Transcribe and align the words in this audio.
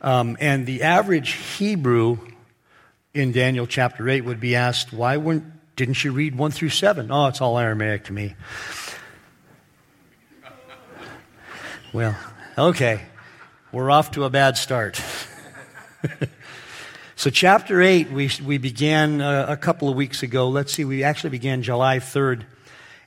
Um, 0.00 0.36
and 0.40 0.66
the 0.66 0.82
average 0.82 1.32
Hebrew 1.32 2.18
in 3.14 3.32
Daniel 3.32 3.66
chapter 3.66 4.08
8 4.08 4.22
would 4.22 4.40
be 4.40 4.54
asked, 4.54 4.92
Why 4.92 5.16
weren't, 5.16 5.44
didn't 5.76 6.04
you 6.04 6.12
read 6.12 6.36
1 6.36 6.50
through 6.50 6.68
7? 6.68 7.10
Oh, 7.10 7.26
it's 7.28 7.40
all 7.40 7.58
Aramaic 7.58 8.04
to 8.04 8.12
me. 8.12 8.34
Well, 11.92 12.16
okay. 12.58 13.00
We're 13.72 13.90
off 13.90 14.12
to 14.12 14.24
a 14.24 14.30
bad 14.30 14.56
start. 14.56 15.00
so, 17.16 17.30
chapter 17.30 17.80
8, 17.80 18.10
we, 18.10 18.30
we 18.44 18.58
began 18.58 19.20
uh, 19.20 19.46
a 19.48 19.56
couple 19.56 19.88
of 19.88 19.96
weeks 19.96 20.22
ago. 20.22 20.48
Let's 20.48 20.72
see, 20.72 20.84
we 20.84 21.02
actually 21.02 21.30
began 21.30 21.62
July 21.62 21.98
3rd. 21.98 22.42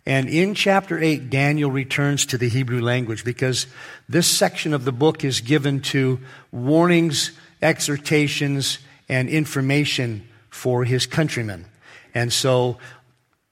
And 0.07 0.29
in 0.29 0.55
chapter 0.55 0.97
8, 0.97 1.29
Daniel 1.29 1.69
returns 1.69 2.25
to 2.27 2.37
the 2.37 2.47
Hebrew 2.47 2.79
language 2.79 3.25
because 3.25 3.67
this 4.07 4.25
section 4.25 4.73
of 4.73 4.85
the 4.85 4.93
book 4.93 5.25
is 5.25 5.41
given 5.41 5.81
to 5.81 6.21
warnings, 6.49 7.33
exhortations, 7.61 8.79
and 9.09 9.27
information 9.27 10.25
for 10.49 10.85
his 10.85 11.05
countrymen. 11.05 11.65
And 12.15 12.31
so, 12.31 12.77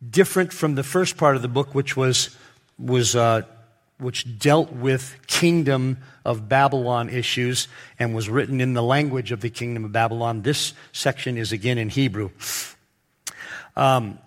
different 0.09 0.53
from 0.53 0.75
the 0.75 0.83
first 0.83 1.17
part 1.17 1.35
of 1.35 1.41
the 1.41 1.49
book, 1.49 1.75
which 1.75 1.97
was, 1.97 2.33
was 2.79 3.17
uh, 3.17 3.41
which 3.97 4.39
dealt 4.39 4.71
with 4.71 5.13
kingdom 5.27 5.97
of 6.23 6.47
Babylon 6.47 7.09
issues 7.09 7.67
and 7.99 8.15
was 8.15 8.29
written 8.29 8.61
in 8.61 8.73
the 8.73 8.83
language 8.83 9.33
of 9.33 9.41
the 9.41 9.49
kingdom 9.49 9.83
of 9.83 9.91
Babylon. 9.91 10.41
This 10.43 10.73
section 10.93 11.37
is 11.37 11.51
again 11.51 11.77
in 11.77 11.89
Hebrew. 11.89 12.29
Um, 13.75 14.19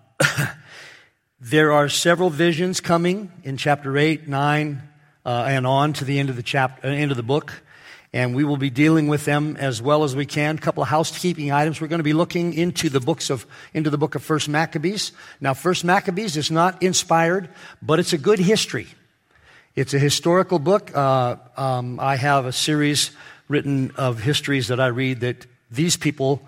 There 1.41 1.71
are 1.71 1.89
several 1.89 2.31
visions 2.31 2.81
coming 2.81 3.31
in 3.45 3.59
chapter 3.59 3.97
8, 3.97 4.27
9, 4.27 4.83
uh, 5.25 5.45
and 5.47 5.69
on 5.69 5.93
to 5.93 6.05
the 6.05 6.19
end 6.19 6.31
of 6.31 6.35
the 6.35 6.43
chapter, 6.43 6.89
uh, 6.89 6.91
end 6.91 7.13
of 7.13 7.17
the 7.17 7.23
book. 7.23 7.63
And 8.13 8.35
we 8.35 8.43
will 8.43 8.57
be 8.57 8.71
dealing 8.71 9.07
with 9.07 9.25
them 9.25 9.57
as 9.57 9.81
well 9.81 10.03
as 10.03 10.17
we 10.17 10.27
can. 10.27 10.57
A 10.57 10.61
couple 10.61 10.83
of 10.83 10.89
housekeeping 10.89 11.53
items. 11.53 11.81
We're 11.81 11.87
going 11.87 12.01
to 12.01 12.05
be 12.05 12.13
looking 12.13 12.55
into 12.55 12.89
the 12.89 12.99
books 12.99 13.31
of, 13.31 13.47
into 13.73 13.89
the 13.89 13.97
book 13.97 14.17
of 14.17 14.25
First 14.25 14.49
Maccabees. 14.49 15.13
Now, 15.41 15.55
First 15.55 15.85
Maccabees 15.85 16.37
is 16.37 16.51
not 16.51 16.83
inspired, 16.83 17.51
but 17.81 18.01
it's 18.01 18.13
a 18.13 18.19
good 18.19 18.41
history. 18.41 18.89
It's 19.77 19.95
a 19.95 19.99
historical 20.01 20.59
book. 20.59 20.91
Uh, 20.93 21.37
um, 21.57 22.01
I 22.01 22.17
have 22.17 22.47
a 22.47 22.53
series 22.53 23.13
written 23.47 23.93
of 23.93 24.19
histories 24.19 24.67
that 24.69 24.81
I 24.81 24.89
read 24.89 25.21
that 25.21 25.47
these 25.71 25.97
people 25.97 26.43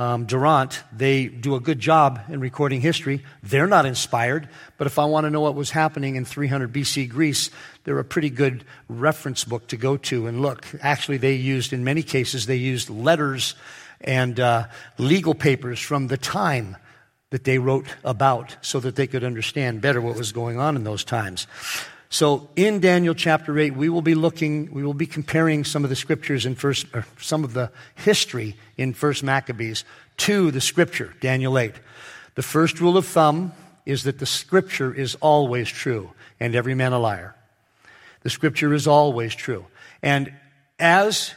um, 0.00 0.24
Durant, 0.24 0.82
they 0.96 1.26
do 1.26 1.56
a 1.56 1.60
good 1.60 1.78
job 1.78 2.22
in 2.30 2.40
recording 2.40 2.80
history. 2.80 3.22
They're 3.42 3.66
not 3.66 3.84
inspired, 3.84 4.48
but 4.78 4.86
if 4.86 4.98
I 4.98 5.04
want 5.04 5.26
to 5.26 5.30
know 5.30 5.42
what 5.42 5.54
was 5.54 5.72
happening 5.72 6.16
in 6.16 6.24
300 6.24 6.72
BC 6.72 7.06
Greece, 7.10 7.50
they're 7.84 7.98
a 7.98 8.04
pretty 8.04 8.30
good 8.30 8.64
reference 8.88 9.44
book 9.44 9.66
to 9.68 9.76
go 9.76 9.98
to 9.98 10.26
and 10.26 10.40
look. 10.40 10.64
Actually, 10.80 11.18
they 11.18 11.34
used, 11.34 11.74
in 11.74 11.84
many 11.84 12.02
cases, 12.02 12.46
they 12.46 12.56
used 12.56 12.88
letters 12.88 13.54
and 14.00 14.40
uh, 14.40 14.68
legal 14.96 15.34
papers 15.34 15.78
from 15.78 16.06
the 16.06 16.16
time 16.16 16.78
that 17.28 17.44
they 17.44 17.58
wrote 17.58 17.94
about 18.02 18.56
so 18.62 18.80
that 18.80 18.96
they 18.96 19.06
could 19.06 19.22
understand 19.22 19.82
better 19.82 20.00
what 20.00 20.16
was 20.16 20.32
going 20.32 20.58
on 20.58 20.76
in 20.76 20.84
those 20.84 21.04
times. 21.04 21.46
So 22.12 22.48
in 22.56 22.80
Daniel 22.80 23.14
chapter 23.14 23.56
8, 23.56 23.76
we 23.76 23.88
will 23.88 24.02
be 24.02 24.16
looking, 24.16 24.72
we 24.72 24.82
will 24.82 24.94
be 24.94 25.06
comparing 25.06 25.62
some 25.62 25.84
of 25.84 25.90
the 25.90 25.96
scriptures 25.96 26.44
in 26.44 26.56
first, 26.56 26.86
or 26.92 27.06
some 27.20 27.44
of 27.44 27.52
the 27.52 27.70
history 27.94 28.56
in 28.76 28.94
first 28.94 29.22
Maccabees 29.22 29.84
to 30.18 30.50
the 30.50 30.60
scripture, 30.60 31.14
Daniel 31.20 31.56
8. 31.56 31.72
The 32.34 32.42
first 32.42 32.80
rule 32.80 32.96
of 32.96 33.06
thumb 33.06 33.52
is 33.86 34.02
that 34.02 34.18
the 34.18 34.26
scripture 34.26 34.92
is 34.92 35.14
always 35.16 35.68
true 35.68 36.10
and 36.40 36.56
every 36.56 36.74
man 36.74 36.92
a 36.92 36.98
liar. 36.98 37.36
The 38.22 38.30
scripture 38.30 38.74
is 38.74 38.88
always 38.88 39.32
true. 39.32 39.66
And 40.02 40.32
as 40.80 41.32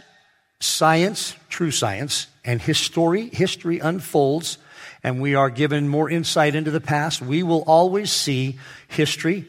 science, 0.59 1.35
true 1.49 1.71
science, 1.71 2.25
and 2.43 2.59
history, 2.59 3.29
history 3.29 3.77
unfolds, 3.77 4.57
and 5.03 5.21
we 5.21 5.35
are 5.35 5.51
given 5.51 5.87
more 5.87 6.09
insight 6.09 6.55
into 6.55 6.71
the 6.71 6.81
past, 6.81 7.21
we 7.21 7.43
will 7.43 7.63
always 7.67 8.11
see 8.11 8.57
history 8.87 9.45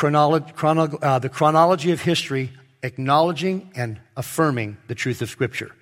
chronolo- 0.00 0.54
chrono- 0.54 0.98
uh, 1.02 1.18
the 1.18 1.28
chronology 1.28 1.92
of 1.92 2.00
history 2.00 2.50
acknowledging 2.82 3.70
and 3.76 4.00
affirming 4.16 4.78
the 4.88 4.94
truth 4.94 5.20
of 5.20 5.28
Scripture. 5.28 5.72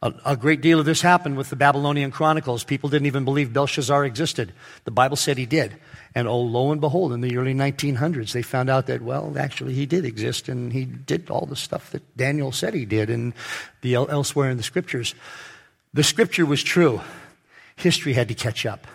A, 0.00 0.14
a, 0.24 0.36
great 0.36 0.60
deal 0.60 0.78
of 0.78 0.86
this 0.86 1.02
happened 1.02 1.36
with 1.36 1.50
the 1.50 1.56
Babylonian 1.56 2.12
Chronicles. 2.12 2.62
People 2.62 2.88
didn't 2.88 3.06
even 3.06 3.24
believe 3.24 3.52
Belshazzar 3.52 4.04
existed. 4.04 4.52
The 4.84 4.92
Bible 4.92 5.16
said 5.16 5.38
he 5.38 5.46
did. 5.46 5.76
And 6.14 6.28
oh, 6.28 6.38
lo 6.38 6.70
and 6.70 6.80
behold, 6.80 7.12
in 7.12 7.20
the 7.20 7.36
early 7.36 7.52
1900s, 7.52 8.30
they 8.30 8.42
found 8.42 8.70
out 8.70 8.86
that, 8.86 9.02
well, 9.02 9.36
actually, 9.36 9.74
he 9.74 9.86
did 9.86 10.04
exist 10.04 10.48
and 10.48 10.72
he 10.72 10.84
did 10.84 11.28
all 11.28 11.44
the 11.44 11.56
stuff 11.56 11.90
that 11.90 12.16
Daniel 12.16 12.52
said 12.52 12.74
he 12.74 12.84
did 12.84 13.10
and 13.10 13.32
the, 13.80 13.96
elsewhere 13.96 14.50
in 14.50 14.56
the 14.56 14.62
scriptures. 14.62 15.16
The 15.92 16.04
scripture 16.04 16.46
was 16.46 16.62
true. 16.62 17.00
History 17.74 18.12
had 18.12 18.28
to 18.28 18.34
catch 18.34 18.64
up. 18.64 18.86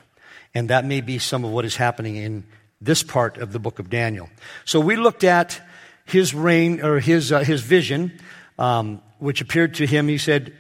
And 0.56 0.69
that 0.69 0.85
may 0.85 1.01
be 1.01 1.19
some 1.19 1.44
of 1.44 1.51
what 1.51 1.66
is 1.66 1.75
happening 1.75 2.16
in 2.16 2.45
this 2.83 3.03
part 3.03 3.38
of 3.38 3.51
the 3.51 3.59
book 3.59 3.79
of 3.79 3.89
Daniel. 3.89 4.29
So 4.66 4.79
we 4.79 4.95
looked 4.95 5.23
at 5.23 5.61
his 6.05 6.33
reign 6.33 6.81
or 6.83 6.99
his, 6.99 7.31
uh, 7.31 7.39
his 7.39 7.61
vision, 7.61 8.19
um, 8.59 9.01
which 9.19 9.41
appeared 9.41 9.75
to 9.75 9.88
him. 9.88 10.07
He 10.07 10.17
said, 10.17 10.53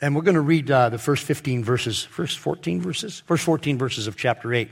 and 0.00 0.14
we're 0.14 0.22
going 0.22 0.34
to 0.34 0.40
read 0.40 0.70
uh, 0.70 0.90
the 0.90 0.98
first 0.98 1.24
15 1.24 1.64
verses, 1.64 2.04
first 2.04 2.38
14 2.38 2.80
verses, 2.80 3.22
first 3.26 3.44
14 3.44 3.78
verses 3.78 4.06
of 4.06 4.16
chapter 4.16 4.52
8 4.52 4.68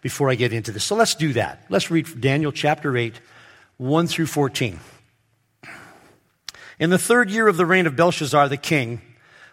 before 0.00 0.30
I 0.30 0.34
get 0.34 0.52
into 0.52 0.72
this. 0.72 0.84
So 0.84 0.96
let's 0.96 1.14
do 1.14 1.32
that. 1.34 1.64
Let's 1.68 1.90
read 1.90 2.20
Daniel 2.20 2.52
chapter 2.52 2.96
8, 2.96 3.20
1 3.78 4.06
through 4.06 4.26
14. 4.26 4.80
In 6.78 6.90
the 6.90 6.98
third 6.98 7.30
year 7.30 7.48
of 7.48 7.56
the 7.56 7.66
reign 7.66 7.86
of 7.86 7.96
Belshazzar 7.96 8.48
the 8.48 8.56
king, 8.56 9.00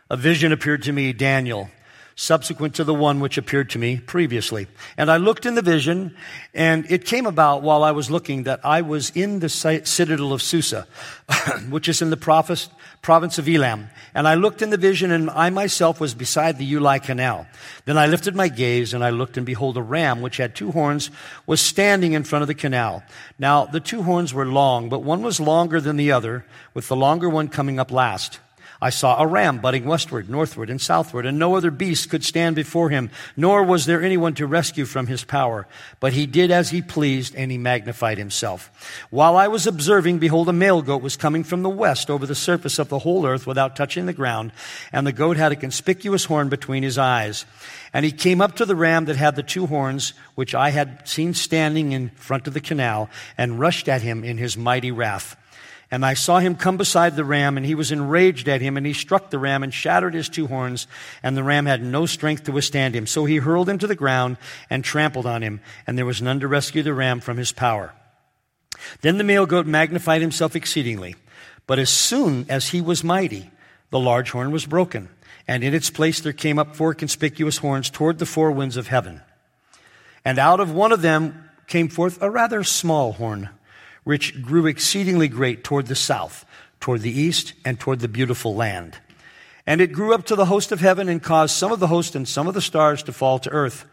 a 0.09 0.17
vision 0.17 0.51
appeared 0.51 0.83
to 0.83 0.91
me, 0.91 1.13
Daniel 1.13 1.69
subsequent 2.15 2.75
to 2.75 2.83
the 2.83 2.93
one 2.93 3.19
which 3.19 3.37
appeared 3.37 3.69
to 3.71 3.79
me 3.79 3.97
previously. 3.97 4.67
And 4.97 5.09
I 5.09 5.17
looked 5.17 5.45
in 5.45 5.55
the 5.55 5.61
vision, 5.61 6.15
and 6.53 6.89
it 6.91 7.05
came 7.05 7.25
about 7.25 7.63
while 7.63 7.83
I 7.83 7.91
was 7.91 8.11
looking 8.11 8.43
that 8.43 8.63
I 8.63 8.81
was 8.81 9.09
in 9.11 9.39
the 9.39 9.49
citadel 9.49 10.33
of 10.33 10.41
Susa, 10.41 10.87
which 11.69 11.89
is 11.89 12.01
in 12.01 12.09
the 12.09 12.17
province 13.01 13.37
of 13.37 13.49
Elam. 13.49 13.89
And 14.13 14.27
I 14.27 14.35
looked 14.35 14.61
in 14.61 14.69
the 14.69 14.77
vision, 14.77 15.11
and 15.11 15.29
I 15.29 15.49
myself 15.49 15.99
was 15.99 16.13
beside 16.13 16.57
the 16.57 16.73
Ulai 16.73 17.01
Canal. 17.01 17.47
Then 17.85 17.97
I 17.97 18.05
lifted 18.05 18.35
my 18.35 18.47
gaze, 18.47 18.93
and 18.93 19.03
I 19.03 19.09
looked, 19.09 19.37
and 19.37 19.45
behold, 19.45 19.77
a 19.77 19.81
ram 19.81 20.21
which 20.21 20.37
had 20.37 20.55
two 20.55 20.71
horns 20.71 21.09
was 21.47 21.61
standing 21.61 22.13
in 22.13 22.23
front 22.23 22.41
of 22.41 22.47
the 22.47 22.53
canal. 22.53 23.03
Now, 23.39 23.65
the 23.65 23.79
two 23.79 24.03
horns 24.03 24.33
were 24.33 24.45
long, 24.45 24.89
but 24.89 25.03
one 25.03 25.23
was 25.23 25.39
longer 25.39 25.81
than 25.81 25.97
the 25.97 26.11
other, 26.11 26.45
with 26.73 26.87
the 26.87 26.95
longer 26.95 27.27
one 27.27 27.47
coming 27.47 27.79
up 27.79 27.91
last. 27.91 28.39
I 28.83 28.89
saw 28.89 29.17
a 29.17 29.25
ram 29.25 29.59
butting 29.59 29.85
westward, 29.85 30.29
northward, 30.29 30.69
and 30.69 30.81
southward, 30.81 31.25
and 31.25 31.39
no 31.39 31.55
other 31.55 31.71
beast 31.71 32.09
could 32.09 32.25
stand 32.25 32.57
before 32.57 32.89
him, 32.89 33.11
nor 33.37 33.63
was 33.63 33.85
there 33.85 34.03
anyone 34.03 34.33
to 34.33 34.45
rescue 34.45 34.83
from 34.83 35.07
his 35.07 35.23
power. 35.23 35.65
But 36.01 36.11
he 36.11 36.25
did 36.25 36.51
as 36.51 36.71
he 36.71 36.81
pleased, 36.81 37.33
and 37.33 37.49
he 37.49 37.57
magnified 37.57 38.17
himself. 38.17 39.07
While 39.09 39.37
I 39.37 39.47
was 39.47 39.65
observing, 39.67 40.19
behold, 40.19 40.49
a 40.49 40.53
male 40.53 40.81
goat 40.81 41.01
was 41.01 41.15
coming 41.15 41.45
from 41.45 41.63
the 41.63 41.69
west 41.69 42.09
over 42.09 42.25
the 42.25 42.35
surface 42.35 42.77
of 42.77 42.89
the 42.89 42.99
whole 42.99 43.25
earth 43.25 43.47
without 43.47 43.77
touching 43.77 44.05
the 44.05 44.11
ground, 44.11 44.51
and 44.91 45.07
the 45.07 45.13
goat 45.13 45.37
had 45.37 45.53
a 45.53 45.55
conspicuous 45.55 46.25
horn 46.25 46.49
between 46.49 46.83
his 46.83 46.97
eyes. 46.97 47.45
And 47.93 48.03
he 48.03 48.11
came 48.11 48.41
up 48.41 48.57
to 48.57 48.65
the 48.65 48.75
ram 48.75 49.05
that 49.05 49.15
had 49.15 49.37
the 49.37 49.43
two 49.43 49.65
horns, 49.65 50.11
which 50.35 50.53
I 50.53 50.71
had 50.71 51.07
seen 51.07 51.33
standing 51.33 51.93
in 51.93 52.09
front 52.09 52.47
of 52.47 52.53
the 52.53 52.59
canal, 52.59 53.09
and 53.37 53.61
rushed 53.61 53.87
at 53.87 54.01
him 54.01 54.25
in 54.25 54.37
his 54.37 54.57
mighty 54.57 54.91
wrath. 54.91 55.37
And 55.93 56.03
I 56.03 56.15
saw 56.15 56.39
him 56.39 56.55
come 56.55 56.77
beside 56.77 57.15
the 57.15 57.23
ram, 57.23 57.55
and 57.55 57.63
he 57.63 57.75
was 57.75 57.91
enraged 57.91 58.49
at 58.49 58.61
him, 58.61 58.77
and 58.77 58.85
he 58.85 58.93
struck 58.93 59.29
the 59.29 59.37
ram 59.37 59.61
and 59.61 59.71
shattered 59.71 60.15
his 60.15 60.27
two 60.27 60.47
horns, 60.47 60.87
and 61.21 61.37
the 61.37 61.43
ram 61.43 61.67
had 61.67 61.83
no 61.83 62.07
strength 62.07 62.45
to 62.45 62.51
withstand 62.51 62.95
him. 62.95 63.05
So 63.05 63.25
he 63.25 63.35
hurled 63.37 63.69
him 63.69 63.77
to 63.77 63.85
the 63.85 63.93
ground 63.93 64.37
and 64.71 64.83
trampled 64.83 65.27
on 65.27 65.43
him, 65.43 65.61
and 65.85 65.95
there 65.95 66.07
was 66.07 66.19
none 66.19 66.39
to 66.39 66.47
rescue 66.47 66.81
the 66.81 66.95
ram 66.95 67.19
from 67.19 67.37
his 67.37 67.51
power. 67.51 67.93
Then 69.01 69.19
the 69.19 69.23
male 69.23 69.45
goat 69.45 69.67
magnified 69.67 70.21
himself 70.21 70.55
exceedingly. 70.55 71.15
But 71.67 71.77
as 71.77 71.91
soon 71.91 72.47
as 72.49 72.69
he 72.69 72.81
was 72.81 73.03
mighty, 73.03 73.51
the 73.91 73.99
large 73.99 74.31
horn 74.31 74.49
was 74.49 74.65
broken, 74.65 75.09
and 75.47 75.63
in 75.63 75.75
its 75.75 75.91
place 75.91 76.19
there 76.21 76.33
came 76.33 76.57
up 76.57 76.75
four 76.75 76.95
conspicuous 76.95 77.57
horns 77.57 77.91
toward 77.91 78.17
the 78.17 78.25
four 78.25 78.51
winds 78.51 78.77
of 78.77 78.87
heaven. 78.87 79.21
And 80.25 80.39
out 80.39 80.59
of 80.59 80.71
one 80.71 80.91
of 80.91 81.03
them 81.03 81.51
came 81.67 81.87
forth 81.87 82.19
a 82.19 82.31
rather 82.31 82.63
small 82.63 83.11
horn 83.11 83.51
which 84.03 84.41
grew 84.41 84.65
exceedingly 84.65 85.27
great 85.27 85.63
toward 85.63 85.87
the 85.87 85.95
south, 85.95 86.45
toward 86.79 87.01
the 87.01 87.11
east, 87.11 87.53
and 87.63 87.79
toward 87.79 87.99
the 87.99 88.07
beautiful 88.07 88.55
land. 88.55 88.97
And 89.65 89.79
it 89.79 89.93
grew 89.93 90.13
up 90.13 90.25
to 90.25 90.35
the 90.35 90.45
host 90.45 90.71
of 90.71 90.81
heaven 90.81 91.07
and 91.07 91.23
caused 91.23 91.55
some 91.55 91.71
of 91.71 91.79
the 91.79 91.87
host 91.87 92.15
and 92.15 92.27
some 92.27 92.47
of 92.47 92.53
the 92.53 92.61
stars 92.61 93.01
to 93.03 93.13
fall 93.13 93.39
to 93.39 93.49
earth. 93.49 93.85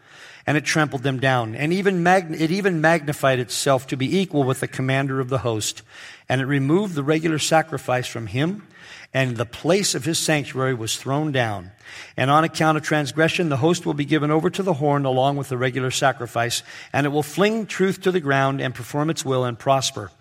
And 0.45 0.57
it 0.57 0.65
trampled 0.65 1.03
them 1.03 1.19
down. 1.19 1.55
And 1.55 1.71
even 1.71 2.05
it 2.05 2.51
even 2.51 2.81
magnified 2.81 3.39
itself 3.39 3.87
to 3.87 3.95
be 3.95 4.19
equal 4.19 4.43
with 4.43 4.59
the 4.59 4.67
commander 4.67 5.19
of 5.19 5.29
the 5.29 5.37
host. 5.39 5.83
And 6.27 6.41
it 6.41 6.45
removed 6.45 6.95
the 6.95 7.03
regular 7.03 7.39
sacrifice 7.39 8.07
from 8.07 8.27
him, 8.27 8.67
and 9.13 9.35
the 9.35 9.45
place 9.45 9.93
of 9.93 10.05
his 10.05 10.17
sanctuary 10.17 10.73
was 10.73 10.95
thrown 10.95 11.31
down. 11.31 11.71
And 12.15 12.31
on 12.31 12.43
account 12.43 12.77
of 12.77 12.83
transgression, 12.83 13.49
the 13.49 13.57
host 13.57 13.85
will 13.85 13.93
be 13.93 14.05
given 14.05 14.31
over 14.31 14.49
to 14.49 14.63
the 14.63 14.75
horn 14.75 15.05
along 15.05 15.37
with 15.37 15.49
the 15.49 15.57
regular 15.57 15.91
sacrifice, 15.91 16.63
and 16.93 17.05
it 17.05 17.09
will 17.09 17.23
fling 17.23 17.65
truth 17.65 18.01
to 18.01 18.11
the 18.11 18.21
ground 18.21 18.61
and 18.61 18.73
perform 18.73 19.09
its 19.09 19.25
will 19.25 19.43
and 19.43 19.59
prosper. 19.59 20.11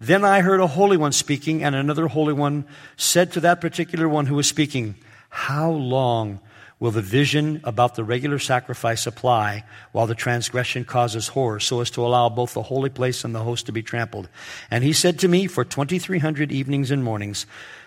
Then 0.00 0.24
I 0.24 0.42
heard 0.42 0.60
a 0.60 0.68
holy 0.68 0.96
one 0.96 1.12
speaking, 1.12 1.64
and 1.64 1.74
another 1.74 2.06
holy 2.06 2.32
one 2.32 2.64
said 2.96 3.32
to 3.32 3.40
that 3.40 3.60
particular 3.60 4.08
one 4.08 4.26
who 4.26 4.36
was 4.36 4.46
speaking, 4.46 4.94
How 5.28 5.70
long 5.70 6.38
will 6.80 6.90
the 6.90 7.02
vision 7.02 7.60
about 7.64 7.94
the 7.94 8.04
regular 8.04 8.38
sacrifice 8.38 9.06
apply 9.06 9.64
while 9.92 10.06
the 10.06 10.14
transgression 10.14 10.84
causes 10.84 11.28
horror, 11.28 11.58
so 11.58 11.80
as 11.80 11.90
to 11.90 12.04
allow 12.04 12.28
both 12.28 12.54
the 12.54 12.62
holy 12.62 12.90
place 12.90 13.24
and 13.24 13.34
the 13.34 13.42
host 13.42 13.66
to 13.66 13.72
be 13.72 13.82
trampled? 13.82 14.28
And 14.70 14.84
he 14.84 14.92
said 14.92 15.18
to 15.20 15.28
me, 15.28 15.46
For 15.46 15.64
2300 15.64 16.52
evenings 16.52 16.90
and 16.90 17.02
mornings, 17.02 17.46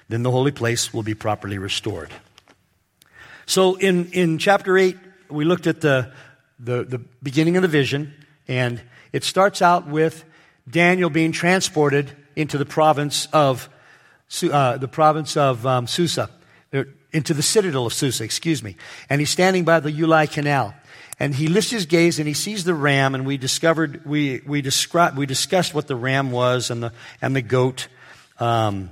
then 0.10 0.24
the 0.24 0.32
holy 0.32 0.52
place 0.52 0.94
will 0.94 1.04
be 1.04 1.16
properly 1.16 1.58
restored. 1.58 2.12
So 3.46 3.76
in, 3.76 4.12
in 4.12 4.38
chapter 4.38 4.78
8, 4.78 4.98
we 5.30 5.46
looked 5.46 5.68
at 5.68 5.82
the, 5.82 6.12
the, 6.60 6.84
the 6.84 6.98
beginning 7.24 7.56
of 7.56 7.62
the 7.62 7.68
vision, 7.68 8.14
and 8.48 8.82
it 9.14 9.24
starts 9.24 9.62
out 9.62 9.88
with 9.88 10.26
Daniel 10.70 11.10
being 11.10 11.32
transported 11.32 12.12
into 12.36 12.58
the 12.58 12.66
province 12.66 13.28
of 13.34 13.70
uh, 14.44 14.78
the 14.78 14.88
province 14.88 15.36
of 15.36 15.66
um, 15.66 15.88
Susa, 15.88 16.30
into 17.12 17.34
the 17.34 17.42
citadel 17.42 17.86
of 17.86 17.94
Susa, 17.94 18.24
excuse 18.24 18.64
me. 18.64 18.76
And 19.10 19.20
he's 19.20 19.30
standing 19.30 19.64
by 19.64 19.80
the 19.80 19.92
Ulai 19.92 20.32
Canal. 20.32 20.74
And 21.20 21.36
he 21.36 21.48
lifts 21.48 21.70
his 21.70 21.86
gaze 21.86 22.18
and 22.18 22.28
he 22.28 22.34
sees 22.34 22.64
the 22.64 22.74
ram, 22.74 23.14
and 23.14 23.26
we 23.26 23.38
discovered, 23.38 24.06
we, 24.06 24.42
we, 24.46 24.62
described, 24.62 25.18
we 25.18 25.26
discussed 25.26 25.74
what 25.74 25.88
the 25.88 25.96
ram 25.96 26.32
was 26.32 26.72
and 26.72 26.82
the, 26.82 26.94
and 27.22 27.36
the 27.36 27.42
goat. 27.44 27.88
Um, 28.40 28.90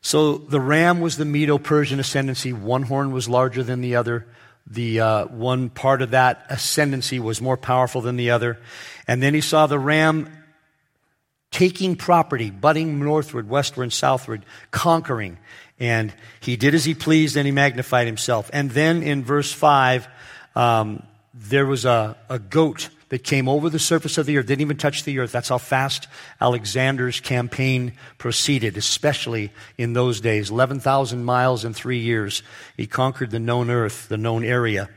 so 0.00 0.38
the 0.38 0.60
ram 0.60 1.00
was 1.00 1.16
the 1.16 1.24
Medo 1.24 1.58
Persian 1.58 2.00
ascendancy. 2.00 2.52
One 2.52 2.82
horn 2.82 3.12
was 3.12 3.28
larger 3.28 3.62
than 3.62 3.80
the 3.80 3.94
other. 3.94 4.26
The 4.66 5.00
uh, 5.00 5.26
one 5.26 5.70
part 5.70 6.02
of 6.02 6.10
that 6.10 6.46
ascendancy 6.50 7.20
was 7.20 7.40
more 7.40 7.56
powerful 7.56 8.00
than 8.00 8.16
the 8.16 8.30
other. 8.30 8.58
And 9.06 9.22
then 9.22 9.34
he 9.34 9.40
saw 9.40 9.68
the 9.68 9.78
ram 9.78 10.28
taking 11.52 11.94
property, 11.94 12.50
butting 12.50 12.98
northward, 12.98 13.48
westward, 13.48 13.84
and 13.84 13.92
southward, 13.92 14.44
conquering. 14.72 15.38
And 15.78 16.12
he 16.40 16.56
did 16.56 16.74
as 16.74 16.84
he 16.84 16.94
pleased 16.94 17.36
and 17.36 17.46
he 17.46 17.52
magnified 17.52 18.06
himself. 18.06 18.50
And 18.52 18.70
then 18.70 19.02
in 19.02 19.24
verse 19.24 19.52
5, 19.52 20.06
um, 20.54 21.02
there 21.34 21.66
was 21.66 21.84
a, 21.84 22.16
a 22.28 22.38
goat 22.38 22.90
that 23.12 23.24
came 23.24 23.46
over 23.46 23.68
the 23.68 23.78
surface 23.78 24.16
of 24.16 24.24
the 24.24 24.38
earth, 24.38 24.46
didn't 24.46 24.62
even 24.62 24.78
touch 24.78 25.04
the 25.04 25.18
earth. 25.18 25.32
That's 25.32 25.50
how 25.50 25.58
fast 25.58 26.08
Alexander's 26.40 27.20
campaign 27.20 27.92
proceeded, 28.16 28.78
especially 28.78 29.50
in 29.76 29.92
those 29.92 30.22
days. 30.22 30.48
11,000 30.48 31.22
miles 31.22 31.64
in 31.66 31.74
three 31.74 31.98
years. 31.98 32.42
He 32.74 32.86
conquered 32.86 33.30
the 33.30 33.38
known 33.38 33.68
earth, 33.68 34.08
the 34.08 34.16
known 34.16 34.44
area. 34.44 34.88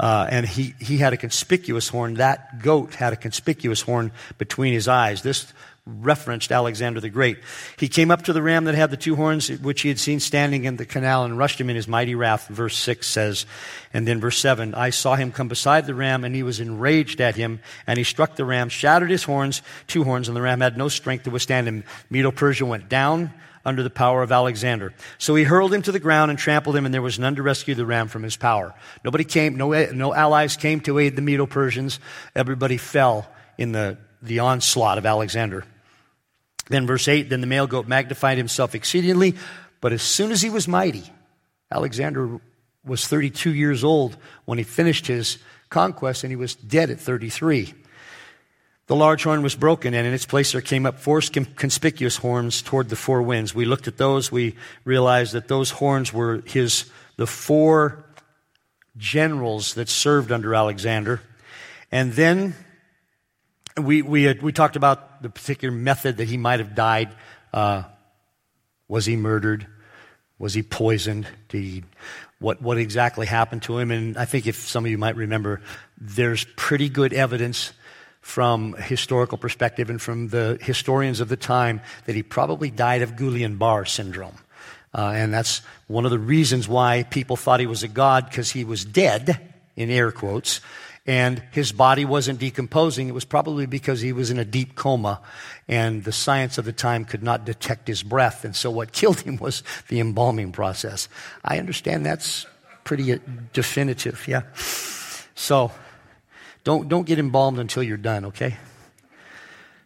Uh, 0.00 0.26
and 0.28 0.44
he, 0.44 0.74
he 0.80 0.98
had 0.98 1.12
a 1.12 1.16
conspicuous 1.16 1.88
horn. 1.88 2.14
That 2.14 2.60
goat 2.62 2.94
had 2.94 3.12
a 3.12 3.16
conspicuous 3.16 3.82
horn 3.82 4.10
between 4.38 4.72
his 4.72 4.88
eyes. 4.88 5.22
This 5.22 5.52
referenced 5.84 6.52
Alexander 6.52 7.00
the 7.00 7.10
Great. 7.10 7.38
He 7.76 7.88
came 7.88 8.12
up 8.12 8.22
to 8.22 8.32
the 8.32 8.42
ram 8.42 8.64
that 8.64 8.76
had 8.76 8.90
the 8.90 8.96
two 8.96 9.16
horns, 9.16 9.48
which 9.48 9.82
he 9.82 9.88
had 9.88 9.98
seen 9.98 10.20
standing 10.20 10.64
in 10.64 10.76
the 10.76 10.86
canal, 10.86 11.24
and 11.24 11.36
rushed 11.36 11.60
him 11.60 11.68
in 11.70 11.76
his 11.76 11.88
mighty 11.88 12.14
wrath. 12.14 12.46
Verse 12.46 12.76
6 12.76 13.04
says, 13.06 13.46
and 13.92 14.06
then 14.06 14.20
verse 14.20 14.38
7 14.38 14.74
I 14.74 14.90
saw 14.90 15.16
him 15.16 15.32
come 15.32 15.48
beside 15.48 15.86
the 15.86 15.94
ram, 15.94 16.24
and 16.24 16.34
he 16.34 16.44
was 16.44 16.60
enraged 16.60 17.20
at 17.20 17.34
him, 17.34 17.60
and 17.86 17.98
he 17.98 18.04
struck 18.04 18.36
the 18.36 18.44
ram, 18.44 18.68
shattered 18.68 19.10
his 19.10 19.24
horns, 19.24 19.60
two 19.88 20.04
horns, 20.04 20.28
and 20.28 20.36
the 20.36 20.42
ram 20.42 20.60
had 20.60 20.78
no 20.78 20.88
strength 20.88 21.24
to 21.24 21.30
withstand 21.30 21.66
him. 21.66 21.82
Medo 22.10 22.30
Persia 22.30 22.64
went 22.64 22.88
down 22.88 23.32
under 23.64 23.82
the 23.82 23.90
power 23.90 24.22
of 24.22 24.32
Alexander. 24.32 24.92
So 25.18 25.34
he 25.34 25.44
hurled 25.44 25.72
him 25.74 25.82
to 25.82 25.92
the 25.92 26.00
ground 26.00 26.30
and 26.30 26.38
trampled 26.38 26.76
him, 26.76 26.84
and 26.84 26.94
there 26.94 27.02
was 27.02 27.18
none 27.18 27.34
to 27.36 27.42
rescue 27.42 27.74
the 27.74 27.86
ram 27.86 28.06
from 28.06 28.22
his 28.22 28.36
power. 28.36 28.74
Nobody 29.04 29.24
came, 29.24 29.56
no, 29.56 29.72
no 29.92 30.14
allies 30.14 30.56
came 30.56 30.80
to 30.82 30.98
aid 30.98 31.16
the 31.16 31.22
Medo 31.22 31.46
Persians. 31.46 31.98
Everybody 32.36 32.76
fell 32.76 33.26
in 33.58 33.72
the, 33.72 33.98
the 34.20 34.40
onslaught 34.40 34.98
of 34.98 35.06
Alexander. 35.06 35.64
Then, 36.68 36.86
verse 36.86 37.08
8 37.08 37.28
Then 37.28 37.40
the 37.40 37.46
male 37.46 37.66
goat 37.66 37.88
magnified 37.88 38.38
himself 38.38 38.74
exceedingly, 38.74 39.34
but 39.80 39.92
as 39.92 40.02
soon 40.02 40.30
as 40.30 40.42
he 40.42 40.50
was 40.50 40.68
mighty, 40.68 41.04
Alexander 41.70 42.40
was 42.84 43.06
32 43.06 43.54
years 43.54 43.84
old 43.84 44.16
when 44.44 44.58
he 44.58 44.64
finished 44.64 45.06
his 45.06 45.38
conquest, 45.70 46.24
and 46.24 46.30
he 46.30 46.36
was 46.36 46.54
dead 46.54 46.90
at 46.90 47.00
33. 47.00 47.74
The 48.86 48.96
large 48.96 49.24
horn 49.24 49.42
was 49.42 49.54
broken, 49.54 49.94
and 49.94 50.06
in 50.06 50.12
its 50.12 50.26
place 50.26 50.52
there 50.52 50.60
came 50.60 50.86
up 50.86 50.98
four 50.98 51.20
conspicuous 51.56 52.16
horns 52.16 52.62
toward 52.62 52.88
the 52.88 52.96
four 52.96 53.22
winds. 53.22 53.54
We 53.54 53.64
looked 53.64 53.88
at 53.88 53.96
those. 53.96 54.30
We 54.30 54.56
realized 54.84 55.32
that 55.32 55.48
those 55.48 55.70
horns 55.70 56.12
were 56.12 56.42
his, 56.46 56.90
the 57.16 57.26
four 57.26 58.04
generals 58.96 59.74
that 59.74 59.88
served 59.88 60.32
under 60.32 60.54
Alexander. 60.54 61.22
And 61.90 62.12
then 62.12 62.54
we, 63.80 64.02
we, 64.02 64.24
had, 64.24 64.42
we 64.42 64.52
talked 64.52 64.76
about 64.76 65.22
the 65.22 65.30
particular 65.30 65.74
method 65.74 66.18
that 66.18 66.28
he 66.28 66.36
might 66.36 66.60
have 66.60 66.74
died. 66.74 67.14
Uh, 67.52 67.84
was 68.88 69.06
he 69.06 69.16
murdered? 69.16 69.66
Was 70.38 70.54
he 70.54 70.62
poisoned? 70.62 71.26
He, 71.50 71.84
what, 72.38 72.60
what 72.60 72.78
exactly 72.78 73.26
happened 73.26 73.62
to 73.62 73.78
him? 73.78 73.90
And 73.90 74.16
I 74.16 74.24
think 74.24 74.46
if 74.46 74.56
some 74.56 74.84
of 74.84 74.90
you 74.90 74.98
might 74.98 75.16
remember, 75.16 75.60
there's 75.98 76.44
pretty 76.56 76.88
good 76.88 77.12
evidence 77.12 77.72
from 78.20 78.74
a 78.78 78.82
historical 78.82 79.38
perspective 79.38 79.90
and 79.90 80.00
from 80.00 80.28
the 80.28 80.58
historians 80.60 81.20
of 81.20 81.28
the 81.28 81.36
time 81.36 81.80
that 82.06 82.14
he 82.14 82.22
probably 82.22 82.70
died 82.70 83.02
of 83.02 83.16
Guillain-Barre 83.16 83.86
syndrome. 83.86 84.36
Uh, 84.94 85.12
and 85.14 85.32
that's 85.32 85.62
one 85.86 86.04
of 86.04 86.10
the 86.10 86.18
reasons 86.18 86.68
why 86.68 87.02
people 87.04 87.36
thought 87.36 87.60
he 87.60 87.66
was 87.66 87.82
a 87.82 87.88
god 87.88 88.26
because 88.26 88.50
he 88.50 88.64
was 88.64 88.84
dead, 88.84 89.54
in 89.74 89.90
air 89.90 90.12
quotes, 90.12 90.60
and 91.06 91.42
his 91.50 91.72
body 91.72 92.04
wasn't 92.04 92.38
decomposing. 92.38 93.08
It 93.08 93.14
was 93.14 93.24
probably 93.24 93.66
because 93.66 94.00
he 94.00 94.12
was 94.12 94.30
in 94.30 94.38
a 94.38 94.44
deep 94.44 94.74
coma, 94.74 95.20
and 95.66 96.04
the 96.04 96.12
science 96.12 96.58
of 96.58 96.64
the 96.64 96.72
time 96.72 97.04
could 97.04 97.22
not 97.22 97.44
detect 97.44 97.88
his 97.88 98.02
breath. 98.02 98.44
And 98.44 98.54
so 98.54 98.70
what 98.70 98.92
killed 98.92 99.20
him 99.20 99.36
was 99.36 99.62
the 99.88 100.00
embalming 100.00 100.52
process. 100.52 101.08
I 101.44 101.58
understand 101.58 102.06
that's 102.06 102.46
pretty 102.84 103.12
uh, 103.12 103.18
definitive, 103.52 104.26
yeah? 104.28 104.42
So 105.34 105.72
don't, 106.64 106.88
don't 106.88 107.06
get 107.06 107.18
embalmed 107.18 107.58
until 107.58 107.82
you're 107.82 107.96
done, 107.96 108.26
okay? 108.26 108.56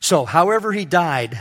So, 0.01 0.25
however 0.25 0.73
he 0.73 0.85
died, 0.85 1.41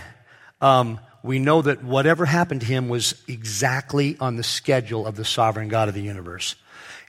um, 0.61 0.99
we 1.21 1.39
know 1.39 1.61
that 1.61 1.83
whatever 1.83 2.25
happened 2.25 2.61
to 2.61 2.67
him 2.67 2.87
was 2.87 3.21
exactly 3.27 4.15
on 4.19 4.37
the 4.37 4.43
schedule 4.43 5.05
of 5.05 5.15
the 5.15 5.25
sovereign 5.25 5.67
God 5.67 5.89
of 5.89 5.93
the 5.93 6.01
universe. 6.01 6.55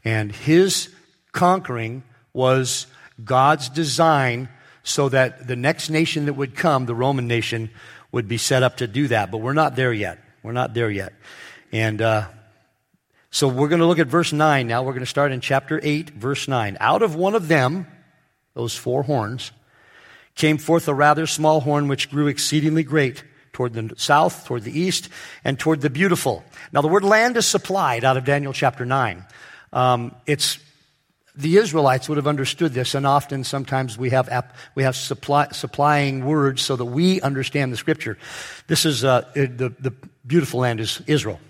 And 0.05 0.33
his 0.33 0.89
conquering 1.33 2.03
was 2.37 2.87
God's 3.25 3.71
design 3.71 4.51
so 4.83 5.09
that 5.09 5.49
the 5.49 5.57
next 5.57 5.91
nation 5.91 6.27
that 6.27 6.35
would 6.35 6.55
come, 6.55 6.87
the 6.87 6.95
Roman 6.95 7.27
nation, 7.27 7.71
would 8.13 8.29
be 8.29 8.37
set 8.37 8.63
up 8.63 8.77
to 8.77 8.87
do 8.87 9.09
that. 9.09 9.31
But 9.31 9.39
we're 9.39 9.55
not 9.55 9.75
there 9.75 9.93
yet. 9.93 10.19
We're 10.43 10.53
not 10.53 10.75
there 10.75 10.91
yet. 10.91 11.15
And 11.73 12.01
uh, 12.01 12.27
so 13.31 13.49
we're 13.49 13.69
going 13.69 13.81
to 13.81 13.87
look 13.87 13.99
at 13.99 14.07
verse 14.07 14.33
9 14.33 14.67
now. 14.69 14.83
We're 14.83 14.93
going 14.93 15.01
to 15.01 15.07
start 15.07 15.33
in 15.33 15.41
chapter 15.41 15.81
8, 15.83 16.11
verse 16.11 16.47
9. 16.47 16.77
Out 16.79 17.03
of 17.03 17.17
one 17.17 17.35
of 17.35 17.49
them, 17.49 17.87
those 18.55 18.77
four 18.77 19.03
horns, 19.03 19.51
came 20.35 20.59
forth 20.59 20.87
a 20.89 20.95
rather 20.95 21.27
small 21.27 21.61
horn 21.61 21.89
which 21.89 22.11
grew 22.11 22.29
exceedingly 22.29 22.85
great 22.85 23.25
toward 23.53 23.73
the 23.73 23.95
south, 23.97 24.45
toward 24.45 24.63
the 24.63 24.79
east, 24.79 25.09
and 25.43 25.59
toward 25.59 25.81
the 25.81 25.91
beautiful. 25.91 26.45
Now, 26.73 26.83
the 26.83 26.89
word 26.89 27.05
land 27.05 27.39
is 27.39 27.47
supplied 27.47 28.05
out 28.05 28.19
of 28.19 28.25
Daniel 28.27 28.53
chapter 28.53 28.85
9. 28.85 29.25
Um, 29.73 30.15
it's 30.27 30.59
the 31.37 31.57
Israelites 31.59 32.09
would 32.09 32.17
have 32.17 32.27
understood 32.27 32.73
this, 32.73 32.95
and 32.95 33.07
often 33.07 33.45
sometimes 33.45 33.99
we 33.99 34.11
have, 34.11 34.29
we 34.75 34.83
have 34.83 34.97
supply, 34.97 35.49
supplying 35.53 36.25
words 36.25 36.63
so 36.63 36.77
that 36.77 36.85
we 36.85 37.21
understand 37.21 37.73
the 37.73 37.77
scripture. 37.77 38.19
This 38.67 38.85
is 38.85 39.05
uh, 39.05 39.23
the, 39.35 39.75
the 39.79 39.93
beautiful 40.27 40.61
land 40.61 40.81
is 40.81 41.03
Israel. 41.07 41.41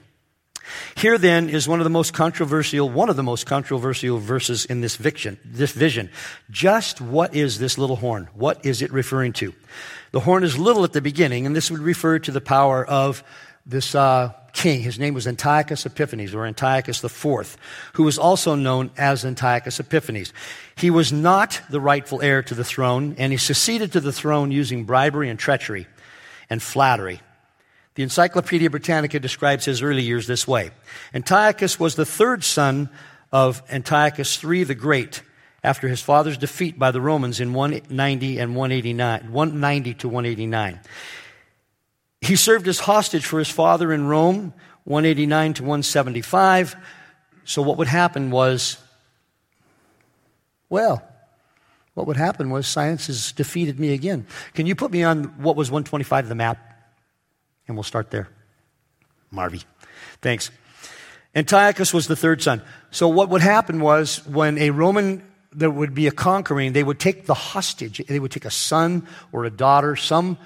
Here 0.96 1.18
then 1.18 1.48
is 1.48 1.68
one 1.68 1.78
of 1.80 1.84
the 1.84 1.90
most 1.90 2.12
controversial, 2.12 2.88
one 2.88 3.08
of 3.08 3.16
the 3.16 3.22
most 3.22 3.46
controversial 3.46 4.18
verses 4.18 4.64
in 4.64 4.80
this 4.80 4.96
vision, 4.96 5.38
this 5.44 5.72
vision. 5.72 6.10
Just 6.50 7.00
what 7.00 7.34
is 7.34 7.58
this 7.58 7.78
little 7.78 7.96
horn? 7.96 8.28
What 8.34 8.66
is 8.66 8.82
it 8.82 8.92
referring 8.92 9.32
to? 9.34 9.54
The 10.10 10.20
horn 10.20 10.44
is 10.44 10.58
little 10.58 10.82
at 10.84 10.92
the 10.92 11.02
beginning, 11.02 11.46
and 11.46 11.54
this 11.54 11.70
would 11.70 11.80
refer 11.80 12.18
to 12.20 12.32
the 12.32 12.40
power 12.40 12.84
of 12.84 13.22
this 13.66 13.94
uh, 13.94 14.32
king. 14.52 14.80
His 14.80 14.98
name 14.98 15.12
was 15.12 15.26
Antiochus 15.26 15.84
Epiphanes, 15.84 16.34
or 16.34 16.46
Antiochus 16.46 17.02
IV, 17.02 17.56
who 17.94 18.04
was 18.04 18.18
also 18.18 18.54
known 18.54 18.90
as 18.96 19.24
Antiochus 19.24 19.80
Epiphanes. 19.80 20.32
He 20.76 20.90
was 20.90 21.12
not 21.12 21.60
the 21.68 21.80
rightful 21.80 22.22
heir 22.22 22.42
to 22.44 22.54
the 22.54 22.64
throne, 22.64 23.16
and 23.18 23.32
he 23.32 23.38
succeeded 23.38 23.92
to 23.92 24.00
the 24.00 24.12
throne 24.12 24.50
using 24.50 24.84
bribery 24.84 25.28
and 25.28 25.38
treachery 25.38 25.86
and 26.48 26.62
flattery. 26.62 27.20
The 27.96 28.02
Encyclopedia 28.02 28.70
Britannica 28.70 29.18
describes 29.18 29.64
his 29.64 29.82
early 29.82 30.02
years 30.02 30.26
this 30.26 30.46
way 30.46 30.70
Antiochus 31.14 31.80
was 31.80 31.94
the 31.94 32.06
third 32.06 32.44
son 32.44 32.90
of 33.32 33.62
Antiochus 33.70 34.42
III 34.44 34.64
the 34.64 34.74
Great 34.74 35.22
after 35.64 35.88
his 35.88 36.00
father's 36.00 36.38
defeat 36.38 36.78
by 36.78 36.90
the 36.90 37.00
Romans 37.00 37.40
in 37.40 37.52
190 37.52 38.38
and 38.38 38.54
189, 38.54 39.32
190 39.32 39.94
to 39.94 40.08
189. 40.08 40.80
He 42.20 42.36
served 42.36 42.66
as 42.68 42.80
hostage 42.80 43.26
for 43.26 43.38
his 43.38 43.50
father 43.50 43.92
in 43.92 44.06
Rome, 44.06 44.52
189 44.84 45.54
to 45.54 45.62
175. 45.62 46.76
So 47.44 47.62
what 47.62 47.78
would 47.78 47.88
happen 47.88 48.30
was, 48.30 48.78
well, 50.68 51.02
what 51.94 52.06
would 52.06 52.16
happen 52.16 52.50
was 52.50 52.66
science 52.66 53.06
has 53.06 53.32
defeated 53.32 53.78
me 53.78 53.92
again. 53.92 54.26
Can 54.54 54.66
you 54.66 54.74
put 54.74 54.90
me 54.90 55.02
on 55.02 55.24
what 55.42 55.56
was 55.56 55.70
125 55.70 56.24
of 56.24 56.28
the 56.28 56.34
map? 56.34 56.58
And 57.68 57.76
we'll 57.76 57.84
start 57.84 58.10
there. 58.10 58.28
Marvy. 59.32 59.64
Thanks. 60.20 60.50
Antiochus 61.34 61.92
was 61.92 62.06
the 62.06 62.16
third 62.16 62.42
son. 62.42 62.62
So 62.90 63.08
what 63.08 63.28
would 63.28 63.42
happen 63.42 63.80
was 63.80 64.26
when 64.26 64.58
a 64.58 64.70
Roman 64.70 65.22
there 65.56 65.70
would 65.70 65.94
be 65.94 66.06
a 66.06 66.12
conquering, 66.12 66.74
they 66.74 66.84
would 66.84 67.00
take 67.00 67.24
the 67.24 67.34
hostage. 67.34 68.04
They 68.06 68.18
would 68.18 68.30
take 68.30 68.44
a 68.44 68.50
son 68.50 69.06
or 69.32 69.44
a 69.44 69.50
daughter, 69.50 69.96
some 69.96 70.36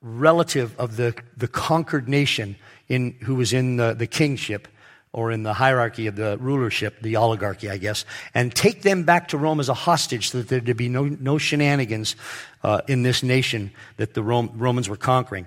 relative 0.00 0.78
of 0.78 0.96
the, 0.96 1.14
the 1.36 1.48
conquered 1.48 2.08
nation 2.08 2.56
in, 2.88 3.12
who 3.22 3.34
was 3.34 3.52
in 3.52 3.76
the, 3.76 3.94
the 3.94 4.06
kingship 4.06 4.68
or 5.12 5.30
in 5.30 5.42
the 5.42 5.54
hierarchy 5.54 6.06
of 6.06 6.16
the 6.16 6.36
rulership, 6.38 7.00
the 7.00 7.16
oligarchy, 7.16 7.70
I 7.70 7.78
guess, 7.78 8.04
and 8.34 8.54
take 8.54 8.82
them 8.82 9.04
back 9.04 9.28
to 9.28 9.38
Rome 9.38 9.60
as 9.60 9.70
a 9.70 9.74
hostage 9.74 10.30
so 10.30 10.42
that 10.42 10.48
there'd 10.48 10.76
be 10.76 10.90
no, 10.90 11.04
no 11.04 11.38
shenanigans 11.38 12.16
uh, 12.62 12.82
in 12.86 13.02
this 13.02 13.22
nation 13.22 13.70
that 13.96 14.12
the 14.12 14.22
Rome, 14.22 14.50
Romans 14.54 14.88
were 14.88 14.96
conquering. 14.96 15.46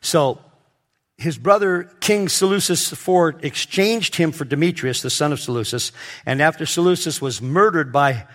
So 0.00 0.40
his 1.16 1.38
brother, 1.38 1.84
King 2.00 2.28
Seleucus 2.28 2.92
IV, 2.92 3.44
exchanged 3.44 4.16
him 4.16 4.32
for 4.32 4.44
Demetrius, 4.44 5.00
the 5.00 5.10
son 5.10 5.32
of 5.32 5.38
Seleucus, 5.38 5.92
and 6.26 6.42
after 6.42 6.66
Seleucus 6.66 7.20
was 7.20 7.40
murdered 7.40 7.92
by 7.92 8.26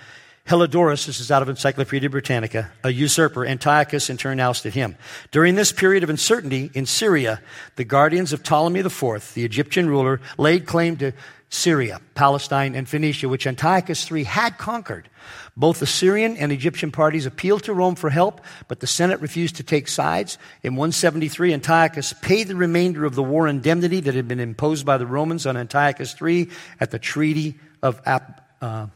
Heliodorus, 0.49 1.05
this 1.05 1.19
is 1.19 1.29
out 1.29 1.43
of 1.43 1.49
Encyclopedia 1.49 2.09
Britannica, 2.09 2.71
a 2.83 2.91
usurper, 2.91 3.45
Antiochus 3.45 4.09
in 4.09 4.17
turn 4.17 4.39
ousted 4.39 4.73
him. 4.73 4.95
During 5.29 5.53
this 5.53 5.71
period 5.71 6.01
of 6.01 6.09
uncertainty 6.09 6.71
in 6.73 6.87
Syria, 6.87 7.39
the 7.75 7.83
guardians 7.83 8.33
of 8.33 8.41
Ptolemy 8.41 8.79
IV, 8.79 9.35
the 9.35 9.45
Egyptian 9.45 9.87
ruler, 9.87 10.19
laid 10.39 10.65
claim 10.65 10.97
to 10.97 11.11
Syria, 11.49 12.01
Palestine, 12.15 12.73
and 12.73 12.89
Phoenicia, 12.89 13.29
which 13.29 13.45
Antiochus 13.45 14.11
III 14.11 14.23
had 14.23 14.57
conquered. 14.57 15.07
Both 15.55 15.81
the 15.81 15.85
Syrian 15.85 16.35
and 16.35 16.51
Egyptian 16.51 16.89
parties 16.89 17.27
appealed 17.27 17.61
to 17.65 17.73
Rome 17.75 17.93
for 17.93 18.09
help, 18.09 18.41
but 18.67 18.79
the 18.79 18.87
Senate 18.87 19.21
refused 19.21 19.57
to 19.57 19.63
take 19.63 19.87
sides. 19.87 20.39
In 20.63 20.75
173, 20.75 21.53
Antiochus 21.53 22.13
paid 22.23 22.47
the 22.47 22.55
remainder 22.55 23.05
of 23.05 23.13
the 23.13 23.21
war 23.21 23.47
indemnity 23.47 23.99
that 23.99 24.15
had 24.15 24.27
been 24.27 24.39
imposed 24.39 24.83
by 24.83 24.97
the 24.97 25.05
Romans 25.05 25.45
on 25.45 25.57
Antiochus 25.57 26.19
III 26.19 26.49
at 26.79 26.89
the 26.89 26.97
Treaty 26.97 27.59
of 27.83 28.01
Ap- 28.07 28.49
uh, 28.63 28.87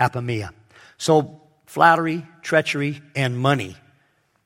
Apamea. 0.00 0.52
So, 0.98 1.42
flattery, 1.66 2.26
treachery, 2.42 3.02
and 3.14 3.38
money. 3.38 3.76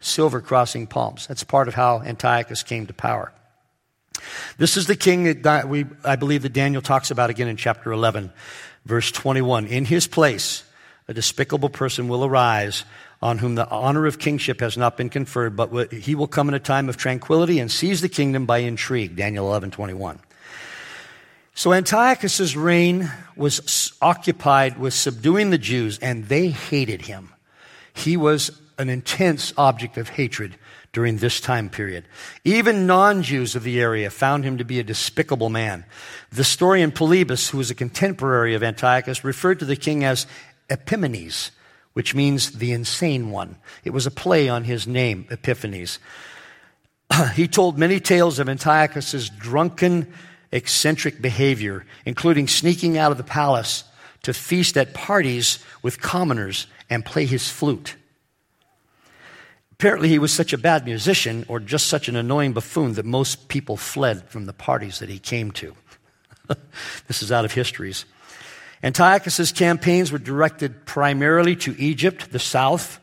Silver 0.01 0.41
crossing 0.41 0.87
palms. 0.87 1.27
That's 1.27 1.45
part 1.45 1.69
of 1.69 1.75
how 1.75 2.01
Antiochus 2.01 2.63
came 2.63 2.87
to 2.87 2.95
power. 2.95 3.33
This 4.59 4.77
is 4.77 4.87
the 4.87 4.97
king 4.97 5.43
that 5.43 5.69
we, 5.69 5.87
I 6.05 6.17
believe 6.17 6.43
that 6.43 6.53
Daniel 6.53 6.83
talks 6.83 7.11
about 7.11 7.31
again 7.31 7.49
in 7.49 7.57
chapter 7.57 7.93
11, 7.93 8.33
verse 8.85 9.11
21. 9.11 9.67
In 9.67 9.85
his 9.85 10.07
place, 10.07 10.65
a 11.09 11.15
despicable 11.15 11.69
person 11.69 12.09
will 12.09 12.25
arise 12.25 12.85
on 13.23 13.39
whom 13.39 13.55
the 13.55 13.69
honor 13.69 14.07
of 14.07 14.19
kingship 14.19 14.61
has 14.61 14.77
not 14.77 14.97
been 14.97 15.11
conferred, 15.11 15.57
but 15.57 15.93
he 15.93 16.15
will 16.15 16.27
come 16.27 16.49
in 16.49 16.55
a 16.55 16.61
time 16.61 16.89
of 16.89 16.97
tranquility 16.97 17.59
and 17.59 17.71
seize 17.71 18.01
the 18.01 18.09
kingdom 18.09 18.47
by 18.47 18.59
intrigue. 18.59 19.17
Daniel 19.17 19.47
11, 19.49 19.71
21. 19.71 20.19
So 21.55 21.73
Antiochus's 21.73 22.57
reign 22.57 23.11
was 23.37 23.93
occupied 24.01 24.79
with 24.79 24.95
subduing 24.95 25.51
the 25.51 25.59
Jews, 25.59 25.99
and 25.99 26.27
they 26.27 26.49
hated 26.49 27.03
him. 27.03 27.33
He 27.93 28.17
was 28.17 28.51
an 28.79 28.89
intense 28.89 29.53
object 29.59 29.99
of 29.99 30.09
hatred 30.09 30.57
during 30.93 31.19
this 31.19 31.41
time 31.41 31.69
period. 31.69 32.05
Even 32.45 32.87
non 32.87 33.23
Jews 33.23 33.55
of 33.55 33.63
the 33.63 33.81
area 33.81 34.11
found 34.11 34.45
him 34.45 34.59
to 34.59 34.65
be 34.65 34.81
a 34.81 34.85
despicable 34.85 35.51
man. 35.51 35.85
The 36.31 36.39
historian 36.39 36.93
Polybius, 36.93 37.51
who 37.51 37.59
was 37.59 37.71
a 37.71 37.75
contemporary 37.75 38.55
of 38.55 38.63
Antiochus, 38.63 39.25
referred 39.25 39.59
to 39.59 39.65
the 39.65 39.77
king 39.77 40.03
as 40.03 40.27
Epimanes, 40.69 41.51
which 41.93 42.15
means 42.15 42.53
the 42.53 42.73
insane 42.73 43.31
one. 43.31 43.57
It 43.85 43.91
was 43.91 44.07
a 44.07 44.11
play 44.11 44.49
on 44.49 44.65
his 44.65 44.87
name, 44.87 45.27
Epiphanes. 45.31 45.99
he 47.35 47.47
told 47.47 47.79
many 47.79 48.01
tales 48.01 48.39
of 48.39 48.49
Antiochus's 48.49 49.29
drunken 49.29 50.13
eccentric 50.53 51.21
behavior, 51.23 51.85
including 52.05 52.49
sneaking 52.49 52.99
out 52.99 53.13
of 53.13 53.19
the 53.19 53.25
palace 53.25 53.85
to 54.23 54.35
feast 54.35 54.77
at 54.77 54.95
parties 54.95 55.59
with 55.83 56.01
commoners 56.01 56.67
and 56.89 57.05
play 57.05 57.27
his 57.27 57.49
flute. 57.49 57.97
Apparently, 59.73 60.09
he 60.09 60.19
was 60.19 60.33
such 60.33 60.53
a 60.53 60.59
bad 60.59 60.85
musician 60.85 61.45
or 61.49 61.59
just 61.59 61.87
such 61.87 62.09
an 62.09 62.17
annoying 62.17 62.53
buffoon 62.53 62.95
that 62.95 63.07
most 63.07 63.49
people 63.49 63.77
fled 63.79 64.29
from 64.29 64.45
the 64.45 64.53
parties 64.53 64.99
that 64.99 65.09
he 65.09 65.19
came 65.19 65.51
to. 65.53 65.75
this 67.07 67.23
is 67.23 67.33
out 67.33 67.47
of 67.47 67.53
histories. 67.53 68.05
Antiochus's 68.83 69.53
campaigns 69.53 70.13
were 70.13 70.19
directed 70.19 70.85
primarily 70.85 71.57
to 71.57 71.75
Egypt, 71.79 72.31
the 72.31 72.39
south, 72.39 72.99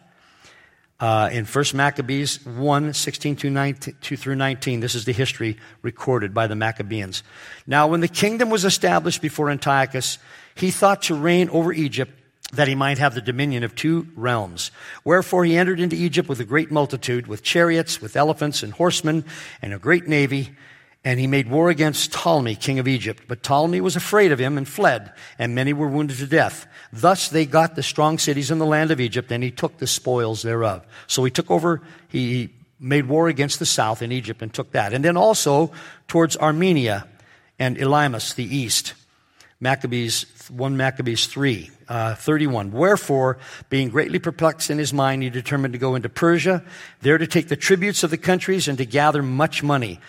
uh, 1.00 1.30
in 1.32 1.46
1 1.46 1.66
Maccabees 1.76 2.44
1, 2.46 2.94
16 2.94 3.36
through 3.36 4.36
19, 4.36 4.80
this 4.80 4.96
is 4.96 5.06
the 5.06 5.12
history 5.12 5.58
recorded 5.82 6.34
by 6.34 6.48
the 6.48 6.56
Maccabeans. 6.56 7.24
Now, 7.68 7.88
when 7.88 8.00
the 8.02 8.08
kingdom 8.08 8.50
was 8.50 8.66
established 8.66 9.22
before 9.22 9.50
Antiochus, 9.50 10.18
he 10.56 10.72
thought 10.72 11.04
to 11.04 11.16
reign 11.16 11.50
over 11.50 11.72
Egypt 11.72 12.12
that 12.54 12.68
he 12.68 12.76
might 12.76 12.98
have 12.98 13.14
the 13.14 13.22
dominion 13.22 13.64
of 13.64 13.76
two 13.76 14.08
realms. 14.16 14.72
Wherefore 15.04 15.46
he 15.46 15.58
entered 15.58 15.80
into 15.80 15.96
Egypt 15.96 16.30
with 16.30 16.40
a 16.40 16.46
great 16.46 16.72
multitude, 16.72 17.28
with 17.28 17.44
chariots, 17.44 18.02
with 18.02 18.16
elephants 18.16 18.64
and 18.64 18.74
horsemen, 18.74 19.26
and 19.62 19.74
a 19.74 19.80
great 19.80 20.08
navy, 20.08 20.56
and 21.08 21.22
he 21.22 21.26
made 21.26 21.50
war 21.50 21.70
against 21.70 22.12
Ptolemy, 22.12 22.56
king 22.56 22.80
of 22.80 22.88
Egypt. 22.88 23.24
But 23.30 23.42
Ptolemy 23.42 23.80
was 23.80 23.96
afraid 23.96 24.34
of 24.34 24.40
him 24.40 24.58
and 24.58 24.68
fled, 24.68 25.14
and 25.40 25.56
many 25.56 25.72
were 25.72 25.88
wounded 25.88 26.18
to 26.18 26.28
death. 26.28 26.68
Thus 26.92 27.30
they 27.30 27.46
got 27.46 27.76
the 27.76 27.82
strong 27.82 28.18
cities 28.18 28.52
in 28.52 28.60
the 28.60 28.66
land 28.66 28.92
of 28.92 29.00
Egypt, 29.00 29.32
and 29.32 29.42
he 29.42 29.50
took 29.50 29.78
the 29.78 29.88
spoils 29.88 30.42
thereof. 30.42 30.86
So 31.08 31.24
he 31.24 31.32
took 31.32 31.50
over, 31.50 31.82
he 32.10 32.50
made 32.78 33.08
war 33.08 33.30
against 33.30 33.60
the 33.60 33.66
south 33.66 34.02
in 34.02 34.12
Egypt 34.12 34.42
and 34.42 34.54
took 34.54 34.74
that. 34.74 34.92
And 34.92 35.06
then 35.06 35.16
also 35.16 35.72
towards 36.10 36.36
Armenia 36.36 37.08
and 37.58 37.78
Elymais, 37.78 38.36
the 38.36 38.44
east. 38.44 38.94
Maccabees, 39.62 40.26
1 40.50 40.76
Maccabees 40.76 41.26
3, 41.28 41.72
uh, 41.88 42.16
31. 42.16 42.74
Wherefore, 42.74 43.38
being 43.70 43.88
greatly 43.88 44.20
perplexed 44.20 44.70
in 44.70 44.78
his 44.78 44.94
mind, 44.94 45.24
he 45.24 45.30
determined 45.30 45.72
to 45.72 45.80
go 45.80 45.96
into 45.96 46.10
Persia, 46.10 46.66
there 47.00 47.18
to 47.18 47.26
take 47.26 47.48
the 47.48 47.56
tributes 47.56 48.04
of 48.04 48.10
the 48.10 48.18
countries 48.18 48.68
and 48.68 48.78
to 48.78 48.86
gather 48.86 49.24
much 49.24 49.64
money. 49.64 50.02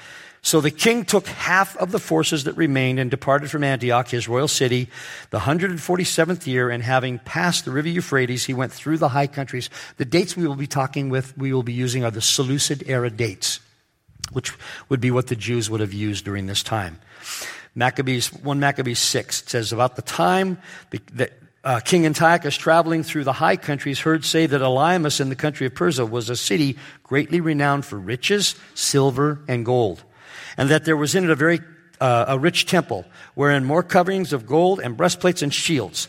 So 0.49 0.63
the 0.63 0.71
king 0.71 1.05
took 1.05 1.27
half 1.27 1.77
of 1.77 1.91
the 1.93 1.99
forces 1.99 2.45
that 2.45 2.57
remained 2.57 2.99
and 2.99 3.11
departed 3.11 3.51
from 3.51 3.63
Antioch, 3.63 4.09
his 4.09 4.29
royal 4.29 4.49
city, 4.49 4.89
the 5.29 5.41
147th 5.41 6.47
year, 6.47 6.71
and 6.71 6.83
having 6.83 7.19
passed 7.19 7.67
the 7.67 7.71
river 7.71 7.89
Euphrates, 7.89 8.47
he 8.47 8.55
went 8.55 8.73
through 8.73 8.97
the 8.97 9.11
high 9.11 9.27
countries. 9.27 9.69
The 9.99 10.07
dates 10.07 10.39
we 10.39 10.49
will 10.49 10.57
be 10.57 10.67
talking 10.67 11.11
with, 11.11 11.37
we 11.37 11.53
will 11.53 11.63
be 11.63 11.75
using 11.75 12.03
are 12.03 12.11
the 12.11 12.23
Seleucid 12.23 12.85
era 12.87 13.11
dates, 13.11 13.61
which 14.33 14.51
would 14.89 15.03
be 15.03 15.11
what 15.11 15.27
the 15.27 15.37
Jews 15.37 15.69
would 15.69 15.81
have 15.81 15.93
used 15.93 16.25
during 16.25 16.47
this 16.47 16.63
time. 16.63 16.99
Maccabees, 17.75 18.33
1 18.33 18.59
Maccabees 18.59 19.01
6 19.01 19.45
says, 19.47 19.75
About 19.75 19.97
the 19.97 20.03
time 20.03 20.57
that 21.13 21.33
uh, 21.63 21.81
King 21.81 22.07
Antiochus, 22.07 22.57
traveling 22.57 23.03
through 23.03 23.25
the 23.25 23.35
high 23.35 23.57
countries, 23.57 24.01
heard 24.01 24.25
say 24.25 24.47
that 24.47 24.63
Elymais 24.63 25.21
in 25.21 25.29
the 25.29 25.37
country 25.37 25.67
of 25.67 25.75
Persia 25.75 26.07
was 26.07 26.31
a 26.31 26.37
city 26.37 26.79
greatly 27.03 27.43
renowned 27.43 27.85
for 27.85 27.99
riches, 27.99 28.55
silver, 28.73 29.41
and 29.47 29.67
gold 29.67 30.05
and 30.59 30.69
that 30.69 30.85
there 30.85 30.97
was 30.97 31.15
in 31.15 31.25
it 31.25 31.31
a 31.31 31.35
very 31.35 31.61
uh, 32.01 32.27
a 32.29 32.39
rich 32.39 32.67
temple, 32.67 33.07
wherein 33.35 33.65
more 33.65 33.83
coverings 33.83 34.33
of 34.33 34.47
gold 34.47 34.81
and 34.81 34.97
breastplates 34.97 35.43
and 35.43 35.53
shields, 35.53 36.09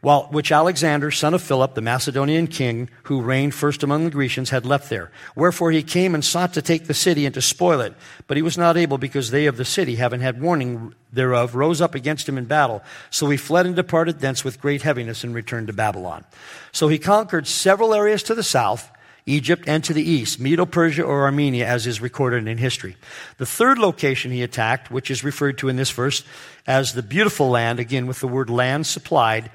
while, 0.00 0.28
which 0.30 0.52
Alexander, 0.52 1.10
son 1.10 1.34
of 1.34 1.42
Philip, 1.42 1.74
the 1.74 1.82
Macedonian 1.82 2.46
king, 2.46 2.88
who 3.02 3.20
reigned 3.20 3.54
first 3.54 3.82
among 3.82 4.04
the 4.04 4.10
Grecians, 4.10 4.48
had 4.48 4.64
left 4.64 4.88
there. 4.88 5.10
Wherefore 5.34 5.72
he 5.72 5.82
came 5.82 6.14
and 6.14 6.24
sought 6.24 6.54
to 6.54 6.62
take 6.62 6.86
the 6.86 6.94
city 6.94 7.26
and 7.26 7.34
to 7.34 7.42
spoil 7.42 7.80
it. 7.80 7.94
But 8.26 8.38
he 8.38 8.42
was 8.42 8.56
not 8.56 8.78
able, 8.78 8.98
because 8.98 9.30
they 9.30 9.46
of 9.46 9.58
the 9.58 9.64
city, 9.64 9.96
having 9.96 10.20
had 10.20 10.40
warning 10.40 10.94
thereof, 11.12 11.54
rose 11.54 11.82
up 11.82 11.94
against 11.94 12.28
him 12.28 12.38
in 12.38 12.46
battle. 12.46 12.82
So 13.10 13.28
he 13.28 13.36
fled 13.36 13.66
and 13.66 13.76
departed 13.76 14.20
thence 14.20 14.42
with 14.42 14.60
great 14.60 14.82
heaviness 14.82 15.22
and 15.22 15.34
returned 15.34 15.66
to 15.66 15.74
Babylon. 15.74 16.24
So 16.72 16.88
he 16.88 16.98
conquered 16.98 17.46
several 17.46 17.92
areas 17.92 18.22
to 18.22 18.34
the 18.34 18.42
south, 18.42 18.90
Egypt, 19.26 19.64
and 19.66 19.84
to 19.84 19.92
the 19.92 20.02
east, 20.02 20.40
Medo 20.40 20.66
Persia 20.66 21.02
or 21.02 21.22
Armenia, 21.22 21.66
as 21.66 21.86
is 21.86 22.00
recorded 22.00 22.48
in 22.48 22.58
history. 22.58 22.96
The 23.38 23.46
third 23.46 23.78
location 23.78 24.30
he 24.30 24.42
attacked, 24.42 24.90
which 24.90 25.10
is 25.10 25.22
referred 25.22 25.58
to 25.58 25.68
in 25.68 25.76
this 25.76 25.90
verse 25.90 26.24
as 26.66 26.94
the 26.94 27.02
beautiful 27.02 27.50
land, 27.50 27.78
again 27.80 28.06
with 28.06 28.20
the 28.20 28.28
word 28.28 28.50
land 28.50 28.86
supplied 28.86 29.50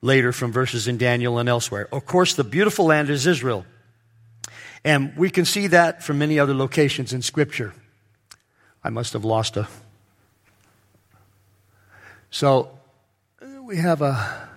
later 0.00 0.32
from 0.32 0.52
verses 0.52 0.88
in 0.88 0.98
Daniel 0.98 1.38
and 1.38 1.48
elsewhere. 1.48 1.88
Of 1.92 2.06
course, 2.06 2.34
the 2.34 2.44
beautiful 2.44 2.86
land 2.86 3.10
is 3.10 3.26
Israel. 3.26 3.64
And 4.84 5.16
we 5.16 5.30
can 5.30 5.44
see 5.44 5.68
that 5.68 6.02
from 6.02 6.18
many 6.18 6.38
other 6.38 6.54
locations 6.54 7.12
in 7.12 7.22
Scripture. 7.22 7.72
I 8.82 8.90
must 8.90 9.12
have 9.12 9.24
lost 9.24 9.56
a. 9.56 9.68
So 12.30 12.70
we 13.62 13.76
have 13.76 14.02
a. 14.02 14.48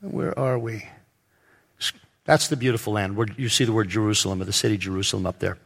Where 0.00 0.38
are 0.38 0.58
we? 0.58 0.88
That's 2.28 2.48
the 2.48 2.58
beautiful 2.58 2.92
land. 2.92 3.16
Where 3.16 3.26
you 3.38 3.48
see 3.48 3.64
the 3.64 3.72
word 3.72 3.88
Jerusalem, 3.88 4.42
or 4.42 4.44
the 4.44 4.52
city 4.52 4.76
Jerusalem 4.76 5.24
up 5.24 5.38
there. 5.38 5.56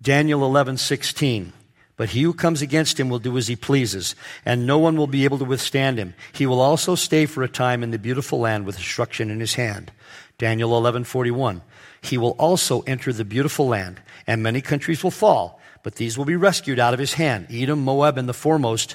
Daniel 0.00 0.44
11, 0.44 0.76
16. 0.76 1.52
But 1.96 2.10
he 2.10 2.22
who 2.22 2.32
comes 2.32 2.62
against 2.62 3.00
him 3.00 3.08
will 3.08 3.18
do 3.18 3.36
as 3.36 3.48
he 3.48 3.56
pleases, 3.56 4.14
and 4.46 4.64
no 4.64 4.78
one 4.78 4.96
will 4.96 5.08
be 5.08 5.24
able 5.24 5.38
to 5.38 5.44
withstand 5.44 5.98
him. 5.98 6.14
He 6.32 6.46
will 6.46 6.60
also 6.60 6.94
stay 6.94 7.26
for 7.26 7.42
a 7.42 7.48
time 7.48 7.82
in 7.82 7.90
the 7.90 7.98
beautiful 7.98 8.38
land 8.38 8.64
with 8.64 8.76
destruction 8.76 9.28
in 9.28 9.40
his 9.40 9.54
hand. 9.54 9.90
Daniel 10.38 10.70
11:41. 10.70 11.62
He 12.00 12.16
will 12.16 12.36
also 12.38 12.82
enter 12.82 13.12
the 13.12 13.24
beautiful 13.24 13.66
land, 13.66 14.00
and 14.24 14.40
many 14.40 14.60
countries 14.60 15.02
will 15.02 15.10
fall, 15.10 15.60
but 15.82 15.96
these 15.96 16.16
will 16.16 16.24
be 16.24 16.36
rescued 16.36 16.78
out 16.78 16.94
of 16.94 17.00
his 17.00 17.14
hand, 17.14 17.48
Edom, 17.50 17.80
Moab, 17.80 18.18
and 18.18 18.28
the 18.28 18.32
foremost 18.32 18.94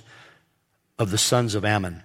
of 0.98 1.12
the 1.12 1.18
sons 1.18 1.54
of 1.54 1.66
Ammon. 1.66 2.02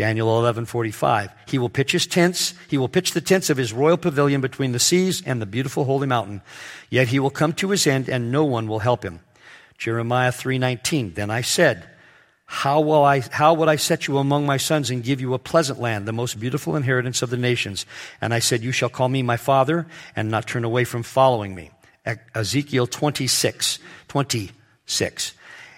Daniel 0.00 0.28
11:45. 0.28 1.28
He 1.46 1.58
will 1.58 1.68
pitch 1.68 1.92
his 1.92 2.06
tents, 2.06 2.54
he 2.68 2.78
will 2.78 2.88
pitch 2.88 3.12
the 3.12 3.20
tents 3.20 3.50
of 3.50 3.58
his 3.58 3.74
royal 3.74 3.98
pavilion 3.98 4.40
between 4.40 4.72
the 4.72 4.78
seas 4.78 5.22
and 5.26 5.42
the 5.42 5.46
beautiful 5.46 5.84
holy 5.84 6.06
mountain. 6.06 6.40
Yet 6.88 7.08
he 7.08 7.18
will 7.18 7.28
come 7.28 7.52
to 7.54 7.68
his 7.68 7.86
end 7.86 8.08
and 8.08 8.32
no 8.32 8.42
one 8.42 8.66
will 8.66 8.78
help 8.78 9.04
him. 9.04 9.20
Jeremiah 9.76 10.32
3:19 10.32 11.16
Then 11.16 11.30
I 11.30 11.42
said, 11.42 11.84
how 12.46 12.80
will 12.80 13.04
I 13.04 13.20
how 13.20 13.52
would 13.52 13.68
I 13.68 13.76
set 13.76 14.08
you 14.08 14.16
among 14.16 14.46
my 14.46 14.56
sons 14.56 14.88
and 14.90 15.04
give 15.04 15.20
you 15.20 15.34
a 15.34 15.38
pleasant 15.38 15.78
land, 15.78 16.08
the 16.08 16.12
most 16.14 16.40
beautiful 16.40 16.76
inheritance 16.76 17.20
of 17.20 17.28
the 17.28 17.36
nations? 17.36 17.84
And 18.22 18.32
I 18.32 18.38
said, 18.38 18.62
you 18.62 18.72
shall 18.72 18.88
call 18.88 19.10
me 19.10 19.22
my 19.22 19.36
father 19.36 19.86
and 20.16 20.30
not 20.30 20.48
turn 20.48 20.64
away 20.64 20.84
from 20.84 21.02
following 21.02 21.54
me. 21.54 21.70
Ezekiel 22.34 22.86
26 22.86 23.78
26 24.08 25.34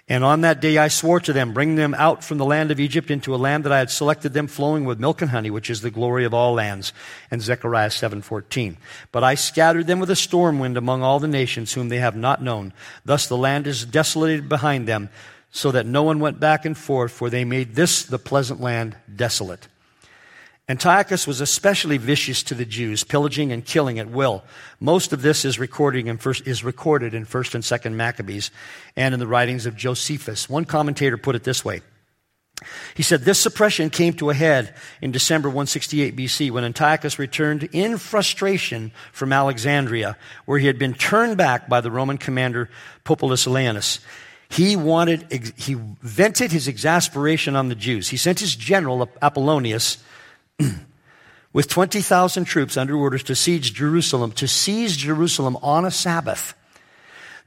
and 0.09 0.25
on 0.25 0.41
that 0.41 0.61
day 0.61 0.79
I 0.79 0.89
swore 0.89 1.21
to 1.21 1.33
them, 1.33 1.53
bring 1.53 1.77
them 1.77 1.95
out 1.95 2.25
from 2.25 2.39
the 2.39 2.45
land 2.45 2.71
of 2.71 2.81
Egypt 2.81 3.11
into 3.11 3.35
a 3.35 3.37
land 3.37 3.65
that 3.65 3.73
I 3.73 3.79
had 3.79 3.91
selected 3.91 4.33
them 4.33 4.49
flowing 4.49 4.85
with 4.85 4.99
milk 4.99 5.23
and 5.23 5.31
honey, 5.31 5.51
which 5.51 5.71
is 5.71 5.81
the 5.81 5.91
glory 5.91 6.25
of 6.25 6.35
all 6.35 6.55
lands. 6.55 6.93
And 7.31 7.41
Zechariah 7.41 7.91
7:14. 7.91 8.77
But 9.13 9.23
I 9.23 9.35
scattered 9.37 9.87
them 9.87 10.01
with 10.01 10.11
a 10.11 10.17
storm 10.17 10.59
wind 10.59 10.77
among 10.77 11.03
all 11.03 11.21
the 11.21 11.29
nations 11.29 11.73
whom 11.73 11.89
they 11.89 11.99
have 11.99 12.17
not 12.17 12.43
known. 12.43 12.73
Thus 13.05 13.27
the 13.27 13.37
land 13.37 13.67
is 13.67 13.85
desolated 13.85 14.49
behind 14.49 14.89
them, 14.89 15.09
so 15.53 15.71
that 15.71 15.87
no 15.87 16.03
one 16.03 16.19
went 16.19 16.41
back 16.41 16.65
and 16.65 16.77
forth, 16.77 17.13
for 17.13 17.31
they 17.31 17.45
made 17.45 17.75
this 17.75 18.03
the 18.03 18.19
pleasant 18.19 18.61
land 18.61 18.97
desolate. 19.15 19.69
Antiochus 20.73 21.27
was 21.27 21.43
especially 21.43 21.99
vicious 21.99 22.43
to 22.45 22.55
the 22.55 22.65
Jews, 22.65 23.05
pillaging 23.05 23.53
and 23.53 23.63
killing 23.63 23.99
at 23.99 24.09
will. 24.09 24.43
Most 24.81 25.13
of 25.13 25.21
this 25.21 25.45
is, 25.45 25.59
in 25.59 26.17
first, 26.17 26.47
is 26.47 26.65
recorded 26.65 27.13
in 27.13 27.27
1st 27.27 27.57
and 27.57 27.63
2nd 27.63 27.93
Maccabees 27.93 28.51
and 28.97 29.13
in 29.13 29.21
the 29.21 29.27
writings 29.27 29.67
of 29.67 29.77
Josephus. 29.77 30.49
One 30.49 30.65
commentator 30.65 31.19
put 31.19 31.37
it 31.37 31.45
this 31.45 31.63
way. 31.63 31.83
He 32.95 33.03
said, 33.03 33.21
This 33.21 33.39
suppression 33.39 33.91
came 33.91 34.15
to 34.15 34.31
a 34.31 34.35
head 34.35 34.75
in 35.03 35.13
December 35.13 35.51
168 35.51 36.17
BC 36.17 36.51
when 36.51 36.65
Antiochus 36.65 37.19
returned 37.19 37.65
in 37.73 37.99
frustration 37.99 38.93
from 39.13 39.31
Alexandria, 39.31 40.17
where 40.47 40.59
he 40.59 40.69
had 40.69 40.79
been 40.79 40.95
turned 40.95 41.37
back 41.37 41.69
by 41.69 41.83
the 41.83 41.91
Roman 41.91 42.17
commander 42.17 42.71
Popilius 43.05 43.47
Laenas. 43.47 44.01
He 44.49 44.75
wanted, 44.77 45.53
he 45.55 45.75
vented 45.75 46.51
his 46.51 46.67
exasperation 46.67 47.57
on 47.57 47.69
the 47.69 47.75
Jews. 47.75 48.09
He 48.09 48.17
sent 48.17 48.41
his 48.41 48.57
general, 48.57 49.11
Apollonius, 49.21 49.99
with 51.53 51.69
20,000 51.69 52.45
troops 52.45 52.77
under 52.77 52.97
orders 52.97 53.23
to 53.25 53.35
siege 53.35 53.75
Jerusalem, 53.75 54.33
to 54.33 54.49
seize 54.49 54.97
Jerusalem 54.97 55.57
on 55.63 55.85
a 55.85 55.91
Sabbath. 55.91 56.55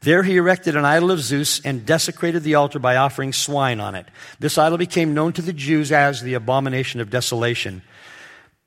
There 0.01 0.23
he 0.23 0.37
erected 0.37 0.75
an 0.75 0.85
idol 0.85 1.09
of 1.09 1.19
Zeus 1.19 1.59
and 1.65 1.85
desecrated 1.85 2.43
the 2.43 2.55
altar 2.55 2.77
by 2.77 2.95
offering 2.95 3.33
swine 3.33 3.79
on 3.79 3.95
it. 3.95 4.05
This 4.39 4.57
idol 4.57 4.77
became 4.77 5.15
known 5.15 5.33
to 5.33 5.41
the 5.41 5.53
Jews 5.53 5.91
as 5.91 6.21
the 6.21 6.35
abomination 6.35 7.01
of 7.01 7.09
desolation, 7.09 7.81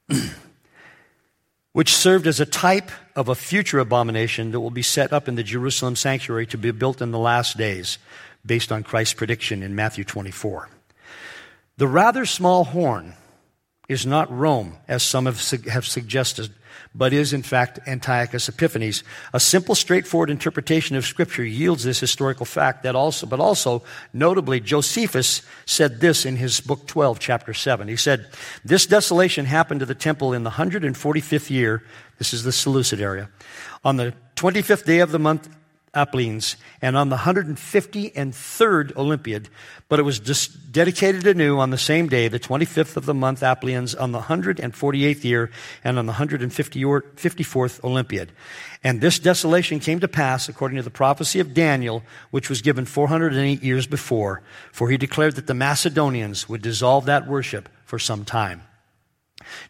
which 1.72 1.94
served 1.94 2.26
as 2.26 2.40
a 2.40 2.46
type 2.46 2.90
of 3.14 3.28
a 3.28 3.36
future 3.36 3.78
abomination 3.78 4.50
that 4.50 4.60
will 4.60 4.70
be 4.70 4.82
set 4.82 5.12
up 5.12 5.28
in 5.28 5.36
the 5.36 5.44
Jerusalem 5.44 5.94
sanctuary 5.94 6.46
to 6.46 6.58
be 6.58 6.72
built 6.72 7.00
in 7.00 7.12
the 7.12 7.18
last 7.18 7.56
days, 7.56 7.98
based 8.44 8.72
on 8.72 8.82
Christ's 8.82 9.14
prediction 9.14 9.62
in 9.62 9.76
Matthew 9.76 10.02
24. 10.02 10.68
The 11.76 11.86
rather 11.86 12.26
small 12.26 12.64
horn 12.64 13.14
is 13.88 14.04
not 14.04 14.30
Rome, 14.30 14.76
as 14.86 15.02
some 15.02 15.26
have, 15.26 15.40
have 15.66 15.86
suggested, 15.86 16.50
but 16.94 17.12
is 17.12 17.32
in 17.32 17.42
fact 17.42 17.78
Antiochus 17.86 18.48
Epiphanes. 18.48 19.02
A 19.32 19.40
simple, 19.40 19.74
straightforward 19.74 20.30
interpretation 20.30 20.94
of 20.94 21.06
Scripture 21.06 21.44
yields 21.44 21.84
this 21.84 21.98
historical 21.98 22.44
fact 22.44 22.82
that 22.82 22.94
also, 22.94 23.26
but 23.26 23.40
also, 23.40 23.82
notably, 24.12 24.60
Josephus 24.60 25.42
said 25.64 26.00
this 26.00 26.26
in 26.26 26.36
his 26.36 26.60
book 26.60 26.86
12, 26.86 27.18
chapter 27.18 27.54
7. 27.54 27.88
He 27.88 27.96
said, 27.96 28.28
This 28.64 28.84
desolation 28.84 29.46
happened 29.46 29.80
to 29.80 29.86
the 29.86 29.94
temple 29.94 30.34
in 30.34 30.44
the 30.44 30.50
145th 30.50 31.50
year, 31.50 31.82
this 32.18 32.34
is 32.34 32.44
the 32.44 32.52
Seleucid 32.52 33.00
area, 33.00 33.30
on 33.84 33.96
the 33.96 34.12
25th 34.36 34.84
day 34.84 35.00
of 35.00 35.12
the 35.12 35.18
month 35.18 35.48
Aplines, 35.98 36.56
and 36.80 36.96
on 36.96 37.08
the 37.08 37.16
153rd 37.16 38.96
Olympiad, 38.96 39.48
but 39.88 39.98
it 39.98 40.02
was 40.02 40.18
dedicated 40.18 41.26
anew 41.26 41.58
on 41.58 41.70
the 41.70 41.78
same 41.78 42.08
day, 42.08 42.28
the 42.28 42.38
25th 42.38 42.96
of 42.96 43.06
the 43.06 43.14
month 43.14 43.40
Aplines, 43.40 43.98
on 44.00 44.12
the 44.12 44.20
148th 44.20 45.24
year, 45.24 45.50
and 45.82 45.98
on 45.98 46.06
the 46.06 46.12
154th 46.12 47.84
Olympiad. 47.84 48.32
And 48.84 49.00
this 49.00 49.18
desolation 49.18 49.80
came 49.80 50.00
to 50.00 50.08
pass 50.08 50.48
according 50.48 50.76
to 50.76 50.82
the 50.82 50.90
prophecy 50.90 51.40
of 51.40 51.54
Daniel, 51.54 52.02
which 52.30 52.48
was 52.48 52.62
given 52.62 52.84
408 52.84 53.62
years 53.62 53.86
before, 53.86 54.42
for 54.70 54.90
he 54.90 54.96
declared 54.96 55.34
that 55.34 55.46
the 55.46 55.54
Macedonians 55.54 56.48
would 56.48 56.62
dissolve 56.62 57.06
that 57.06 57.26
worship 57.26 57.68
for 57.84 57.98
some 57.98 58.24
time. 58.24 58.62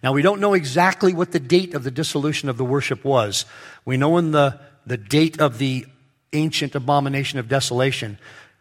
Now, 0.02 0.12
we 0.12 0.22
don't 0.22 0.40
know 0.40 0.54
exactly 0.54 1.12
what 1.12 1.32
the 1.32 1.40
date 1.40 1.74
of 1.74 1.84
the 1.84 1.90
dissolution 1.90 2.48
of 2.48 2.56
the 2.56 2.64
worship 2.64 3.04
was. 3.04 3.44
We 3.84 3.96
know 3.96 4.10
when 4.10 4.32
the, 4.32 4.58
the 4.86 4.96
date 4.96 5.40
of 5.40 5.58
the 5.58 5.86
ancient 6.32 6.74
abomination 6.74 7.38
of 7.38 7.48
desolation 7.48 8.18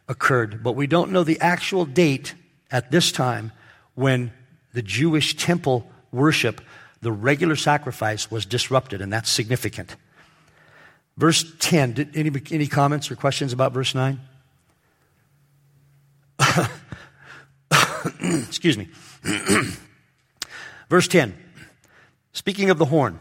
occurred, 0.08 0.64
but 0.64 0.74
we 0.74 0.88
don't 0.88 1.12
know 1.12 1.24
the 1.24 1.40
actual 1.40 1.86
date 1.86 2.34
at 2.72 2.92
this 2.92 3.12
time 3.12 3.52
when 3.96 4.32
the 4.74 4.82
Jewish 4.82 5.36
temple 5.36 5.90
worship, 6.12 6.62
the 7.02 7.12
regular 7.12 7.56
sacrifice, 7.56 8.32
was 8.32 8.46
disrupted, 8.46 9.02
and 9.02 9.12
that's 9.12 9.30
significant. 9.30 9.96
Verse 11.18 11.46
10, 11.60 11.94
did 11.94 12.16
any, 12.16 12.32
any 12.52 12.68
comments 12.68 13.10
or 13.10 13.16
questions 13.16 13.54
about 13.54 13.74
verse 13.74 13.96
9? 13.96 14.20
Excuse 18.22 18.78
me. 18.78 18.88
verse 20.90 21.08
10, 21.08 21.36
speaking 22.34 22.70
of 22.70 22.78
the 22.78 22.86
horn, 22.86 23.20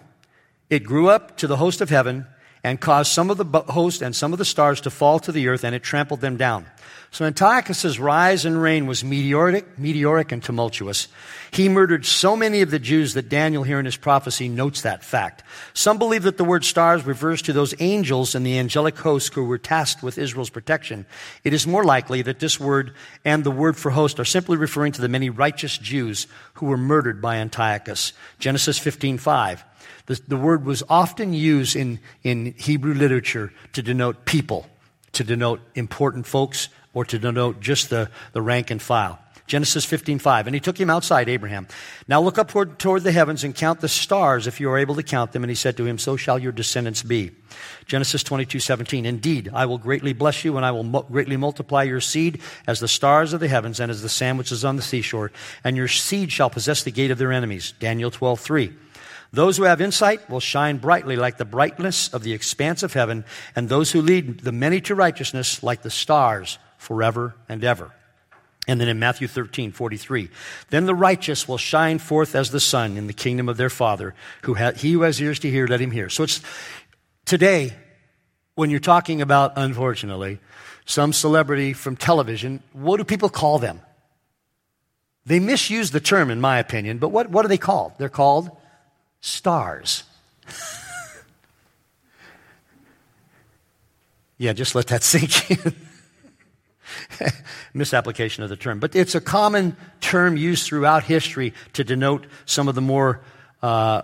it 0.69 0.85
grew 0.85 1.09
up 1.09 1.39
to 1.39 1.47
the 1.47 1.57
host 1.57 1.81
of 1.81 1.89
heaven 1.89 2.27
and 2.66 2.81
caused 2.81 3.12
some 3.12 3.31
of 3.31 3.37
the 3.38 3.61
host 3.72 4.02
and 4.02 4.14
some 4.14 4.33
of 4.33 4.40
the 4.40 4.44
stars 4.44 4.81
to 4.81 4.90
fall 4.90 5.20
to 5.20 5.31
the 5.31 5.46
earth, 5.46 5.62
and 5.62 5.72
it 5.72 5.85
trampled 5.85 6.20
them 6.20 6.37
down. 6.37 6.66
So 7.12 7.24
Antiochus's 7.24 8.00
rise 8.00 8.44
and 8.44 8.61
reign 8.61 8.88
was 8.88 9.05
meteoric, 9.05 9.79
meteoric 9.79 10.33
and 10.33 10.42
tumultuous. 10.42 11.07
He 11.52 11.68
murdered 11.68 12.05
so 12.05 12.35
many 12.35 12.62
of 12.62 12.72
the 12.72 12.81
Jews 12.81 13.14
that 13.14 13.29
Daniel 13.29 13.62
here 13.62 13.79
in 13.79 13.85
his 13.85 13.96
prophecy 13.96 14.48
notes 14.48 14.83
that 14.83 15.05
fact. 15.05 15.44
Some 15.74 15.96
believe 15.96 16.24
that 16.24 16.38
the 16.38 16.44
word 16.44 16.64
stars 16.64 17.07
refers 17.07 17.40
to 17.42 17.52
those 17.52 17.72
angels 17.79 18.35
in 18.35 18.42
the 18.42 18.59
angelic 18.59 18.98
host 18.98 19.33
who 19.35 19.44
were 19.44 19.59
tasked 19.59 20.02
with 20.02 20.18
Israel's 20.18 20.50
protection. 20.50 21.07
It 21.44 21.55
is 21.55 21.68
more 21.68 21.85
likely 21.85 22.20
that 22.22 22.40
this 22.40 22.59
word 22.59 22.94
and 23.24 23.44
the 23.44 23.52
word 23.52 23.76
for 23.76 23.92
host 23.92 24.18
are 24.18 24.24
simply 24.24 24.57
referring 24.57 24.90
to 24.90 25.00
the 25.00 25.09
many 25.09 25.31
righteous 25.31 25.79
Jews 25.79 26.26
who 26.55 26.66
were 26.66 26.76
murdered 26.76 27.22
by 27.22 27.37
Antiochus. 27.37 28.12
Genesis 28.40 28.76
15:5. 28.81 29.62
The, 30.07 30.21
the 30.27 30.37
word 30.37 30.64
was 30.64 30.83
often 30.88 31.33
used 31.33 31.77
in, 31.77 32.01
in 32.23 32.55
Hebrew 32.57 32.95
literature 32.95 33.53
to 33.73 33.83
denote 33.83 34.25
people, 34.25 34.66
to 35.12 35.25
denote 35.25 35.61
important 35.75 36.27
folks, 36.27 36.69
or 36.95 37.05
to 37.05 37.19
denote 37.19 37.61
just 37.61 37.90
the, 37.90 38.11
the 38.33 38.40
rank 38.40 38.71
and 38.71 38.81
file. 38.81 39.19
Genesis 39.47 39.87
15:5. 39.87 40.47
And 40.47 40.55
he 40.55 40.61
took 40.61 40.79
him 40.79 40.90
outside, 40.90 41.29
Abraham. 41.29 41.69
Now 42.09 42.21
look 42.21 42.38
up 42.38 42.49
toward, 42.49 42.79
toward, 42.79 43.05
the 43.05 43.12
heavens 43.12 43.45
and 43.45 43.55
count 43.55 43.81
the 43.81 43.88
stars 43.88 44.47
if 44.47 44.61
you 44.61 44.71
are 44.71 44.79
able 44.79 44.97
to 44.97 45.03
count 45.03 45.33
them. 45.33 45.45
And 45.45 45.51
he 45.51 45.55
said 45.55 45.77
to 45.77 45.87
him, 45.87 45.99
So 45.99 46.16
shall 46.16 46.38
your 46.38 46.53
descendants 46.53 47.03
be. 47.03 47.31
Genesis 47.87 48.25
22:17. 48.25 49.05
Indeed, 49.05 49.51
I 49.53 49.66
will 49.66 49.79
greatly 49.79 50.12
bless 50.12 50.45
you, 50.45 50.57
and 50.57 50.66
I 50.66 50.73
will 50.73 50.83
mo- 50.83 51.07
greatly 51.11 51.37
multiply 51.37 51.85
your 51.85 52.01
seed 52.01 52.40
as 52.66 52.81
the 52.81 52.88
stars 52.88 53.33
of 53.33 53.40
the 53.40 53.49
heavens 53.49 53.79
and 53.79 53.90
as 53.90 54.03
the 54.03 54.09
sand 54.09 54.38
which 54.38 54.51
is 54.51 54.64
on 54.64 54.77
the 54.77 54.83
seashore. 54.83 55.31
And 55.62 55.77
your 55.77 55.88
seed 55.88 56.33
shall 56.33 56.51
possess 56.51 56.83
the 56.83 56.90
gate 56.90 57.11
of 57.11 57.19
their 57.19 57.33
enemies. 57.33 57.73
Daniel 57.79 58.11
12:3. 58.11 58.75
Those 59.33 59.57
who 59.57 59.65
have 59.65 59.81
insight 59.81 60.29
will 60.31 60.41
shine 60.41 60.79
brightly 60.79 61.17
like 61.17 61.37
the 61.37 61.45
brightness 61.45 62.12
of 62.12 62.23
the 62.23 62.33
expanse 62.33 62.83
of 62.83 62.93
heaven, 62.93 63.25
and 63.55 63.69
those 63.69 63.93
who 63.93 64.01
lead 64.01 64.41
the 64.41 64.53
many 64.53 64.81
to 64.83 64.95
righteousness 64.95 65.62
like 65.62 65.83
the 65.83 65.91
stars 65.91 66.59
forever 66.79 67.35
and 67.49 67.65
ever. 67.65 67.93
And 68.69 68.81
then 68.81 68.89
in 68.89 68.99
Matthew 68.99 69.29
13, 69.29 69.71
43, 69.73 70.29
then 70.71 70.87
the 70.87 70.95
righteous 70.95 71.47
will 71.47 71.59
shine 71.59 71.99
forth 71.99 72.35
as 72.35 72.51
the 72.51 72.61
sun 72.61 72.97
in 72.97 73.07
the 73.07 73.12
kingdom 73.12 73.49
of 73.49 73.57
their 73.57 73.71
Father. 73.71 74.15
Who 74.43 74.55
ha- 74.55 74.73
he 74.73 74.93
who 74.93 75.03
has 75.03 75.21
ears 75.21 75.39
to 75.41 75.51
hear, 75.51 75.67
let 75.67 75.81
him 75.81 75.93
hear. 75.93 76.09
So 76.09 76.25
it's 76.25 76.41
today, 77.25 77.75
when 78.57 78.71
you're 78.71 78.81
talking 78.81 79.23
about, 79.23 79.53
unfortunately, 79.57 80.41
some 80.85 81.12
celebrity 81.12 81.75
from 81.75 81.97
television, 81.97 82.62
what 82.73 82.97
do 82.97 83.05
people 83.05 83.29
call 83.29 83.59
them? 83.59 83.81
They 85.27 85.41
misuse 85.41 85.91
the 85.91 86.01
term, 86.01 86.31
in 86.31 86.41
my 86.41 86.59
opinion, 86.59 86.99
but 86.99 87.09
what, 87.09 87.31
what 87.31 87.45
are 87.45 87.49
they 87.49 87.59
called? 87.59 87.93
They're 87.99 88.09
called 88.09 88.51
stars. 89.27 90.05
yeah, 94.39 94.53
just 94.53 94.75
let 94.75 94.87
that 94.89 95.03
sink 95.03 95.51
in. 95.51 95.75
Misapplication 97.75 98.45
of 98.45 98.51
the 98.51 98.57
term. 98.57 98.79
But 98.79 98.95
it's 98.95 99.15
a 99.15 99.21
common 99.21 99.77
term 100.01 100.37
used 100.37 100.67
throughout 100.67 101.03
history 101.05 101.53
to 101.73 101.85
denote 101.85 102.27
some 102.47 102.69
of 102.69 102.75
the 102.75 102.81
more 102.81 103.21
uh, 103.62 104.03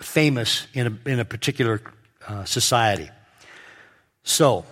famous 0.00 0.66
in 0.74 0.86
a, 0.86 1.08
in 1.08 1.18
a 1.20 1.24
particular 1.24 1.80
uh, 2.28 2.44
society. 2.44 3.08
So, 4.22 4.64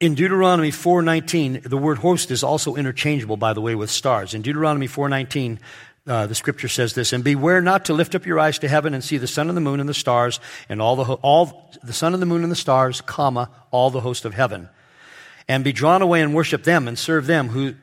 in 0.00 0.14
Deuteronomy 0.14 0.70
4:19, 0.70 1.62
the 1.68 1.76
word 1.76 1.98
host 1.98 2.30
is 2.30 2.42
also 2.42 2.74
interchangeable, 2.74 3.36
by 3.36 3.52
the 3.52 3.60
way, 3.60 3.74
with 3.74 3.90
stars. 3.90 4.32
In 4.32 4.40
Deuteronomy 4.40 4.88
4:19, 4.88 5.58
uh, 6.06 6.26
the 6.26 6.34
scripture 6.34 6.68
says 6.68 6.94
this, 6.94 7.12
and 7.12 7.22
beware 7.22 7.60
not 7.60 7.84
to 7.84 7.92
lift 7.92 8.14
up 8.14 8.24
your 8.24 8.40
eyes 8.40 8.58
to 8.58 8.68
heaven 8.68 8.94
and 8.94 9.04
see 9.04 9.18
the 9.18 9.26
sun 9.26 9.48
and 9.48 9.56
the 9.56 9.60
moon 9.60 9.80
and 9.80 9.88
the 9.88 9.94
stars 9.94 10.40
and 10.68 10.80
all 10.80 10.96
the, 10.96 11.04
ho- 11.04 11.20
all, 11.22 11.70
the 11.82 11.92
sun 11.92 12.14
and 12.14 12.22
the 12.22 12.26
moon 12.26 12.42
and 12.42 12.50
the 12.50 12.56
stars, 12.56 13.00
comma, 13.00 13.50
all 13.70 13.90
the 13.90 14.00
host 14.00 14.24
of 14.24 14.34
heaven. 14.34 14.68
And 15.46 15.62
be 15.62 15.72
drawn 15.72 16.00
away 16.00 16.22
and 16.22 16.34
worship 16.34 16.64
them 16.64 16.88
and 16.88 16.98
serve 16.98 17.26
them 17.26 17.48
who, 17.48 17.74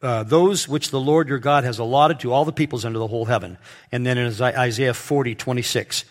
uh, 0.00 0.22
those 0.22 0.66
which 0.66 0.90
the 0.90 1.00
Lord 1.00 1.28
your 1.28 1.38
God 1.38 1.64
has 1.64 1.78
allotted 1.78 2.20
to 2.20 2.32
all 2.32 2.44
the 2.44 2.52
peoples 2.52 2.84
under 2.84 2.98
the 2.98 3.06
whole 3.08 3.26
heaven. 3.26 3.58
And 3.92 4.06
then 4.06 4.16
in 4.16 4.32
Isaiah 4.40 4.94
40, 4.94 5.34
26, 5.34 6.04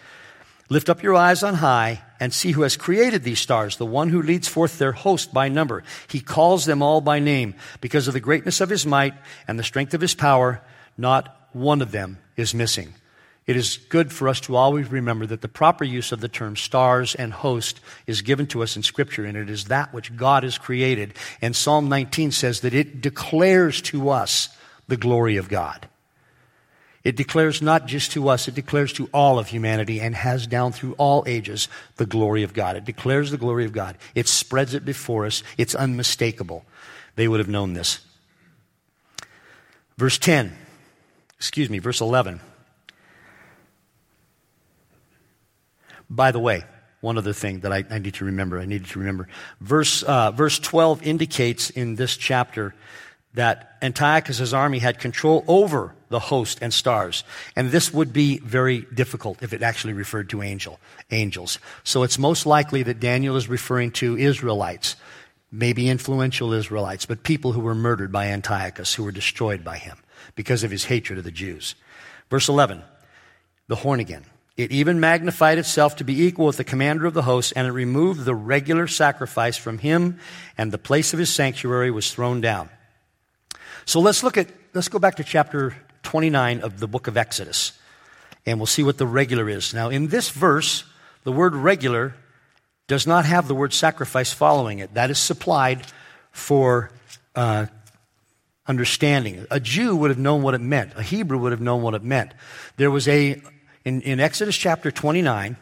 lift 0.70 0.90
up 0.90 1.02
your 1.02 1.16
eyes 1.16 1.42
on 1.42 1.56
high 1.56 2.04
and 2.20 2.32
see 2.32 2.52
who 2.52 2.62
has 2.62 2.78
created 2.78 3.24
these 3.24 3.40
stars, 3.40 3.78
the 3.78 3.86
one 3.86 4.10
who 4.10 4.22
leads 4.22 4.48
forth 4.48 4.78
their 4.78 4.92
host 4.92 5.34
by 5.34 5.50
number. 5.50 5.84
He 6.10 6.20
calls 6.20 6.66
them 6.66 6.82
all 6.82 7.02
by 7.02 7.20
name 7.20 7.56
because 7.82 8.08
of 8.08 8.14
the 8.14 8.20
greatness 8.20 8.62
of 8.62 8.70
his 8.70 8.86
might 8.86 9.16
and 9.48 9.58
the 9.58 9.64
strength 9.64 9.94
of 9.94 10.02
his 10.02 10.16
power. 10.16 10.62
Not 10.98 11.45
one 11.56 11.82
of 11.82 11.92
them 11.92 12.20
is 12.36 12.54
missing. 12.54 12.94
It 13.48 13.56
is 13.56 13.78
good 13.78 14.12
for 14.12 14.28
us 14.28 14.40
to 14.42 14.56
always 14.56 14.92
remember 14.92 15.26
that 15.28 15.42
the 15.42 15.48
proper 15.48 15.84
use 15.84 16.12
of 16.12 16.20
the 16.20 16.28
term 16.28 16.56
stars 16.56 17.16
and 17.16 17.32
host 17.32 17.80
is 18.08 18.24
given 18.24 18.48
to 18.48 18.62
us 18.64 18.76
in 18.76 18.84
Scripture, 18.84 19.24
and 19.24 19.38
it 19.38 19.50
is 19.50 19.66
that 19.66 19.94
which 19.94 20.16
God 20.16 20.44
has 20.44 20.58
created. 20.58 21.14
And 21.42 21.56
Psalm 21.56 21.88
19 21.88 22.32
says 22.32 22.62
that 22.62 22.74
it 22.74 23.02
declares 23.02 23.82
to 23.84 24.10
us 24.10 24.50
the 24.88 24.98
glory 24.98 25.38
of 25.38 25.48
God. 25.48 25.88
It 27.04 27.16
declares 27.16 27.62
not 27.62 27.86
just 27.86 28.12
to 28.14 28.30
us, 28.30 28.48
it 28.48 28.56
declares 28.56 28.92
to 28.94 29.08
all 29.14 29.38
of 29.38 29.50
humanity 29.50 30.02
and 30.02 30.16
has 30.16 30.48
down 30.48 30.72
through 30.72 30.94
all 30.94 31.24
ages 31.28 31.70
the 31.98 32.08
glory 32.08 32.42
of 32.42 32.54
God. 32.54 32.76
It 32.76 32.84
declares 32.84 33.30
the 33.30 33.38
glory 33.38 33.64
of 33.64 33.74
God. 33.74 33.96
It 34.16 34.28
spreads 34.28 34.74
it 34.74 34.84
before 34.84 35.28
us. 35.28 35.44
It's 35.56 35.76
unmistakable. 35.76 36.66
They 37.16 37.28
would 37.28 37.40
have 37.40 37.48
known 37.48 37.74
this. 37.74 38.00
Verse 39.98 40.18
10 40.18 40.58
excuse 41.38 41.70
me, 41.70 41.80
verse 41.80 42.02
11. 42.02 42.40
By 46.10 46.32
the 46.32 46.40
way, 46.40 46.64
one 47.02 47.18
other 47.18 47.34
thing 47.34 47.62
that 47.62 47.72
I, 47.72 47.84
I 47.90 48.00
need 48.00 48.16
to 48.16 48.26
remember, 48.26 48.60
I 48.60 48.66
needed 48.66 48.88
to 48.88 49.00
remember. 49.00 49.28
Verse, 49.62 50.04
uh, 50.04 50.32
verse 50.32 50.60
12 50.60 51.04
indicates 51.04 51.70
in 51.70 51.96
this 51.96 52.18
chapter 52.18 52.74
that 53.34 53.78
Antiochus' 53.82 54.54
army 54.54 54.80
had 54.80 55.00
control 55.00 55.44
over 55.48 55.94
the 56.10 56.20
host 56.20 56.60
and 56.62 56.74
stars. 56.74 57.24
And 57.56 57.70
this 57.70 57.94
would 57.94 58.14
be 58.14 58.40
very 58.40 58.88
difficult 58.94 59.44
if 59.44 59.52
it 59.52 59.62
actually 59.62 59.94
referred 59.94 60.30
to 60.30 60.42
angel, 60.42 60.80
angels. 61.12 61.60
So 61.84 62.04
it's 62.04 62.18
most 62.18 62.46
likely 62.46 62.84
that 62.84 63.00
Daniel 63.00 63.36
is 63.36 63.50
referring 63.50 63.92
to 63.92 64.18
Israelites, 64.18 64.96
maybe 65.52 65.90
influential 65.90 66.54
Israelites, 66.54 67.06
but 67.06 67.24
people 67.24 67.52
who 67.52 67.60
were 67.60 67.76
murdered 67.76 68.12
by 68.12 68.28
Antiochus, 68.28 68.94
who 68.94 69.04
were 69.04 69.12
destroyed 69.12 69.64
by 69.64 69.78
him 69.78 69.98
because 70.36 70.64
of 70.64 70.72
his 70.72 70.86
hatred 70.86 71.18
of 71.18 71.26
the 71.26 71.32
Jews. 71.32 71.76
Verse 72.30 72.50
11, 72.50 72.84
the 73.68 73.76
horn 73.76 74.00
again. 74.00 74.26
It 74.58 74.72
even 74.72 75.02
magnified 75.02 75.58
itself 75.58 75.98
to 75.98 76.06
be 76.06 76.24
equal 76.24 76.46
with 76.46 76.58
the 76.58 76.64
commander 76.64 77.06
of 77.06 77.14
the 77.14 77.24
host, 77.24 77.52
and 77.56 77.68
it 77.68 77.72
removed 77.72 78.24
the 78.24 78.36
regular 78.36 78.88
sacrifice 78.88 79.58
from 79.58 79.80
him, 79.80 80.20
and 80.58 80.72
the 80.72 80.78
place 80.78 81.12
of 81.14 81.20
his 81.20 81.30
sanctuary 81.30 81.92
was 81.92 82.14
thrown 82.14 82.40
down. 82.40 82.70
So 83.84 84.00
let's 84.00 84.24
look 84.24 84.38
at, 84.38 84.48
let's 84.74 84.88
go 84.88 84.98
back 84.98 85.16
to 85.16 85.24
chapter 85.24 85.76
29 86.04 86.62
of 86.62 86.80
the 86.80 86.88
book 86.88 87.08
of 87.08 87.18
Exodus, 87.18 87.74
and 88.46 88.58
we'll 88.58 88.66
see 88.66 88.84
what 88.84 88.98
the 88.98 89.06
regular 89.06 89.50
is. 89.50 89.74
Now, 89.74 89.90
in 89.90 90.08
this 90.08 90.30
verse, 90.30 90.86
the 91.24 91.34
word 91.34 91.54
regular 91.54 92.16
does 92.88 93.06
not 93.06 93.26
have 93.26 93.48
the 93.48 93.56
word 93.56 93.74
sacrifice 93.74 94.32
following 94.32 94.80
it. 94.80 94.94
That 94.94 95.10
is 95.10 95.18
supplied 95.18 95.86
for 96.32 96.92
uh, 97.36 97.66
understanding. 98.68 99.46
A 99.52 99.60
Jew 99.60 99.96
would 99.96 100.10
have 100.10 100.20
known 100.20 100.42
what 100.42 100.54
it 100.54 100.62
meant. 100.62 100.94
A 100.96 101.04
Hebrew 101.04 101.38
would 101.40 101.52
have 101.52 101.62
known 101.62 101.82
what 101.82 101.94
it 101.94 102.04
meant. 102.04 102.34
There 102.78 102.92
was 102.92 103.08
a, 103.08 103.42
in, 103.84 104.02
in 104.02 104.20
Exodus 104.20 104.56
chapter 104.56 104.92
29, 104.92 105.58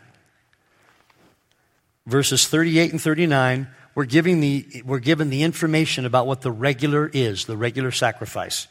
verses 2.06 2.48
38 2.48 2.92
and 2.92 3.02
39, 3.02 3.68
we're, 3.96 4.06
giving 4.06 4.40
the, 4.40 4.84
we're 4.86 5.00
given 5.00 5.30
the 5.30 5.44
information 5.44 6.06
about 6.06 6.28
what 6.28 6.42
the 6.42 6.52
regular 6.52 7.10
is, 7.14 7.46
the 7.46 7.58
regular 7.58 7.92
sacrifice. 7.92 8.68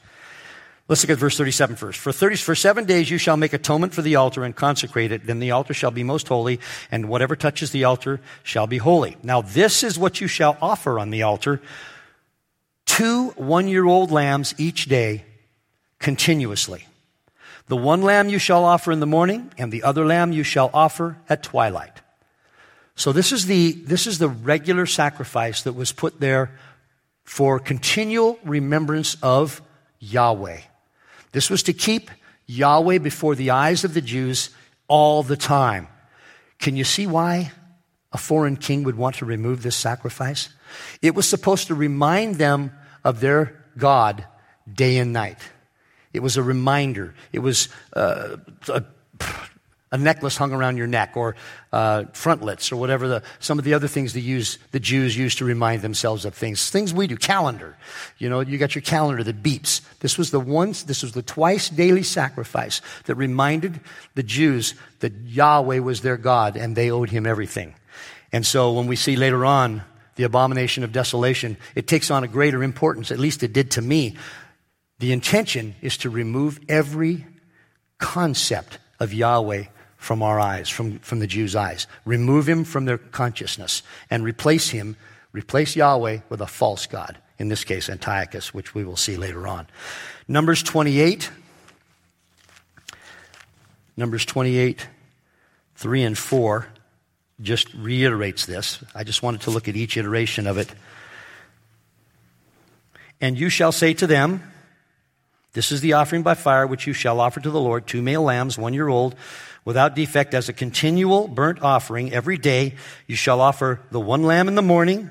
Let's 0.88 1.04
look 1.04 1.10
at 1.10 1.18
verse 1.18 1.36
37 1.38 1.76
first. 1.76 1.98
For, 1.98 2.10
30, 2.12 2.36
for 2.36 2.54
seven 2.54 2.84
days 2.84 3.08
you 3.08 3.16
shall 3.16 3.36
make 3.36 3.52
atonement 3.52 3.94
for 3.94 4.02
the 4.02 4.16
altar 4.16 4.44
and 4.44 4.54
consecrate 4.54 5.12
it. 5.12 5.26
Then 5.26 5.38
the 5.38 5.52
altar 5.52 5.74
shall 5.74 5.92
be 5.92 6.02
most 6.02 6.28
holy, 6.28 6.58
and 6.90 7.08
whatever 7.08 7.36
touches 7.36 7.70
the 7.70 7.84
altar 7.84 8.20
shall 8.42 8.66
be 8.66 8.78
holy. 8.78 9.16
Now 9.22 9.42
this 9.42 9.84
is 9.84 9.98
what 9.98 10.20
you 10.20 10.26
shall 10.26 10.58
offer 10.60 10.98
on 10.98 11.10
the 11.10 11.22
altar 11.22 11.62
two 12.92 13.30
one 13.36 13.68
year 13.68 13.86
old 13.86 14.10
lambs 14.10 14.54
each 14.58 14.84
day 14.84 15.24
continuously. 15.98 16.86
The 17.68 17.76
one 17.76 18.02
lamb 18.02 18.28
you 18.28 18.38
shall 18.38 18.64
offer 18.64 18.92
in 18.92 19.00
the 19.00 19.06
morning, 19.06 19.50
and 19.56 19.72
the 19.72 19.82
other 19.82 20.04
lamb 20.04 20.30
you 20.32 20.42
shall 20.42 20.68
offer 20.74 21.16
at 21.26 21.42
twilight. 21.42 22.02
So 22.94 23.12
this 23.12 23.32
is 23.32 23.46
the, 23.46 23.72
this 23.72 24.06
is 24.06 24.18
the 24.18 24.28
regular 24.28 24.84
sacrifice 24.84 25.62
that 25.62 25.72
was 25.72 25.90
put 25.90 26.20
there 26.20 26.50
for 27.24 27.58
continual 27.58 28.38
remembrance 28.44 29.16
of 29.22 29.62
Yahweh. 29.98 30.60
This 31.30 31.48
was 31.48 31.62
to 31.62 31.72
keep 31.72 32.10
Yahweh 32.46 32.98
before 32.98 33.34
the 33.34 33.52
eyes 33.52 33.84
of 33.84 33.94
the 33.94 34.02
Jews 34.02 34.50
all 34.86 35.22
the 35.22 35.38
time. 35.38 35.88
Can 36.58 36.76
you 36.76 36.84
see 36.84 37.06
why 37.06 37.52
a 38.12 38.18
foreign 38.18 38.58
king 38.58 38.82
would 38.82 38.98
want 38.98 39.16
to 39.16 39.24
remove 39.24 39.62
this 39.62 39.76
sacrifice? 39.76 40.50
It 41.00 41.14
was 41.14 41.26
supposed 41.26 41.68
to 41.68 41.74
remind 41.74 42.34
them 42.34 42.72
of 43.04 43.20
their 43.20 43.64
God 43.76 44.24
day 44.72 44.98
and 44.98 45.12
night. 45.12 45.38
It 46.12 46.20
was 46.20 46.36
a 46.36 46.42
reminder. 46.42 47.14
It 47.32 47.38
was 47.38 47.68
uh, 47.94 48.36
a, 48.68 48.84
a, 49.90 49.98
necklace 49.98 50.36
hung 50.36 50.52
around 50.52 50.76
your 50.76 50.86
neck, 50.86 51.16
or 51.16 51.36
uh, 51.72 52.04
frontlets, 52.12 52.70
or 52.70 52.76
whatever 52.76 53.08
the, 53.08 53.22
some 53.40 53.58
of 53.58 53.64
the 53.64 53.72
other 53.72 53.88
things 53.88 54.14
use, 54.14 54.58
the 54.72 54.80
Jews 54.80 55.16
used 55.16 55.38
to 55.38 55.46
remind 55.46 55.80
themselves 55.80 56.24
of 56.26 56.34
things. 56.34 56.68
Things 56.68 56.92
we 56.92 57.06
do. 57.06 57.16
Calendar. 57.16 57.76
You 58.18 58.28
know, 58.28 58.40
you 58.40 58.58
got 58.58 58.74
your 58.74 58.82
calendar 58.82 59.24
that 59.24 59.42
beeps. 59.42 59.80
This 60.00 60.18
was 60.18 60.30
the 60.30 60.40
once. 60.40 60.82
This 60.82 61.02
was 61.02 61.12
the 61.12 61.22
twice 61.22 61.70
daily 61.70 62.02
sacrifice 62.02 62.82
that 63.04 63.14
reminded 63.14 63.80
the 64.14 64.22
Jews 64.22 64.74
that 65.00 65.14
Yahweh 65.24 65.78
was 65.78 66.02
their 66.02 66.18
God 66.18 66.56
and 66.56 66.76
they 66.76 66.90
owed 66.90 67.08
Him 67.08 67.26
everything. 67.26 67.74
And 68.32 68.46
so 68.46 68.72
when 68.72 68.86
we 68.86 68.96
see 68.96 69.16
later 69.16 69.44
on 69.46 69.82
the 70.16 70.24
abomination 70.24 70.84
of 70.84 70.92
desolation, 70.92 71.56
it 71.74 71.86
takes 71.86 72.10
on 72.10 72.24
a 72.24 72.28
greater 72.28 72.62
importance, 72.62 73.10
at 73.10 73.18
least 73.18 73.42
it 73.42 73.52
did 73.52 73.70
to 73.72 73.82
me. 73.82 74.16
The 74.98 75.12
intention 75.12 75.74
is 75.80 75.96
to 75.98 76.10
remove 76.10 76.60
every 76.68 77.26
concept 77.98 78.78
of 79.00 79.12
Yahweh 79.12 79.64
from 79.96 80.22
our 80.22 80.38
eyes, 80.38 80.68
from, 80.68 80.98
from 80.98 81.20
the 81.20 81.26
Jews' 81.26 81.56
eyes. 81.56 81.86
Remove 82.04 82.48
him 82.48 82.64
from 82.64 82.84
their 82.84 82.98
consciousness 82.98 83.82
and 84.10 84.24
replace 84.24 84.68
him, 84.70 84.96
replace 85.32 85.76
Yahweh 85.76 86.20
with 86.28 86.40
a 86.40 86.46
false 86.46 86.86
God. 86.86 87.18
In 87.38 87.48
this 87.48 87.64
case, 87.64 87.88
Antiochus, 87.88 88.52
which 88.52 88.74
we 88.74 88.84
will 88.84 88.96
see 88.96 89.16
later 89.16 89.46
on. 89.46 89.66
Numbers 90.28 90.62
28. 90.62 91.30
Numbers 93.96 94.24
28, 94.24 94.88
3 95.76 96.02
and 96.02 96.18
4 96.18 96.66
just 97.42 97.72
reiterates 97.74 98.46
this. 98.46 98.82
I 98.94 99.04
just 99.04 99.22
wanted 99.22 99.42
to 99.42 99.50
look 99.50 99.68
at 99.68 99.76
each 99.76 99.96
iteration 99.96 100.46
of 100.46 100.58
it. 100.58 100.72
And 103.20 103.38
you 103.38 103.48
shall 103.48 103.72
say 103.72 103.94
to 103.94 104.06
them, 104.06 104.42
This 105.52 105.72
is 105.72 105.80
the 105.80 105.94
offering 105.94 106.22
by 106.22 106.34
fire 106.34 106.66
which 106.66 106.86
you 106.86 106.92
shall 106.92 107.20
offer 107.20 107.40
to 107.40 107.50
the 107.50 107.60
Lord 107.60 107.86
two 107.86 108.02
male 108.02 108.22
lambs, 108.22 108.58
one 108.58 108.74
year 108.74 108.88
old, 108.88 109.14
without 109.64 109.94
defect, 109.94 110.34
as 110.34 110.48
a 110.48 110.52
continual 110.52 111.28
burnt 111.28 111.62
offering. 111.62 112.12
Every 112.12 112.38
day 112.38 112.74
you 113.06 113.16
shall 113.16 113.40
offer 113.40 113.80
the 113.90 114.00
one 114.00 114.24
lamb 114.24 114.48
in 114.48 114.54
the 114.54 114.62
morning, 114.62 115.10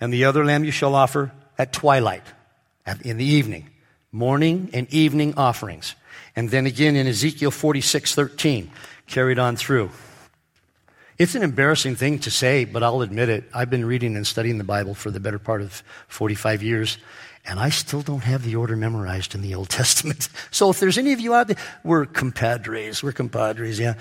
and 0.00 0.12
the 0.12 0.24
other 0.24 0.44
lamb 0.44 0.64
you 0.64 0.70
shall 0.70 0.94
offer 0.94 1.32
at 1.58 1.72
twilight, 1.72 2.22
in 3.02 3.16
the 3.16 3.24
evening. 3.24 3.68
Morning 4.12 4.70
and 4.72 4.92
evening 4.92 5.34
offerings. 5.36 5.94
And 6.34 6.50
then 6.50 6.66
again 6.66 6.96
in 6.96 7.06
Ezekiel 7.06 7.50
46 7.50 8.14
13, 8.14 8.70
carried 9.06 9.38
on 9.38 9.56
through. 9.56 9.90
It's 11.20 11.34
an 11.34 11.42
embarrassing 11.42 11.96
thing 11.96 12.18
to 12.20 12.30
say, 12.30 12.64
but 12.64 12.82
I'll 12.82 13.02
admit 13.02 13.28
it. 13.28 13.44
I've 13.52 13.68
been 13.68 13.84
reading 13.84 14.16
and 14.16 14.26
studying 14.26 14.56
the 14.56 14.64
Bible 14.64 14.94
for 14.94 15.10
the 15.10 15.20
better 15.20 15.38
part 15.38 15.60
of 15.60 15.82
45 16.08 16.62
years, 16.62 16.96
and 17.44 17.60
I 17.60 17.68
still 17.68 18.00
don't 18.00 18.22
have 18.22 18.42
the 18.42 18.56
order 18.56 18.74
memorized 18.74 19.34
in 19.34 19.42
the 19.42 19.54
Old 19.54 19.68
Testament. 19.80 20.30
So 20.50 20.70
if 20.70 20.80
there's 20.80 20.96
any 20.96 21.12
of 21.12 21.20
you 21.20 21.34
out 21.34 21.48
there, 21.48 21.58
we're 21.84 22.06
compadres. 22.06 23.02
We're 23.02 23.12
compadres, 23.12 23.78
yeah. 23.78 23.96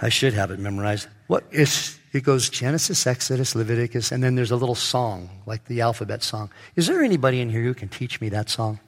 I 0.00 0.08
should 0.08 0.34
have 0.34 0.52
it 0.52 0.60
memorized. 0.60 1.08
What 1.26 1.42
is, 1.50 1.98
it 2.12 2.22
goes 2.22 2.48
Genesis, 2.48 3.08
Exodus, 3.08 3.56
Leviticus, 3.56 4.12
and 4.12 4.22
then 4.22 4.36
there's 4.36 4.52
a 4.52 4.56
little 4.56 4.76
song, 4.76 5.30
like 5.46 5.64
the 5.64 5.80
alphabet 5.80 6.22
song. 6.22 6.48
Is 6.76 6.86
there 6.86 7.02
anybody 7.02 7.40
in 7.40 7.50
here 7.50 7.62
who 7.62 7.74
can 7.74 7.88
teach 7.88 8.20
me 8.20 8.28
that 8.28 8.48
song? 8.48 8.78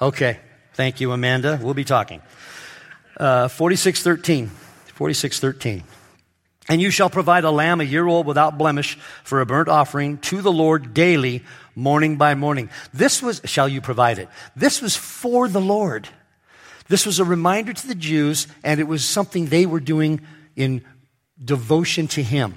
Okay. 0.00 0.38
Thank 0.74 1.00
you, 1.00 1.10
Amanda. 1.10 1.58
We'll 1.60 1.74
be 1.74 1.82
talking. 1.82 2.22
Uh, 3.18 3.48
4613. 3.48 4.46
4613. 4.94 5.82
And 6.68 6.80
you 6.80 6.90
shall 6.90 7.10
provide 7.10 7.44
a 7.44 7.50
lamb 7.50 7.80
a 7.80 7.84
year 7.84 8.06
old 8.06 8.26
without 8.26 8.56
blemish 8.56 8.96
for 9.22 9.40
a 9.40 9.46
burnt 9.46 9.68
offering 9.68 10.18
to 10.18 10.40
the 10.40 10.52
Lord 10.52 10.94
daily, 10.94 11.42
morning 11.74 12.16
by 12.16 12.34
morning. 12.34 12.70
This 12.92 13.22
was, 13.22 13.42
shall 13.44 13.68
you 13.68 13.80
provide 13.80 14.18
it? 14.18 14.28
This 14.56 14.80
was 14.80 14.96
for 14.96 15.46
the 15.46 15.60
Lord. 15.60 16.08
This 16.88 17.04
was 17.04 17.18
a 17.18 17.24
reminder 17.24 17.72
to 17.72 17.86
the 17.86 17.94
Jews, 17.94 18.46
and 18.62 18.80
it 18.80 18.84
was 18.84 19.04
something 19.04 19.46
they 19.46 19.66
were 19.66 19.80
doing 19.80 20.20
in 20.56 20.84
devotion 21.42 22.08
to 22.08 22.22
Him. 22.22 22.54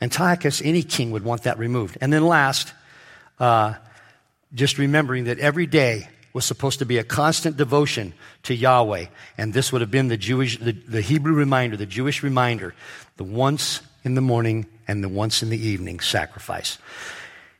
Antiochus, 0.00 0.62
any 0.62 0.82
king 0.82 1.10
would 1.10 1.24
want 1.24 1.42
that 1.42 1.58
removed. 1.58 1.98
And 2.00 2.12
then 2.12 2.24
last, 2.24 2.72
uh, 3.38 3.74
just 4.54 4.78
remembering 4.78 5.24
that 5.24 5.38
every 5.38 5.66
day 5.66 6.08
was 6.32 6.44
supposed 6.44 6.78
to 6.78 6.86
be 6.86 6.98
a 6.98 7.04
constant 7.04 7.56
devotion 7.56 8.14
to 8.44 8.54
Yahweh. 8.54 9.06
And 9.36 9.52
this 9.52 9.72
would 9.72 9.80
have 9.80 9.90
been 9.90 10.08
the 10.08 10.16
Jewish, 10.16 10.58
the, 10.58 10.72
the 10.72 11.00
Hebrew 11.00 11.34
reminder, 11.34 11.76
the 11.76 11.86
Jewish 11.86 12.22
reminder, 12.22 12.74
the 13.16 13.24
once 13.24 13.82
in 14.04 14.14
the 14.14 14.20
morning 14.20 14.66
and 14.86 15.02
the 15.02 15.08
once 15.08 15.42
in 15.42 15.50
the 15.50 15.58
evening 15.58 16.00
sacrifice. 16.00 16.78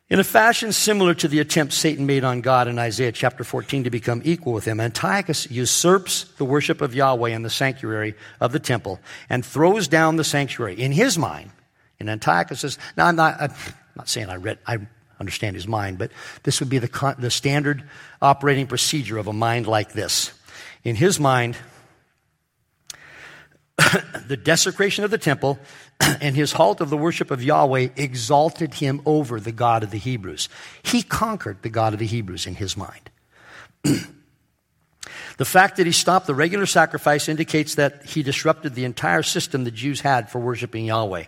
In 0.08 0.18
a 0.18 0.24
fashion 0.24 0.72
similar 0.72 1.14
to 1.14 1.28
the 1.28 1.38
attempt 1.38 1.72
Satan 1.72 2.04
made 2.04 2.24
on 2.24 2.40
God 2.40 2.66
in 2.66 2.80
Isaiah 2.80 3.12
chapter 3.12 3.44
14 3.44 3.84
to 3.84 3.90
become 3.90 4.22
equal 4.24 4.52
with 4.52 4.64
him, 4.64 4.80
Antiochus 4.80 5.48
usurps 5.48 6.24
the 6.36 6.44
worship 6.44 6.80
of 6.80 6.96
Yahweh 6.96 7.30
in 7.30 7.42
the 7.42 7.50
sanctuary 7.50 8.16
of 8.40 8.50
the 8.50 8.58
temple 8.58 8.98
and 9.28 9.46
throws 9.46 9.86
down 9.86 10.16
the 10.16 10.24
sanctuary. 10.24 10.74
In 10.74 10.90
his 10.90 11.16
mind, 11.16 11.52
in 12.00 12.08
Antiochus's, 12.08 12.76
now 12.96 13.06
I'm 13.06 13.14
not, 13.14 13.40
I'm 13.40 13.52
not 13.94 14.08
saying 14.08 14.30
I 14.30 14.36
read, 14.36 14.58
I 14.66 14.78
understand 15.20 15.54
his 15.54 15.68
mind, 15.68 15.98
but 15.98 16.10
this 16.42 16.60
would 16.60 16.68
be 16.68 16.78
the, 16.78 17.14
the 17.18 17.30
standard 17.30 17.84
operating 18.20 18.66
procedure 18.66 19.18
of 19.18 19.26
a 19.26 19.32
mind 19.32 19.66
like 19.66 19.92
this. 19.92 20.32
In 20.82 20.96
his 20.96 21.20
mind, 21.20 21.56
the 24.26 24.36
desecration 24.36 25.04
of 25.04 25.10
the 25.10 25.18
temple 25.18 25.58
and 26.00 26.34
his 26.34 26.52
halt 26.52 26.80
of 26.80 26.90
the 26.90 26.96
worship 26.96 27.30
of 27.30 27.42
Yahweh 27.42 27.88
exalted 27.96 28.74
him 28.74 29.02
over 29.04 29.38
the 29.38 29.52
God 29.52 29.82
of 29.82 29.90
the 29.90 29.98
Hebrews. 29.98 30.48
He 30.82 31.02
conquered 31.02 31.62
the 31.62 31.70
God 31.70 31.92
of 31.92 31.98
the 31.98 32.06
Hebrews 32.06 32.46
in 32.46 32.56
his 32.56 32.76
mind. 32.76 33.10
the 35.40 35.46
fact 35.46 35.78
that 35.78 35.86
he 35.86 35.92
stopped 35.92 36.26
the 36.26 36.34
regular 36.34 36.66
sacrifice 36.66 37.26
indicates 37.26 37.76
that 37.76 38.04
he 38.04 38.22
disrupted 38.22 38.74
the 38.74 38.84
entire 38.84 39.22
system 39.22 39.64
the 39.64 39.70
Jews 39.70 40.02
had 40.02 40.28
for 40.28 40.38
worshiping 40.38 40.84
Yahweh. 40.84 41.24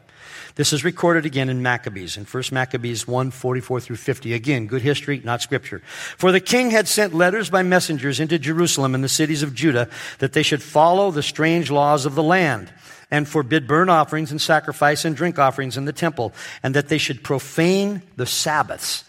This 0.55 0.75
is 0.75 0.85
recorded 0.85 1.25
again 1.25 1.49
in 1.49 1.63
Maccabees, 1.63 2.19
in 2.19 2.27
1 2.27 2.43
Maccabees 2.53 3.09
1, 3.09 3.31
44 3.31 3.81
through 3.81 3.97
50. 3.97 4.35
Again, 4.35 4.67
good 4.67 4.83
history, 4.83 5.23
not 5.25 5.41
scripture. 5.41 5.81
For 6.19 6.31
the 6.31 6.41
king 6.41 6.69
had 6.73 6.89
sent 6.89 7.15
letters 7.15 7.49
by 7.49 7.63
messengers 7.63 8.21
into 8.21 8.39
Jerusalem 8.39 8.95
and 8.95 9.03
the 9.03 9.09
cities 9.09 9.43
of 9.43 9.55
Judah 9.55 9.89
that 10.19 10.35
they 10.35 10.43
should 10.43 10.63
follow 10.63 11.11
the 11.11 11.23
strange 11.23 11.71
laws 11.71 12.05
of 12.05 12.15
the 12.15 12.23
land 12.23 12.71
and 13.11 13.27
forbid 13.27 13.67
burnt 13.67 13.89
offerings 13.89 14.31
and 14.31 14.43
sacrifice 14.43 15.07
and 15.07 15.17
drink 15.17 15.39
offerings 15.39 15.79
in 15.79 15.87
the 15.87 15.93
temple, 15.95 16.35
and 16.63 16.75
that 16.75 16.89
they 16.89 16.99
should 16.99 17.25
profane 17.25 18.03
the 18.17 18.27
Sabbaths 18.27 19.05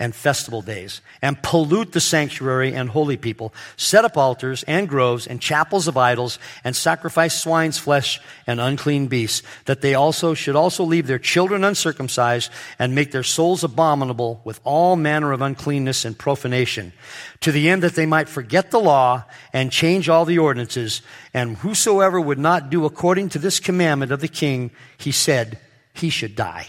and 0.00 0.14
festival 0.14 0.62
days, 0.62 1.00
and 1.20 1.42
pollute 1.42 1.90
the 1.90 2.00
sanctuary 2.00 2.72
and 2.72 2.90
holy 2.90 3.16
people, 3.16 3.52
set 3.76 4.04
up 4.04 4.16
altars 4.16 4.62
and 4.64 4.88
groves 4.88 5.26
and 5.26 5.40
chapels 5.40 5.88
of 5.88 5.96
idols, 5.96 6.38
and 6.62 6.76
sacrifice 6.76 7.40
swine's 7.40 7.78
flesh 7.78 8.20
and 8.46 8.60
unclean 8.60 9.08
beasts, 9.08 9.42
that 9.64 9.80
they 9.80 9.94
also 9.94 10.34
should 10.34 10.54
also 10.54 10.84
leave 10.84 11.08
their 11.08 11.18
children 11.18 11.64
uncircumcised 11.64 12.50
and 12.78 12.94
make 12.94 13.10
their 13.10 13.24
souls 13.24 13.64
abominable 13.64 14.40
with 14.44 14.60
all 14.62 14.94
manner 14.94 15.32
of 15.32 15.42
uncleanness 15.42 16.04
and 16.04 16.16
profanation, 16.16 16.92
to 17.40 17.50
the 17.50 17.68
end 17.68 17.82
that 17.82 17.96
they 17.96 18.06
might 18.06 18.28
forget 18.28 18.70
the 18.70 18.78
law 18.78 19.24
and 19.52 19.72
change 19.72 20.08
all 20.08 20.24
the 20.24 20.38
ordinances, 20.38 21.02
and 21.34 21.56
whosoever 21.56 22.20
would 22.20 22.38
not 22.38 22.70
do 22.70 22.84
according 22.84 23.28
to 23.28 23.38
this 23.40 23.58
commandment 23.58 24.12
of 24.12 24.20
the 24.20 24.28
king, 24.28 24.70
he 24.96 25.10
said, 25.10 25.58
he 25.92 26.08
should 26.08 26.36
die. 26.36 26.68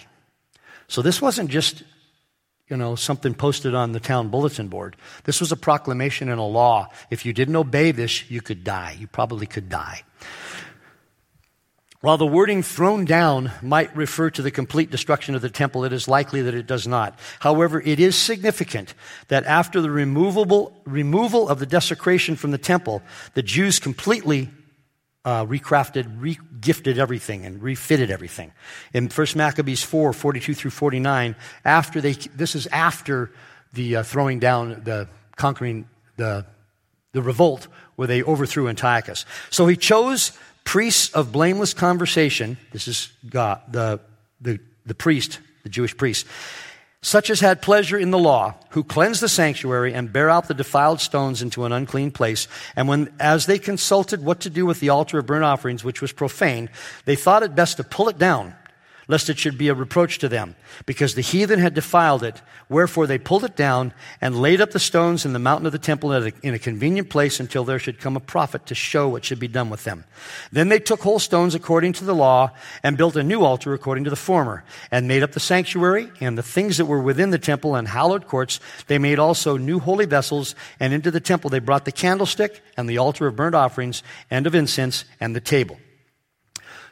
So 0.88 1.04
this 1.04 1.22
wasn't 1.22 1.52
just 1.52 1.84
you 2.70 2.78
know, 2.78 2.96
something 2.96 3.34
posted 3.34 3.74
on 3.74 3.92
the 3.92 4.00
town 4.00 4.30
bulletin 4.30 4.68
board. 4.68 4.96
This 5.24 5.42
was 5.42 5.52
a 5.52 5.58
proclamation 5.58 6.30
and 6.30 6.40
a 6.40 6.44
law. 6.44 6.90
If 7.10 7.26
you 7.26 7.34
didn't 7.34 7.56
obey 7.56 7.92
this, 7.92 8.30
you 8.30 8.42
could 8.42 8.64
die. 8.64 8.96
You 9.00 9.08
probably 9.08 9.48
could 9.48 9.70
die. 9.70 10.04
While 12.02 12.18
the 12.18 12.26
wording 12.26 12.64
thrown 12.64 13.04
down 13.04 13.52
might 13.62 13.94
refer 13.94 14.30
to 14.30 14.42
the 14.42 14.52
complete 14.52 14.90
destruction 14.90 15.36
of 15.36 15.42
the 15.42 15.50
temple, 15.50 15.84
it 15.84 15.92
is 15.92 16.08
likely 16.08 16.42
that 16.44 16.54
it 16.54 16.66
does 16.66 16.88
not. 16.88 17.20
However, 17.40 17.82
it 17.82 18.00
is 18.00 18.16
significant 18.16 18.94
that 19.28 19.44
after 19.46 19.82
the 19.82 19.92
removable, 19.92 20.80
removal 20.86 21.50
of 21.50 21.60
the 21.60 21.66
desecration 21.66 22.38
from 22.38 22.52
the 22.52 22.58
temple, 22.58 23.02
the 23.34 23.44
Jews 23.44 23.80
completely 23.80 24.50
uh, 25.26 25.46
recrafted, 25.46 26.20
regifted 26.20 26.98
everything 26.98 27.46
and 27.46 27.62
refitted 27.62 28.10
everything. 28.10 28.52
In 28.94 29.10
1 29.10 29.28
Maccabees 29.36 29.84
4, 29.84 30.14
42 30.14 30.54
through 30.54 30.72
49, 30.72 31.36
after 31.66 32.02
they, 32.02 32.14
this 32.14 32.56
is 32.56 32.68
after 32.68 33.32
the 33.74 33.98
uh, 33.98 34.04
throwing 34.04 34.40
down, 34.40 34.82
the 34.84 35.08
conquering 35.36 35.88
the, 36.18 36.46
the 37.14 37.22
revolt 37.22 37.68
where 37.96 38.08
they 38.08 38.24
overthrew 38.24 38.68
Antiochus. 38.68 39.26
So 39.50 39.68
he 39.68 39.76
chose 39.76 40.32
priests 40.64 41.14
of 41.14 41.32
blameless 41.32 41.74
conversation. 41.74 42.58
This 42.72 42.88
is 42.88 43.12
God, 43.30 43.62
the, 43.70 44.00
the, 44.42 44.60
the 44.86 44.96
priest, 44.96 45.40
the 45.64 45.70
Jewish 45.70 45.96
priest 45.96 46.26
such 47.02 47.30
as 47.30 47.40
had 47.40 47.62
pleasure 47.62 47.98
in 47.98 48.12
the 48.12 48.18
law, 48.18 48.56
who 48.72 48.84
cleanse 48.84 49.20
the 49.20 49.30
sanctuary 49.30 49.94
and 49.94 50.12
bear 50.12 50.30
out 50.30 50.48
the 50.48 50.54
defiled 50.54 51.00
stones 51.00 51.42
into 51.42 51.66
an 51.66 51.72
unclean 51.72 52.12
place. 52.12 52.48
And 52.76 52.88
when, 52.88 53.14
as 53.20 53.46
they 53.46 53.58
consulted 53.58 54.24
what 54.24 54.42
to 54.42 54.50
do 54.50 54.66
with 54.66 54.80
the 54.80 54.90
altar 54.90 55.20
of 55.20 55.26
burnt 55.26 55.46
offerings, 55.46 55.84
which 55.84 56.02
was 56.02 56.12
profane, 56.12 56.70
they 57.06 57.16
thought 57.16 57.44
it 57.44 57.56
best 57.56 57.78
to 57.78 57.84
pull 57.84 58.10
it 58.10 58.18
down 58.18 58.54
lest 59.10 59.30
it 59.30 59.38
should 59.38 59.58
be 59.58 59.68
a 59.68 59.74
reproach 59.74 60.20
to 60.20 60.30
them, 60.30 60.56
because 60.86 61.16
the 61.16 61.22
heathen 61.22 61.60
had 61.60 61.74
defiled 61.74 62.24
it. 62.24 62.42
Wherefore 62.70 63.08
they 63.08 63.18
pulled 63.18 63.44
it 63.44 63.56
down 63.56 63.92
and 64.22 64.40
laid 64.40 64.62
up 64.62 64.70
the 64.70 64.80
stones 64.80 65.26
in 65.26 65.34
the 65.34 65.40
mountain 65.40 65.66
of 65.66 65.72
the 65.72 65.80
temple 65.80 66.14
in 66.14 66.54
a 66.54 66.60
convenient 66.60 67.10
place 67.10 67.40
until 67.40 67.64
there 67.64 67.80
should 67.80 68.00
come 68.00 68.16
a 68.16 68.22
prophet 68.22 68.68
to 68.68 68.76
show 68.76 69.10
what 69.10 69.26
should 69.26 69.40
be 69.40 69.48
done 69.48 69.72
with 69.72 69.84
them. 69.84 70.06
Then 70.52 70.70
they 70.70 70.80
took 70.80 71.02
whole 71.02 71.18
stones 71.18 71.56
according 71.56 71.94
to 71.94 72.06
the 72.06 72.14
law 72.14 72.52
and 72.84 72.98
built 72.98 73.16
a 73.16 73.24
new 73.24 73.44
altar 73.44 73.74
according 73.74 74.04
to 74.04 74.12
the 74.12 74.16
former, 74.16 74.64
and 74.92 75.08
made 75.08 75.24
up 75.24 75.32
the 75.32 75.40
sanctuary 75.40 76.12
and 76.22 76.38
the 76.38 76.44
things 76.44 76.78
that 76.78 76.86
were 76.86 77.02
within 77.02 77.32
the 77.32 77.40
temple 77.40 77.76
and 77.76 77.88
hallowed 77.88 78.28
courts. 78.28 78.60
They 78.86 79.00
made 79.00 79.18
also 79.18 79.58
new 79.58 79.80
holy 79.80 80.06
vessels, 80.06 80.54
and 80.80 80.94
into 80.94 81.10
the 81.10 81.20
temple 81.20 81.50
they 81.50 81.58
brought 81.58 81.86
the 81.86 81.92
candlestick 81.92 82.62
and 82.78 82.88
the 82.88 83.00
altar 83.00 83.26
of 83.26 83.36
burnt 83.36 83.56
offerings 83.56 84.04
and 84.30 84.46
of 84.46 84.54
incense 84.54 85.04
and 85.20 85.36
the 85.36 85.42
table. 85.42 85.80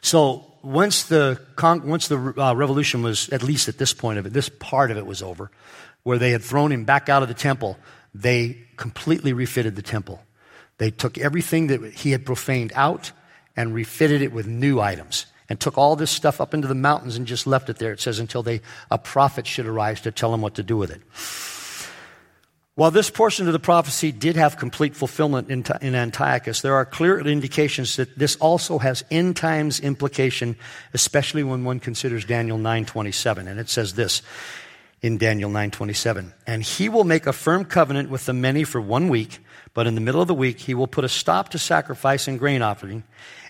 So 0.00 0.44
once 0.68 1.04
the, 1.04 1.40
once 1.62 2.08
the 2.08 2.34
uh, 2.36 2.54
revolution 2.54 3.02
was, 3.02 3.30
at 3.30 3.42
least 3.42 3.68
at 3.68 3.78
this 3.78 3.94
point 3.94 4.18
of 4.18 4.26
it, 4.26 4.34
this 4.34 4.50
part 4.50 4.90
of 4.90 4.98
it 4.98 5.06
was 5.06 5.22
over, 5.22 5.50
where 6.02 6.18
they 6.18 6.30
had 6.30 6.42
thrown 6.42 6.70
him 6.70 6.84
back 6.84 7.08
out 7.08 7.22
of 7.22 7.28
the 7.28 7.34
temple, 7.34 7.78
they 8.14 8.58
completely 8.76 9.32
refitted 9.32 9.76
the 9.76 9.82
temple. 9.82 10.22
They 10.76 10.90
took 10.90 11.16
everything 11.16 11.68
that 11.68 11.94
he 11.94 12.10
had 12.10 12.26
profaned 12.26 12.72
out 12.74 13.12
and 13.56 13.74
refitted 13.74 14.20
it 14.20 14.32
with 14.32 14.46
new 14.46 14.78
items 14.78 15.26
and 15.48 15.58
took 15.58 15.78
all 15.78 15.96
this 15.96 16.10
stuff 16.10 16.38
up 16.40 16.52
into 16.52 16.68
the 16.68 16.74
mountains 16.74 17.16
and 17.16 17.26
just 17.26 17.46
left 17.46 17.70
it 17.70 17.78
there. 17.78 17.92
It 17.92 18.00
says 18.00 18.18
until 18.18 18.42
they, 18.42 18.60
a 18.90 18.98
prophet 18.98 19.46
should 19.46 19.66
arise 19.66 20.02
to 20.02 20.12
tell 20.12 20.30
them 20.30 20.42
what 20.42 20.54
to 20.56 20.62
do 20.62 20.76
with 20.76 20.90
it. 20.90 21.00
While 22.78 22.92
this 22.92 23.10
portion 23.10 23.48
of 23.48 23.52
the 23.52 23.58
prophecy 23.58 24.12
did 24.12 24.36
have 24.36 24.56
complete 24.56 24.94
fulfillment 24.94 25.50
in, 25.50 25.64
in, 25.82 25.96
Antiochus, 25.96 26.60
there 26.60 26.76
are 26.76 26.84
clear 26.84 27.18
indications 27.18 27.96
that 27.96 28.16
this 28.16 28.36
also 28.36 28.78
has 28.78 29.02
end 29.10 29.34
times 29.34 29.80
implication, 29.80 30.54
especially 30.94 31.42
when 31.42 31.64
one 31.64 31.80
considers 31.80 32.24
Daniel 32.24 32.56
9:27. 32.56 33.48
And 33.48 33.58
it 33.58 33.68
says 33.68 33.94
this 33.94 34.22
in 35.02 35.18
Daniel 35.18 35.50
9:27, 35.50 36.32
"And 36.46 36.62
he 36.62 36.88
will 36.88 37.02
make 37.02 37.26
a 37.26 37.32
firm 37.32 37.64
covenant 37.64 38.10
with 38.10 38.26
the 38.26 38.32
many 38.32 38.62
for 38.62 38.80
one 38.80 39.08
week, 39.08 39.40
but 39.74 39.88
in 39.88 39.96
the 39.96 40.00
middle 40.00 40.22
of 40.22 40.28
the 40.28 40.32
week 40.32 40.60
he 40.60 40.74
will 40.74 40.86
put 40.86 41.04
a 41.04 41.08
stop 41.08 41.48
to 41.48 41.58
sacrifice 41.58 42.28
and 42.28 42.38
grain 42.38 42.62
offering, 42.62 43.02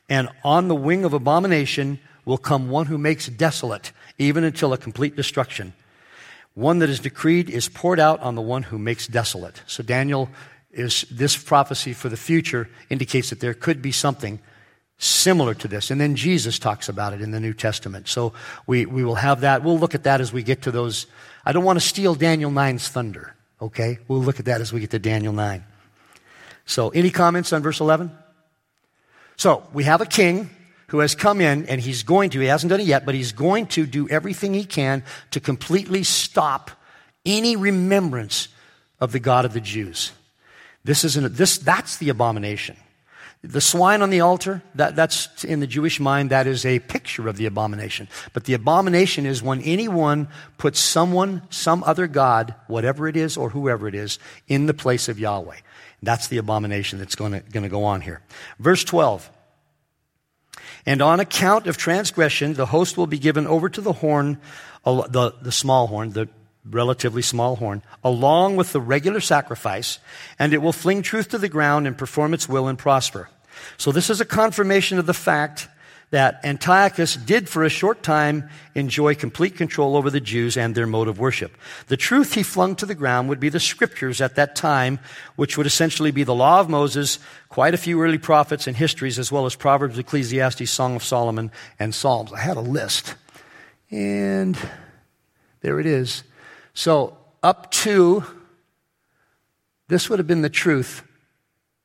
and 0.08 0.30
on 0.42 0.68
the 0.68 0.74
wing 0.74 1.04
of 1.04 1.12
abomination 1.12 1.98
will 2.24 2.38
come 2.38 2.70
one 2.70 2.86
who 2.86 2.96
makes 2.96 3.26
desolate, 3.26 3.92
even 4.16 4.42
until 4.42 4.72
a 4.72 4.78
complete 4.78 5.16
destruction." 5.16 5.74
One 6.58 6.80
that 6.80 6.90
is 6.90 6.98
decreed 6.98 7.48
is 7.48 7.68
poured 7.68 8.00
out 8.00 8.18
on 8.18 8.34
the 8.34 8.42
one 8.42 8.64
who 8.64 8.80
makes 8.80 9.06
desolate. 9.06 9.62
So 9.68 9.84
Daniel 9.84 10.28
is 10.72 11.06
this 11.08 11.36
prophecy 11.36 11.92
for 11.92 12.08
the 12.08 12.16
future 12.16 12.68
indicates 12.90 13.30
that 13.30 13.38
there 13.38 13.54
could 13.54 13.80
be 13.80 13.92
something 13.92 14.40
similar 14.98 15.54
to 15.54 15.68
this. 15.68 15.92
And 15.92 16.00
then 16.00 16.16
Jesus 16.16 16.58
talks 16.58 16.88
about 16.88 17.12
it 17.12 17.20
in 17.20 17.30
the 17.30 17.38
New 17.38 17.54
Testament. 17.54 18.08
So 18.08 18.32
we, 18.66 18.86
we 18.86 19.04
will 19.04 19.14
have 19.14 19.42
that. 19.42 19.62
We'll 19.62 19.78
look 19.78 19.94
at 19.94 20.02
that 20.02 20.20
as 20.20 20.32
we 20.32 20.42
get 20.42 20.62
to 20.62 20.72
those. 20.72 21.06
I 21.46 21.52
don't 21.52 21.62
want 21.62 21.78
to 21.78 21.86
steal 21.86 22.16
Daniel 22.16 22.50
9's 22.50 22.88
thunder, 22.88 23.36
okay? 23.62 23.98
We'll 24.08 24.24
look 24.24 24.40
at 24.40 24.46
that 24.46 24.60
as 24.60 24.72
we 24.72 24.80
get 24.80 24.90
to 24.90 24.98
Daniel 24.98 25.32
9. 25.32 25.64
So, 26.66 26.88
any 26.88 27.10
comments 27.10 27.52
on 27.52 27.62
verse 27.62 27.78
11? 27.78 28.10
So, 29.36 29.62
we 29.72 29.84
have 29.84 30.00
a 30.00 30.06
king 30.06 30.50
who 30.88 30.98
has 30.98 31.14
come 31.14 31.40
in 31.40 31.66
and 31.66 31.80
he's 31.80 32.02
going 32.02 32.30
to, 32.30 32.40
he 32.40 32.46
hasn't 32.46 32.70
done 32.70 32.80
it 32.80 32.86
yet, 32.86 33.06
but 33.06 33.14
he's 33.14 33.32
going 33.32 33.66
to 33.66 33.86
do 33.86 34.08
everything 34.08 34.54
he 34.54 34.64
can 34.64 35.02
to 35.30 35.40
completely 35.40 36.02
stop 36.02 36.70
any 37.24 37.56
remembrance 37.56 38.48
of 39.00 39.12
the 39.12 39.20
God 39.20 39.44
of 39.44 39.52
the 39.52 39.60
Jews. 39.60 40.12
This 40.84 41.04
isn't, 41.04 41.34
this, 41.34 41.58
that's 41.58 41.98
the 41.98 42.08
abomination. 42.08 42.76
The 43.42 43.60
swine 43.60 44.02
on 44.02 44.10
the 44.10 44.22
altar, 44.22 44.62
that, 44.74 44.96
that's 44.96 45.44
in 45.44 45.60
the 45.60 45.66
Jewish 45.66 46.00
mind, 46.00 46.30
that 46.30 46.48
is 46.48 46.66
a 46.66 46.80
picture 46.80 47.28
of 47.28 47.36
the 47.36 47.46
abomination. 47.46 48.08
But 48.32 48.44
the 48.44 48.54
abomination 48.54 49.26
is 49.26 49.42
when 49.42 49.60
anyone 49.62 50.28
puts 50.56 50.80
someone, 50.80 51.42
some 51.50 51.84
other 51.84 52.08
God, 52.08 52.54
whatever 52.66 53.06
it 53.06 53.16
is 53.16 53.36
or 53.36 53.50
whoever 53.50 53.86
it 53.86 53.94
is, 53.94 54.18
in 54.48 54.66
the 54.66 54.74
place 54.74 55.08
of 55.08 55.20
Yahweh. 55.20 55.58
That's 56.02 56.28
the 56.28 56.38
abomination 56.38 56.98
that's 56.98 57.14
going 57.14 57.40
to, 57.40 57.68
go 57.68 57.84
on 57.84 58.00
here. 58.00 58.22
Verse 58.58 58.82
12. 58.82 59.30
And 60.88 61.02
on 61.02 61.20
account 61.20 61.66
of 61.66 61.76
transgression, 61.76 62.54
the 62.54 62.64
host 62.64 62.96
will 62.96 63.06
be 63.06 63.18
given 63.18 63.46
over 63.46 63.68
to 63.68 63.82
the 63.82 63.92
horn, 63.92 64.40
the, 64.86 65.34
the 65.42 65.52
small 65.52 65.86
horn, 65.86 66.12
the 66.12 66.30
relatively 66.64 67.20
small 67.20 67.56
horn, 67.56 67.82
along 68.02 68.56
with 68.56 68.72
the 68.72 68.80
regular 68.80 69.20
sacrifice, 69.20 69.98
and 70.38 70.54
it 70.54 70.62
will 70.62 70.72
fling 70.72 71.02
truth 71.02 71.28
to 71.28 71.36
the 71.36 71.50
ground 71.50 71.86
and 71.86 71.98
perform 71.98 72.32
its 72.32 72.48
will 72.48 72.68
and 72.68 72.78
prosper. 72.78 73.28
So 73.76 73.92
this 73.92 74.08
is 74.08 74.22
a 74.22 74.24
confirmation 74.24 74.98
of 74.98 75.04
the 75.04 75.12
fact 75.12 75.68
that 76.10 76.40
Antiochus 76.42 77.16
did 77.16 77.48
for 77.48 77.64
a 77.64 77.68
short 77.68 78.02
time 78.02 78.48
enjoy 78.74 79.14
complete 79.14 79.56
control 79.56 79.96
over 79.96 80.08
the 80.08 80.20
Jews 80.20 80.56
and 80.56 80.74
their 80.74 80.86
mode 80.86 81.08
of 81.08 81.18
worship. 81.18 81.56
The 81.88 81.96
truth 81.96 82.34
he 82.34 82.42
flung 82.42 82.76
to 82.76 82.86
the 82.86 82.94
ground 82.94 83.28
would 83.28 83.40
be 83.40 83.50
the 83.50 83.60
scriptures 83.60 84.20
at 84.20 84.36
that 84.36 84.56
time, 84.56 85.00
which 85.36 85.58
would 85.58 85.66
essentially 85.66 86.10
be 86.10 86.24
the 86.24 86.34
law 86.34 86.60
of 86.60 86.70
Moses, 86.70 87.18
quite 87.48 87.74
a 87.74 87.78
few 87.78 88.00
early 88.00 88.18
prophets 88.18 88.66
and 88.66 88.76
histories, 88.76 89.18
as 89.18 89.30
well 89.30 89.44
as 89.44 89.54
Proverbs, 89.54 89.98
Ecclesiastes, 89.98 90.70
Song 90.70 90.96
of 90.96 91.04
Solomon, 91.04 91.50
and 91.78 91.94
Psalms. 91.94 92.32
I 92.32 92.40
had 92.40 92.56
a 92.56 92.62
list. 92.62 93.14
And 93.90 94.56
there 95.60 95.78
it 95.80 95.86
is. 95.86 96.22
So, 96.72 97.18
up 97.42 97.70
to 97.70 98.24
this 99.88 100.08
would 100.08 100.18
have 100.18 100.26
been 100.26 100.42
the 100.42 100.50
truth 100.50 101.02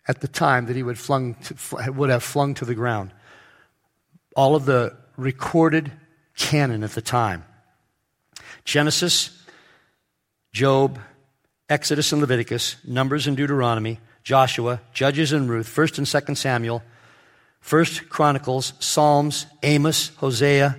at 0.08 0.22
the 0.22 0.28
time 0.28 0.66
that 0.66 0.76
he 0.76 0.84
would, 0.84 1.00
flung 1.00 1.36
to, 1.36 1.92
would 1.92 2.10
have 2.10 2.24
flung 2.24 2.54
to 2.56 2.66
the 2.66 2.76
ground. 2.76 3.12
All 4.36 4.56
of 4.56 4.66
the 4.66 4.96
recorded 5.18 5.92
canon 6.36 6.84
at 6.84 6.92
the 6.92 7.02
time 7.02 7.46
Genesis, 8.66 9.44
Job, 10.52 11.00
Exodus 11.70 12.12
and 12.12 12.22
Leviticus, 12.22 12.78
Numbers 12.86 13.28
and 13.28 13.36
Deuteronomy, 13.36 14.00
Joshua, 14.24 14.82
Judges 14.94 15.32
and 15.32 15.50
Ruth, 15.50 15.68
1st 15.68 15.98
and 16.00 16.08
2nd 16.08 16.38
Samuel, 16.38 16.84
1st 17.64 18.10
Chronicles, 18.10 18.74
Psalms, 18.80 19.46
Amos, 19.64 20.10
Hosea, 20.18 20.78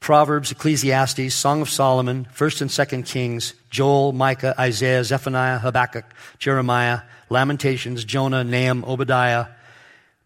Proverbs, 0.00 0.50
Ecclesiastes, 0.50 1.34
Song 1.34 1.60
of 1.60 1.68
Solomon, 1.68 2.26
1st 2.34 2.62
and 2.62 2.70
2nd 2.70 3.06
Kings, 3.06 3.54
Joel, 3.68 4.12
Micah, 4.12 4.54
Isaiah, 4.58 5.04
Zephaniah, 5.04 5.58
Habakkuk, 5.58 6.04
Jeremiah, 6.38 7.00
Lamentations, 7.28 8.04
Jonah, 8.04 8.42
Nahum, 8.42 8.84
Obadiah. 8.84 9.46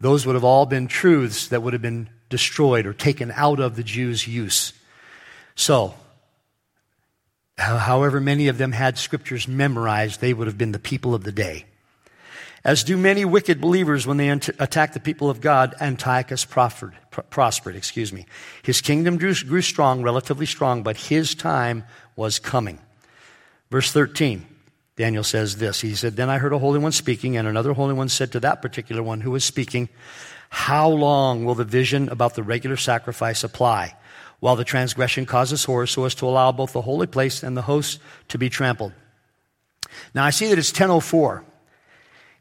Those 0.00 0.26
would 0.26 0.34
have 0.34 0.44
all 0.44 0.66
been 0.66 0.86
truths 0.86 1.48
that 1.48 1.62
would 1.62 1.72
have 1.72 1.82
been 1.82 2.08
destroyed 2.28 2.86
or 2.86 2.92
taken 2.92 3.32
out 3.34 3.60
of 3.60 3.76
the 3.76 3.84
Jews' 3.84 4.26
use. 4.26 4.72
So, 5.54 5.94
however 7.56 8.20
many 8.20 8.48
of 8.48 8.58
them 8.58 8.72
had 8.72 8.98
scriptures 8.98 9.46
memorized, 9.46 10.20
they 10.20 10.34
would 10.34 10.46
have 10.46 10.58
been 10.58 10.72
the 10.72 10.78
people 10.78 11.14
of 11.14 11.24
the 11.24 11.32
day. 11.32 11.66
As 12.64 12.82
do 12.82 12.96
many 12.96 13.26
wicked 13.26 13.60
believers 13.60 14.06
when 14.06 14.16
they 14.16 14.30
attack 14.30 14.94
the 14.94 15.00
people 15.00 15.28
of 15.28 15.42
God, 15.42 15.74
Antiochus 15.80 16.46
prospered. 16.46 17.76
excuse 17.76 18.10
me. 18.10 18.24
His 18.62 18.80
kingdom 18.80 19.18
grew, 19.18 19.34
grew 19.34 19.60
strong, 19.60 20.02
relatively 20.02 20.46
strong, 20.46 20.82
but 20.82 20.96
his 20.96 21.34
time 21.34 21.84
was 22.16 22.38
coming. 22.38 22.78
Verse 23.70 23.92
13, 23.92 24.46
Daniel 24.96 25.24
says 25.24 25.56
this. 25.56 25.80
He 25.80 25.94
said, 25.94 26.16
Then 26.16 26.30
I 26.30 26.38
heard 26.38 26.52
a 26.52 26.58
holy 26.58 26.78
one 26.78 26.92
speaking, 26.92 27.36
and 27.36 27.48
another 27.48 27.72
holy 27.72 27.94
one 27.94 28.08
said 28.08 28.32
to 28.32 28.40
that 28.40 28.62
particular 28.62 29.02
one 29.02 29.20
who 29.20 29.32
was 29.32 29.44
speaking, 29.44 29.88
How 30.50 30.88
long 30.88 31.44
will 31.44 31.54
the 31.54 31.64
vision 31.64 32.08
about 32.08 32.34
the 32.34 32.42
regular 32.42 32.76
sacrifice 32.76 33.42
apply? 33.42 33.96
While 34.40 34.56
the 34.56 34.64
transgression 34.64 35.26
causes 35.26 35.64
horror, 35.64 35.86
so 35.86 36.04
as 36.04 36.14
to 36.16 36.26
allow 36.26 36.52
both 36.52 36.72
the 36.72 36.82
holy 36.82 37.06
place 37.06 37.42
and 37.42 37.56
the 37.56 37.62
host 37.62 37.98
to 38.28 38.38
be 38.38 38.50
trampled. 38.50 38.92
Now 40.14 40.24
I 40.24 40.30
see 40.30 40.48
that 40.48 40.58
it's 40.58 40.70
1004. 40.70 41.44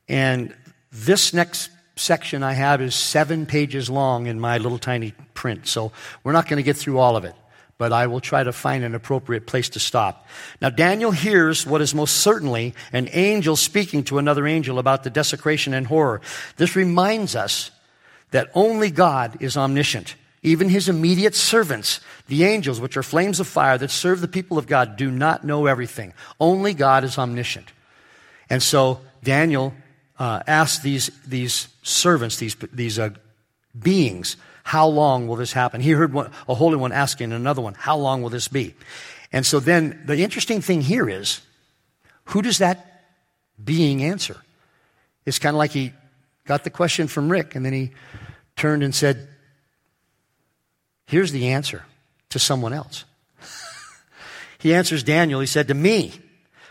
And 0.09 0.53
this 0.91 1.33
next 1.33 1.69
section 1.95 2.43
I 2.43 2.53
have 2.53 2.81
is 2.81 2.95
seven 2.95 3.45
pages 3.45 3.89
long 3.89 4.27
in 4.27 4.39
my 4.39 4.57
little 4.57 4.79
tiny 4.79 5.13
print. 5.33 5.67
So 5.67 5.91
we're 6.23 6.33
not 6.33 6.47
going 6.47 6.57
to 6.57 6.63
get 6.63 6.77
through 6.77 6.99
all 6.99 7.15
of 7.15 7.25
it, 7.25 7.35
but 7.83 7.91
I 7.91 8.07
will 8.07 8.21
try 8.21 8.45
to 8.45 8.53
find 8.53 8.85
an 8.85 8.95
appropriate 8.95 9.45
place 9.45 9.67
to 9.67 9.79
stop. 9.79 10.25
Now, 10.61 10.69
Daniel 10.69 11.11
hears 11.11 11.67
what 11.67 11.81
is 11.81 11.93
most 11.93 12.15
certainly 12.15 12.75
an 12.93 13.09
angel 13.11 13.57
speaking 13.57 14.05
to 14.05 14.19
another 14.19 14.47
angel 14.47 14.79
about 14.79 15.03
the 15.03 15.09
desecration 15.09 15.73
and 15.73 15.85
horror. 15.85 16.21
This 16.55 16.77
reminds 16.77 17.35
us 17.35 17.71
that 18.31 18.49
only 18.53 18.89
God 18.89 19.35
is 19.41 19.57
omniscient. 19.57 20.15
Even 20.43 20.69
his 20.69 20.87
immediate 20.87 21.35
servants, 21.35 21.99
the 22.27 22.45
angels, 22.45 22.79
which 22.79 22.95
are 22.95 23.03
flames 23.03 23.41
of 23.41 23.47
fire 23.47 23.77
that 23.77 23.91
serve 23.91 24.21
the 24.21 24.29
people 24.29 24.57
of 24.57 24.65
God, 24.65 24.95
do 24.95 25.11
not 25.11 25.43
know 25.43 25.65
everything. 25.65 26.13
Only 26.39 26.73
God 26.73 27.03
is 27.03 27.17
omniscient. 27.17 27.73
And 28.49 28.63
so 28.63 29.01
Daniel 29.25 29.73
uh, 30.17 30.41
asked 30.47 30.83
these, 30.83 31.11
these 31.27 31.67
servants, 31.81 32.37
these, 32.37 32.55
these 32.71 32.97
uh, 32.97 33.09
beings, 33.77 34.37
how 34.63 34.87
long 34.87 35.27
will 35.27 35.35
this 35.35 35.53
happen? 35.53 35.81
He 35.81 35.91
heard 35.91 36.13
one, 36.13 36.31
a 36.47 36.55
holy 36.55 36.77
one 36.77 36.91
asking 36.91 37.31
another 37.31 37.61
one, 37.61 37.73
how 37.73 37.97
long 37.97 38.21
will 38.21 38.29
this 38.29 38.47
be? 38.47 38.73
And 39.31 39.45
so 39.45 39.59
then 39.59 40.01
the 40.05 40.17
interesting 40.23 40.61
thing 40.61 40.81
here 40.81 41.09
is, 41.09 41.41
who 42.25 42.41
does 42.41 42.59
that 42.59 43.03
being 43.63 44.03
answer? 44.03 44.37
It's 45.25 45.39
kind 45.39 45.55
of 45.55 45.57
like 45.57 45.71
he 45.71 45.93
got 46.45 46.63
the 46.63 46.69
question 46.69 47.07
from 47.07 47.29
Rick 47.29 47.55
and 47.55 47.65
then 47.65 47.73
he 47.73 47.91
turned 48.55 48.83
and 48.83 48.93
said, 48.93 49.27
Here's 51.05 51.31
the 51.31 51.49
answer 51.49 51.83
to 52.29 52.39
someone 52.39 52.73
else. 52.73 53.03
he 54.59 54.73
answers 54.73 55.03
Daniel, 55.03 55.41
he 55.41 55.45
said, 55.45 55.67
To 55.67 55.73
me, 55.73 56.13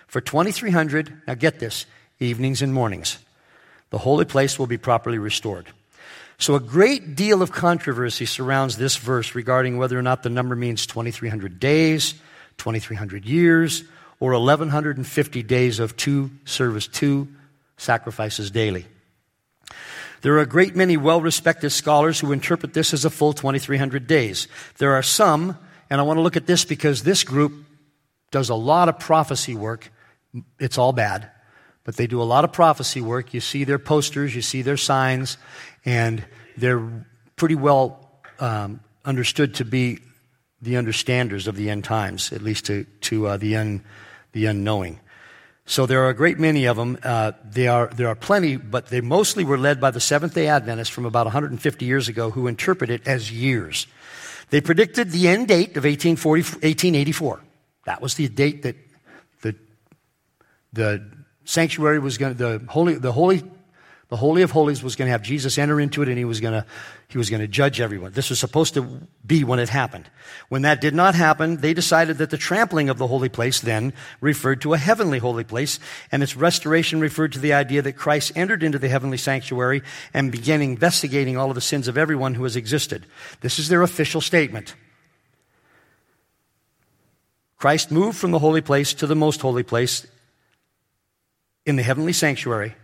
for 0.07 0.21
2,300, 0.21 1.23
now 1.27 1.35
get 1.35 1.59
this, 1.61 1.87
evenings 2.19 2.62
and 2.62 2.73
mornings 2.73 3.19
the 3.93 3.99
holy 3.99 4.25
place 4.25 4.59
will 4.59 4.67
be 4.67 4.79
properly 4.79 5.19
restored. 5.19 5.67
So, 6.42 6.57
a 6.57 6.61
great 6.61 7.14
deal 7.14 7.40
of 7.40 7.52
controversy 7.52 8.26
surrounds 8.26 8.76
this 8.76 8.96
verse 8.96 9.37
regarding 9.37 9.78
whether 9.78 9.96
or 9.96 10.02
not 10.02 10.24
the 10.24 10.28
number 10.28 10.57
means 10.57 10.88
2,300 10.88 11.61
days, 11.61 12.14
2,300 12.59 13.24
years, 13.24 13.85
or 14.18 14.33
1,150 14.33 15.42
days 15.44 15.78
of 15.78 15.96
two 15.96 16.33
service, 16.44 16.88
two 16.88 17.28
sacrifices 17.76 18.50
daily. 18.50 18.87
There 20.22 20.35
are 20.35 20.40
a 20.40 20.46
great 20.46 20.74
many 20.74 20.96
well 20.96 21.20
respected 21.20 21.70
scholars 21.70 22.18
who 22.18 22.33
interpret 22.33 22.74
this 22.74 22.92
as 22.92 23.05
a 23.05 23.11
full 23.11 23.35
2,300 23.35 24.09
days. 24.09 24.48
There 24.78 24.94
are 24.94 25.02
some, 25.05 25.57
and 25.90 26.00
I 26.00 26.02
want 26.02 26.16
to 26.16 26.22
look 26.22 26.37
at 26.37 26.48
this 26.48 26.64
because 26.64 27.05
this 27.05 27.22
group 27.22 27.52
does 28.33 28.48
a 28.48 28.57
lot 28.57 28.88
of 28.88 28.98
prophecy 28.98 29.55
work. 29.55 29.92
It's 30.59 30.76
all 30.76 30.93
bad 30.93 31.30
but 31.84 31.97
they 31.97 32.07
do 32.07 32.22
a 32.22 32.24
lot 32.24 32.45
of 32.45 32.53
prophecy 32.53 33.01
work. 33.01 33.34
You 33.34 33.40
see 33.40 33.64
their 33.64 33.78
posters, 33.78 34.34
you 34.34 34.43
see 34.43 34.62
their 34.62 34.76
signs, 34.76 35.36
and 35.85 36.24
they're 36.57 37.07
pretty 37.37 37.55
well 37.55 38.09
um, 38.39 38.80
understood 39.05 39.55
to 39.57 39.64
be 39.64 39.99
the 40.61 40.76
understanders 40.76 41.49
of 41.49 41.57
the 41.57 41.70
end 41.70 41.85
times, 41.85 42.33
at 42.33 42.43
least 42.43 42.66
to, 42.66 42.85
to 43.01 43.26
uh, 43.26 43.37
the, 43.37 43.57
un, 43.57 43.83
the 44.33 44.47
unknowing. 44.47 45.01
So 45.64 45.87
there 45.87 46.05
are 46.05 46.09
a 46.09 46.14
great 46.14 46.39
many 46.39 46.66
of 46.66 46.76
them. 46.76 46.99
Uh, 47.03 47.33
they 47.45 47.68
are, 47.68 47.89
there 47.89 48.09
are 48.09 48.14
plenty, 48.14 48.57
but 48.57 48.87
they 48.89 49.01
mostly 49.01 49.45
were 49.45 49.59
led 49.59 49.80
by 49.80 49.91
the 49.91 50.01
Seventh 50.01 50.35
day 50.35 50.49
Adventists 50.49 50.89
from 50.89 51.05
about 51.05 51.26
150 51.26 51.85
years 51.85 52.09
ago 52.09 52.30
who 52.30 52.47
interpret 52.47 52.91
it 52.91 53.07
as 53.07 53.30
years. 53.33 53.87
They 54.51 54.61
predicted 54.61 55.11
the 55.11 55.28
end 55.28 55.49
date 55.49 55.76
of 55.76 55.85
1884. 55.85 57.41
That 57.87 58.03
was 58.03 58.14
the 58.14 58.28
date 58.28 58.62
that 58.62 58.76
the, 59.41 59.57
the 60.72 61.11
sanctuary 61.45 61.99
was 61.99 62.18
going 62.18 62.37
to, 62.37 62.59
the 62.59 62.64
holy, 62.68 62.95
the 62.95 63.12
holy, 63.12 63.43
The 64.13 64.19
Holy 64.19 64.43
of 64.43 64.51
Holies 64.51 64.83
was 64.83 64.95
going 64.95 65.07
to 65.07 65.13
have 65.13 65.23
Jesus 65.23 65.57
enter 65.57 65.81
into 65.81 66.03
it 66.03 66.09
and 66.11 66.19
he 66.19 66.27
was 66.27 66.39
going 66.39 66.53
to, 66.53 66.67
he 67.09 67.17
was 67.17 67.31
going 67.31 67.41
to 67.41 67.49
judge 67.49 67.81
everyone. 67.81 68.13
This 68.13 68.29
was 68.29 68.39
supposed 68.39 68.75
to 68.75 68.83
be 69.27 69.43
when 69.43 69.59
it 69.59 69.71
happened. 69.71 70.11
When 70.51 70.61
that 70.63 70.83
did 70.83 70.95
not 70.95 71.15
happen, 71.15 71.57
they 71.57 71.73
decided 71.73 72.19
that 72.19 72.29
the 72.29 72.37
trampling 72.37 72.91
of 72.91 72.99
the 72.99 73.07
holy 73.07 73.31
place 73.31 73.61
then 73.63 73.95
referred 74.21 74.61
to 74.61 74.75
a 74.75 74.77
heavenly 74.77 75.19
holy 75.19 75.45
place 75.45 75.81
and 76.13 76.23
its 76.23 76.37
restoration 76.37 77.01
referred 77.01 77.33
to 77.33 77.39
the 77.39 77.55
idea 77.55 77.81
that 77.81 77.95
Christ 77.95 78.33
entered 78.37 78.63
into 78.63 78.79
the 78.79 78.91
heavenly 78.91 79.17
sanctuary 79.17 79.81
and 80.13 80.31
began 80.31 80.61
investigating 80.61 81.39
all 81.39 81.49
of 81.49 81.55
the 81.55 81.63
sins 81.63 81.89
of 81.89 81.97
everyone 81.97 82.35
who 82.35 82.43
has 82.43 82.55
existed. 82.55 83.07
This 83.41 83.59
is 83.59 83.71
their 83.71 83.81
official 83.81 84.21
statement. 84.21 84.75
Christ 87.57 87.91
moved 87.91 88.19
from 88.19 88.31
the 88.31 88.41
holy 88.41 88.61
place 88.61 88.93
to 88.93 89.07
the 89.07 89.17
most 89.17 89.41
holy 89.41 89.63
place 89.63 90.07
in 91.65 91.77
the 91.77 91.83
heavenly 91.83 92.13
sanctuary 92.13 92.75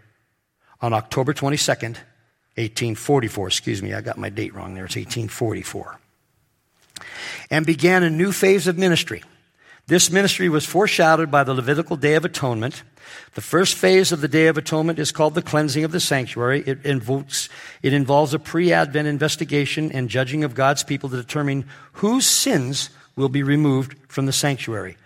on 0.81 0.93
October 0.93 1.33
22nd, 1.33 1.97
1844. 2.57 3.47
Excuse 3.49 3.83
me, 3.83 3.95
I 3.95 4.01
got 4.01 4.19
my 4.19 4.29
date 4.29 4.55
wrong 4.55 4.75
there. 4.75 4.85
It's 4.85 4.97
1844. 4.97 5.99
And 7.51 7.65
began 7.65 8.03
a 8.03 8.11
new 8.11 8.33
phase 8.33 8.67
of 8.67 8.77
ministry. 8.79 9.23
This 9.87 10.11
ministry 10.11 10.51
was 10.51 10.67
foreshadowed 10.67 11.31
by 11.31 11.45
the 11.45 11.55
Levitical 11.55 11.97
Day 11.97 12.15
of 12.15 12.25
Atonement. 12.25 12.83
The 13.35 13.41
first 13.41 13.75
phase 13.75 14.13
of 14.13 14.21
the 14.21 14.29
Day 14.29 14.49
of 14.49 14.59
Atonement 14.59 14.99
is 14.99 15.13
called 15.13 15.35
the 15.35 15.41
cleansing 15.41 15.83
of 15.83 15.93
the 15.93 16.01
sanctuary. 16.01 16.63
It, 16.67 16.85
invokes, 16.85 17.49
it 17.83 17.95
involves 17.95 18.35
a 18.35 18.39
pre-Advent 18.39 19.09
investigation 19.09 19.91
and 19.91 20.11
judging 20.11 20.45
of 20.45 20.55
God's 20.55 20.83
people 20.83 21.09
to 21.09 21.17
determine 21.17 21.65
whose 21.93 22.27
sins 22.27 22.91
will 23.17 23.31
be 23.31 23.43
removed 23.43 23.97
from 24.09 24.27
the 24.27 24.33
sanctuary. 24.33 24.99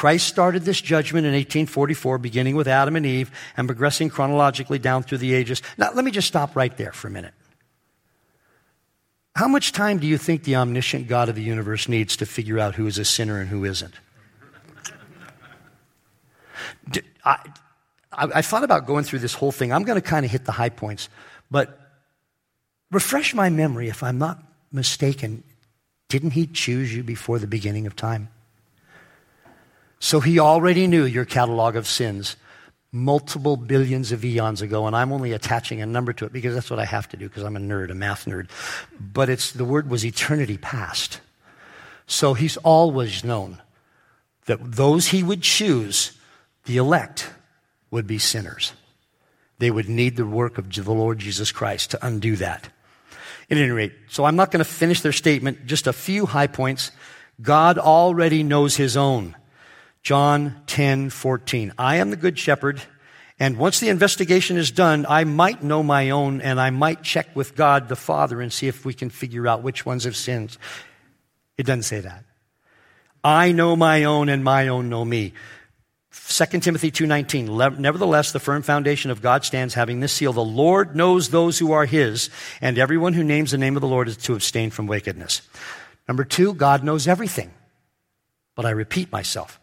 Christ 0.00 0.28
started 0.28 0.62
this 0.62 0.80
judgment 0.80 1.26
in 1.26 1.34
1844, 1.34 2.16
beginning 2.16 2.56
with 2.56 2.66
Adam 2.66 2.96
and 2.96 3.04
Eve 3.04 3.30
and 3.54 3.68
progressing 3.68 4.08
chronologically 4.08 4.78
down 4.78 5.02
through 5.02 5.18
the 5.18 5.34
ages. 5.34 5.60
Now, 5.76 5.92
let 5.92 6.06
me 6.06 6.10
just 6.10 6.26
stop 6.26 6.56
right 6.56 6.74
there 6.78 6.90
for 6.90 7.08
a 7.08 7.10
minute. 7.10 7.34
How 9.36 9.46
much 9.46 9.72
time 9.72 9.98
do 9.98 10.06
you 10.06 10.16
think 10.16 10.44
the 10.44 10.56
omniscient 10.56 11.06
God 11.06 11.28
of 11.28 11.34
the 11.34 11.42
universe 11.42 11.86
needs 11.86 12.16
to 12.16 12.24
figure 12.24 12.58
out 12.58 12.76
who 12.76 12.86
is 12.86 12.96
a 12.96 13.04
sinner 13.04 13.40
and 13.40 13.50
who 13.50 13.66
isn't? 13.66 13.92
I, 17.22 17.36
I, 18.10 18.40
thought 18.40 18.64
about 18.64 18.86
going 18.86 19.04
through 19.04 19.18
this 19.18 19.34
whole 19.34 19.52
thing. 19.52 19.70
I'm 19.70 19.84
going 19.84 20.00
to 20.00 20.08
kind 20.08 20.24
of 20.24 20.32
hit 20.32 20.46
the 20.46 20.52
high 20.52 20.70
points, 20.70 21.10
but 21.50 21.78
refresh 22.90 23.34
my 23.34 23.50
memory 23.50 23.90
if 23.90 24.02
I'm 24.02 24.16
not 24.16 24.42
mistaken. 24.72 25.44
Didn't 26.08 26.30
he 26.30 26.46
choose 26.46 26.96
you 26.96 27.02
before 27.02 27.38
the 27.38 27.46
beginning 27.46 27.86
of 27.86 27.96
time? 27.96 28.30
So 30.10 30.18
he 30.18 30.40
already 30.40 30.88
knew 30.88 31.04
your 31.04 31.24
catalog 31.24 31.76
of 31.76 31.86
sins 31.86 32.34
multiple 32.90 33.56
billions 33.56 34.10
of 34.10 34.24
eons 34.24 34.60
ago, 34.60 34.88
and 34.88 34.96
I'm 34.96 35.12
only 35.12 35.30
attaching 35.30 35.82
a 35.82 35.86
number 35.86 36.12
to 36.14 36.24
it 36.24 36.32
because 36.32 36.52
that's 36.52 36.68
what 36.68 36.80
I 36.80 36.84
have 36.84 37.08
to 37.10 37.16
do 37.16 37.28
because 37.28 37.44
I'm 37.44 37.54
a 37.54 37.60
nerd, 37.60 37.92
a 37.92 37.94
math 37.94 38.24
nerd. 38.24 38.48
But 38.98 39.30
it's 39.30 39.52
the 39.52 39.64
word 39.64 39.88
was 39.88 40.04
eternity 40.04 40.58
past. 40.58 41.20
So 42.08 42.34
he's 42.34 42.56
always 42.56 43.22
known 43.22 43.62
that 44.46 44.58
those 44.60 45.06
he 45.06 45.22
would 45.22 45.42
choose, 45.42 46.18
the 46.64 46.78
elect, 46.78 47.30
would 47.92 48.08
be 48.08 48.18
sinners. 48.18 48.72
They 49.60 49.70
would 49.70 49.88
need 49.88 50.16
the 50.16 50.26
work 50.26 50.58
of 50.58 50.72
the 50.74 50.90
Lord 50.90 51.20
Jesus 51.20 51.52
Christ 51.52 51.92
to 51.92 52.04
undo 52.04 52.34
that. 52.34 52.68
At 53.48 53.58
any 53.58 53.70
rate, 53.70 53.92
so 54.08 54.24
I'm 54.24 54.34
not 54.34 54.50
going 54.50 54.58
to 54.58 54.68
finish 54.68 55.02
their 55.02 55.12
statement, 55.12 55.66
just 55.66 55.86
a 55.86 55.92
few 55.92 56.26
high 56.26 56.48
points. 56.48 56.90
God 57.40 57.78
already 57.78 58.42
knows 58.42 58.74
his 58.74 58.96
own. 58.96 59.36
John 60.02 60.62
10, 60.66 61.10
14. 61.10 61.74
I 61.78 61.96
am 61.96 62.10
the 62.10 62.16
good 62.16 62.38
shepherd, 62.38 62.80
and 63.38 63.58
once 63.58 63.80
the 63.80 63.88
investigation 63.88 64.56
is 64.56 64.70
done, 64.70 65.06
I 65.08 65.24
might 65.24 65.62
know 65.62 65.82
my 65.82 66.10
own, 66.10 66.40
and 66.40 66.60
I 66.60 66.70
might 66.70 67.02
check 67.02 67.34
with 67.36 67.54
God 67.54 67.88
the 67.88 67.96
Father 67.96 68.40
and 68.40 68.52
see 68.52 68.68
if 68.68 68.84
we 68.84 68.94
can 68.94 69.10
figure 69.10 69.46
out 69.46 69.62
which 69.62 69.84
ones 69.84 70.04
have 70.04 70.16
sinned. 70.16 70.56
It 71.58 71.66
doesn't 71.66 71.82
say 71.82 72.00
that. 72.00 72.24
I 73.22 73.52
know 73.52 73.76
my 73.76 74.04
own, 74.04 74.28
and 74.28 74.42
my 74.42 74.68
own 74.68 74.88
know 74.88 75.04
me. 75.04 75.34
2 76.12 76.60
Timothy 76.60 76.90
2:19 76.90 77.78
Nevertheless 77.78 78.32
the 78.32 78.40
firm 78.40 78.62
foundation 78.62 79.10
of 79.10 79.22
God 79.22 79.44
stands 79.44 79.74
having 79.74 80.00
this 80.00 80.12
seal 80.12 80.32
the 80.32 80.44
Lord 80.44 80.96
knows 80.96 81.28
those 81.28 81.58
who 81.58 81.70
are 81.70 81.84
his 81.84 82.30
and 82.60 82.78
everyone 82.78 83.12
who 83.12 83.22
names 83.22 83.52
the 83.52 83.58
name 83.58 83.76
of 83.76 83.80
the 83.80 83.86
Lord 83.86 84.08
is 84.08 84.16
to 84.16 84.34
abstain 84.34 84.70
from 84.70 84.88
wickedness. 84.88 85.42
Number 86.08 86.24
2 86.24 86.54
God 86.54 86.82
knows 86.82 87.06
everything. 87.06 87.52
But 88.56 88.66
I 88.66 88.70
repeat 88.70 89.12
myself. 89.12 89.60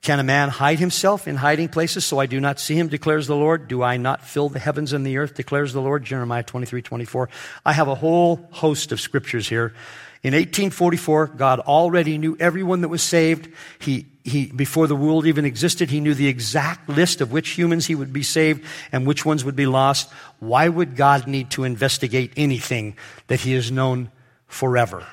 Can 0.00 0.20
a 0.20 0.24
man 0.24 0.48
hide 0.48 0.78
himself 0.78 1.26
in 1.26 1.36
hiding 1.36 1.68
places 1.68 2.04
so 2.04 2.18
I 2.18 2.26
do 2.26 2.40
not 2.40 2.60
see 2.60 2.78
him, 2.78 2.88
declares 2.88 3.26
the 3.26 3.36
Lord? 3.36 3.66
Do 3.66 3.82
I 3.82 3.96
not 3.96 4.24
fill 4.24 4.48
the 4.48 4.60
heavens 4.60 4.92
and 4.92 5.04
the 5.04 5.18
earth, 5.18 5.34
declares 5.34 5.72
the 5.72 5.82
Lord? 5.82 6.04
Jeremiah 6.04 6.44
23, 6.44 6.82
24. 6.82 7.28
I 7.66 7.72
have 7.72 7.88
a 7.88 7.96
whole 7.96 8.48
host 8.52 8.92
of 8.92 9.00
scriptures 9.00 9.48
here. 9.48 9.74
In 10.22 10.34
1844, 10.34 11.28
God 11.28 11.60
already 11.60 12.18
knew 12.18 12.36
everyone 12.40 12.80
that 12.80 12.88
was 12.88 13.02
saved. 13.02 13.52
He, 13.78 14.06
he, 14.24 14.46
before 14.46 14.86
the 14.86 14.96
world 14.96 15.26
even 15.26 15.44
existed, 15.44 15.90
he 15.90 16.00
knew 16.00 16.14
the 16.14 16.26
exact 16.26 16.88
list 16.88 17.20
of 17.20 17.30
which 17.30 17.50
humans 17.50 17.86
he 17.86 17.94
would 17.94 18.12
be 18.12 18.24
saved 18.24 18.64
and 18.90 19.06
which 19.06 19.24
ones 19.24 19.44
would 19.44 19.54
be 19.54 19.66
lost. 19.66 20.10
Why 20.40 20.68
would 20.68 20.96
God 20.96 21.28
need 21.28 21.50
to 21.52 21.64
investigate 21.64 22.32
anything 22.36 22.96
that 23.28 23.40
he 23.40 23.52
has 23.52 23.70
known 23.70 24.10
forever? 24.48 25.06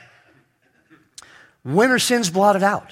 When 1.62 1.92
are 1.92 2.00
sins 2.00 2.30
blotted 2.30 2.64
out? 2.64 2.92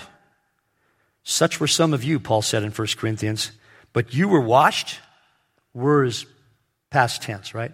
Such 1.23 1.59
were 1.59 1.67
some 1.67 1.93
of 1.93 2.03
you, 2.03 2.19
Paul 2.19 2.41
said 2.41 2.63
in 2.63 2.71
1 2.71 2.87
Corinthians. 2.97 3.51
But 3.93 4.13
you 4.13 4.27
were 4.27 4.41
washed. 4.41 4.99
Were 5.73 6.03
is 6.03 6.25
past 6.89 7.21
tense, 7.21 7.53
right? 7.53 7.71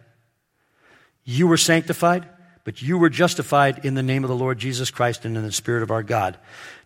You 1.23 1.47
were 1.47 1.57
sanctified, 1.57 2.27
but 2.63 2.81
you 2.81 2.97
were 2.97 3.09
justified 3.09 3.85
in 3.85 3.95
the 3.95 4.03
name 4.03 4.23
of 4.23 4.29
the 4.29 4.35
Lord 4.35 4.59
Jesus 4.59 4.91
Christ 4.91 5.25
and 5.25 5.35
in 5.35 5.43
the 5.43 5.51
Spirit 5.51 5.83
of 5.83 5.91
our 5.91 6.03
God. 6.03 6.37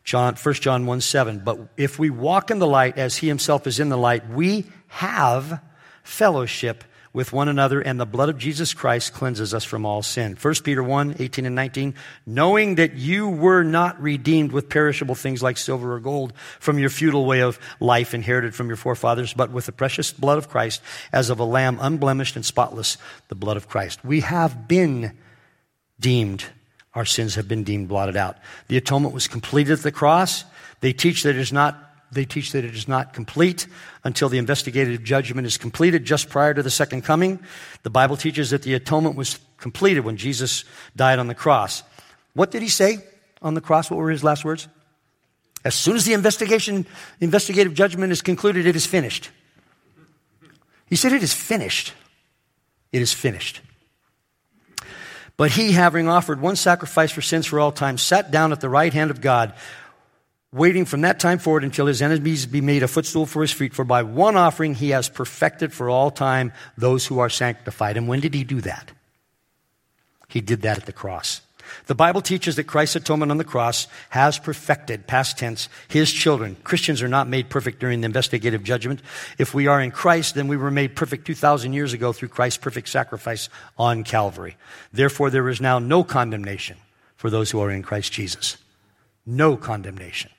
John, 0.04 0.36
1 0.36 0.54
John 0.56 0.86
1 0.86 1.02
7. 1.02 1.40
But 1.40 1.60
if 1.78 2.00
we 2.00 2.10
walk 2.10 2.52
in 2.52 2.60
the 2.60 2.68
light 2.68 2.98
as 2.98 3.18
he 3.18 3.28
himself 3.28 3.68
is 3.68 3.80
in 3.80 3.90
the 3.90 3.98
light, 3.98 4.30
we 4.30 4.66
have 4.88 5.62
fellowship 6.04 6.84
with 7.14 7.32
one 7.32 7.48
another, 7.48 7.80
and 7.80 8.00
the 8.00 8.06
blood 8.08 8.30
of 8.30 8.40
Jesus 8.40 8.74
Christ 8.74 9.14
cleanses 9.14 9.54
us 9.54 9.64
from 9.64 9.86
all 9.86 10.02
sin. 10.02 10.36
1 10.42 10.54
Peter 10.64 10.82
1, 10.82 11.18
18 11.20 11.46
and 11.46 11.56
19, 11.56 11.94
knowing 12.26 12.76
that 12.76 12.96
you 12.96 13.30
were 13.30 13.64
not 13.64 14.02
redeemed 14.02 14.52
with 14.52 14.68
perishable 14.68 15.14
things 15.14 15.44
like 15.44 15.58
silver 15.58 15.94
or 15.94 16.00
gold 16.00 16.34
from 16.60 16.80
your 16.80 16.90
futile 16.90 17.26
way 17.26 17.42
of 17.42 17.60
life 17.80 18.16
inherited 18.16 18.56
from 18.56 18.68
your 18.68 18.78
forefathers, 18.78 19.32
but 19.34 19.52
with 19.52 19.68
the 19.68 19.72
precious 19.72 20.12
blood 20.12 20.40
of 20.40 20.50
Christ 20.50 20.82
as 21.12 21.30
of 21.30 21.40
a 21.40 21.46
lamb 21.46 21.78
unblemished 21.80 22.36
and 22.36 22.44
spotless, 22.44 22.98
the 23.28 23.36
blood 23.36 23.58
of 23.58 23.70
Christ. 23.70 24.04
We 24.04 24.22
have 24.22 24.68
been 24.68 25.16
deemed, 26.00 26.46
our 26.96 27.06
sins 27.06 27.36
have 27.36 27.48
been 27.48 27.64
deemed 27.64 27.90
blotted 27.90 28.18
out. 28.18 28.38
The 28.70 28.78
atonement 28.78 29.14
was 29.14 29.28
completed 29.28 29.74
at 29.74 29.84
the 29.84 29.92
cross. 29.92 30.46
They 30.82 30.94
teach 30.94 31.24
that 31.24 31.36
it 31.36 31.38
is 31.38 31.54
not 31.54 31.83
they 32.14 32.26
teach 32.26 32.52
that 32.52 32.64
it 32.64 32.76
is 32.76 32.88
not 32.88 33.14
complete 33.14 33.68
until 34.04 34.30
the 34.30 34.38
investigative 34.38 35.04
judgment 35.04 35.48
is 35.48 35.58
completed 35.58 36.06
just 36.06 36.30
prior 36.30 36.54
to 36.54 36.64
the 36.64 36.70
second 36.70 37.04
coming. 37.04 37.40
The 37.84 37.90
Bible 37.90 38.18
teaches 38.18 38.52
that 38.52 38.64
the 38.64 38.74
atonement 38.74 39.16
was 39.16 39.40
completed 39.58 40.02
when 40.02 40.18
Jesus 40.18 40.66
died 40.96 41.20
on 41.20 41.28
the 41.28 41.36
cross. 41.36 41.84
What 42.34 42.52
did 42.52 42.62
he 42.62 42.70
say 42.70 43.00
on 43.42 43.54
the 43.54 43.62
cross? 43.62 43.90
What 43.90 43.98
were 43.98 44.10
his 44.10 44.24
last 44.24 44.44
words? 44.44 44.68
As 45.66 45.76
soon 45.76 45.96
as 45.96 46.06
the 46.06 46.14
investigation, 46.14 46.86
investigative 47.22 47.74
judgment 47.74 48.12
is 48.12 48.22
concluded, 48.22 48.66
it 48.66 48.76
is 48.76 48.86
finished. 48.86 49.30
He 50.88 50.96
said, 50.96 51.14
It 51.14 51.24
is 51.24 51.34
finished. 51.34 51.94
It 52.92 53.02
is 53.02 53.14
finished. 53.14 53.62
But 55.36 55.52
he, 55.52 55.72
having 55.72 56.08
offered 56.08 56.40
one 56.40 56.56
sacrifice 56.56 57.12
for 57.12 57.22
sins 57.22 57.48
for 57.48 57.60
all 57.60 57.72
time, 57.72 57.98
sat 57.98 58.30
down 58.30 58.52
at 58.52 58.62
the 58.62 58.70
right 58.70 58.94
hand 58.94 59.10
of 59.10 59.20
God 59.20 59.54
waiting 60.54 60.86
from 60.86 61.02
that 61.02 61.20
time 61.20 61.40
forward 61.40 61.64
until 61.64 61.88
his 61.88 62.02
enemies 62.02 62.46
be 62.46 62.62
made 62.62 62.84
a 62.84 62.88
footstool 62.88 63.26
for 63.26 63.42
his 63.42 63.52
feet. 63.52 63.74
For 63.74 63.84
by 63.84 64.04
one 64.04 64.38
offering 64.38 64.76
he 64.76 64.92
has 64.92 65.10
perfected 65.10 65.74
for 65.74 65.90
all 65.90 66.12
time 66.12 66.54
those 66.78 67.06
who 67.06 67.20
are 67.20 67.30
sanctified. 67.30 67.98
And 67.98 68.08
when 68.08 68.20
did 68.20 68.34
he 68.34 68.44
do 68.44 68.62
that? 68.62 68.92
He 70.30 70.42
did 70.42 70.62
that 70.62 70.78
at 70.78 70.86
the 70.86 70.94
cross. 70.94 71.42
The 71.88 71.96
Bible 71.96 72.22
teaches 72.22 72.56
that 72.56 72.66
Christ's 72.66 72.98
atonement 72.98 73.32
on 73.32 73.38
the 73.38 73.44
cross 73.44 73.88
has 74.10 74.38
perfected, 74.38 75.08
past 75.08 75.38
tense, 75.38 75.70
his 75.88 76.12
children. 76.12 76.56
Christians 76.64 77.02
are 77.02 77.08
not 77.08 77.28
made 77.28 77.50
perfect 77.50 77.80
during 77.80 78.02
the 78.02 78.06
investigative 78.06 78.64
judgment. 78.64 79.02
If 79.38 79.54
we 79.54 79.68
are 79.68 79.82
in 79.82 79.92
Christ, 79.92 80.36
then 80.36 80.48
we 80.48 80.58
were 80.58 80.72
made 80.72 80.96
perfect 80.96 81.26
2,000 81.26 81.74
years 81.74 81.94
ago 81.94 82.14
through 82.14 82.30
Christ's 82.30 82.58
perfect 82.58 82.90
sacrifice 82.90 83.50
on 83.78 84.04
Calvary. 84.04 84.56
Therefore, 84.92 85.30
there 85.30 85.50
is 85.50 85.62
now 85.62 85.80
no 85.80 86.04
condemnation 86.04 86.78
for 87.16 87.30
those 87.30 87.50
who 87.50 87.60
are 87.62 87.72
in 87.72 87.82
Christ 87.82 88.12
Jesus. 88.12 88.58
No 89.26 89.56
condemnation. 89.56 90.30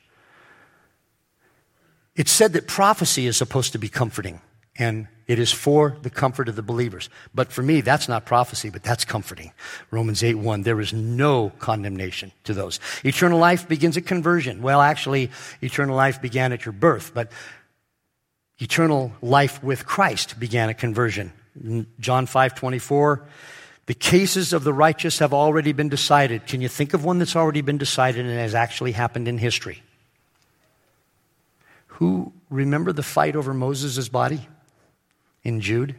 It's 2.17 2.31
said 2.31 2.53
that 2.53 2.67
prophecy 2.67 3.27
is 3.27 3.37
supposed 3.37 3.73
to 3.73 3.79
be 3.79 3.89
comforting, 3.89 4.41
and 4.77 5.09
it 5.27 5.39
is 5.39 5.53
for 5.53 5.97
the 6.03 6.11
comfort 6.11 6.49
of 6.49 6.57
the 6.57 6.63
believers. 6.63 7.09
But 7.35 7.53
for 7.53 7.63
me, 7.63 7.81
that's 7.81 8.09
not 8.09 8.25
prophecy, 8.25 8.71
but 8.71 8.83
that's 8.83 9.05
comforting. 9.05 9.53
Romans 9.91 10.23
8 10.23 10.35
1, 10.35 10.63
there 10.63 10.81
is 10.81 10.93
no 10.93 11.51
condemnation 11.59 12.33
to 12.45 12.55
those. 12.55 12.81
Eternal 13.05 13.39
life 13.39 13.69
begins 13.69 13.97
at 13.97 14.07
conversion. 14.07 14.63
Well, 14.63 14.81
actually, 14.81 15.31
eternal 15.61 15.97
life 15.97 16.23
began 16.23 16.53
at 16.53 16.65
your 16.65 16.73
birth, 16.73 17.13
but 17.15 17.33
eternal 18.59 19.13
life 19.23 19.63
with 19.63 19.87
Christ 19.87 20.39
began 20.39 20.71
at 20.71 20.79
conversion 20.79 21.33
John 22.01 22.27
5 22.27 22.55
24. 22.55 23.23
The 23.87 23.95
cases 23.95 24.53
of 24.53 24.65
the 24.65 24.73
righteous 24.73 25.19
have 25.19 25.35
already 25.35 25.73
been 25.73 25.89
decided. 25.89 26.47
Can 26.47 26.61
you 26.61 26.69
think 26.69 26.95
of 26.95 27.05
one 27.05 27.19
that's 27.19 27.37
already 27.37 27.61
been 27.61 27.79
decided 27.79 28.25
and 28.25 28.39
has 28.39 28.55
actually 28.55 28.93
happened 28.93 29.29
in 29.29 29.39
history? 29.39 29.83
Who 31.99 32.33
remember 32.51 32.93
the 32.93 33.05
fight 33.05 33.37
over 33.37 33.55
Moses' 33.55 34.09
body 34.09 34.49
in 35.45 35.61
Jude? 35.61 35.95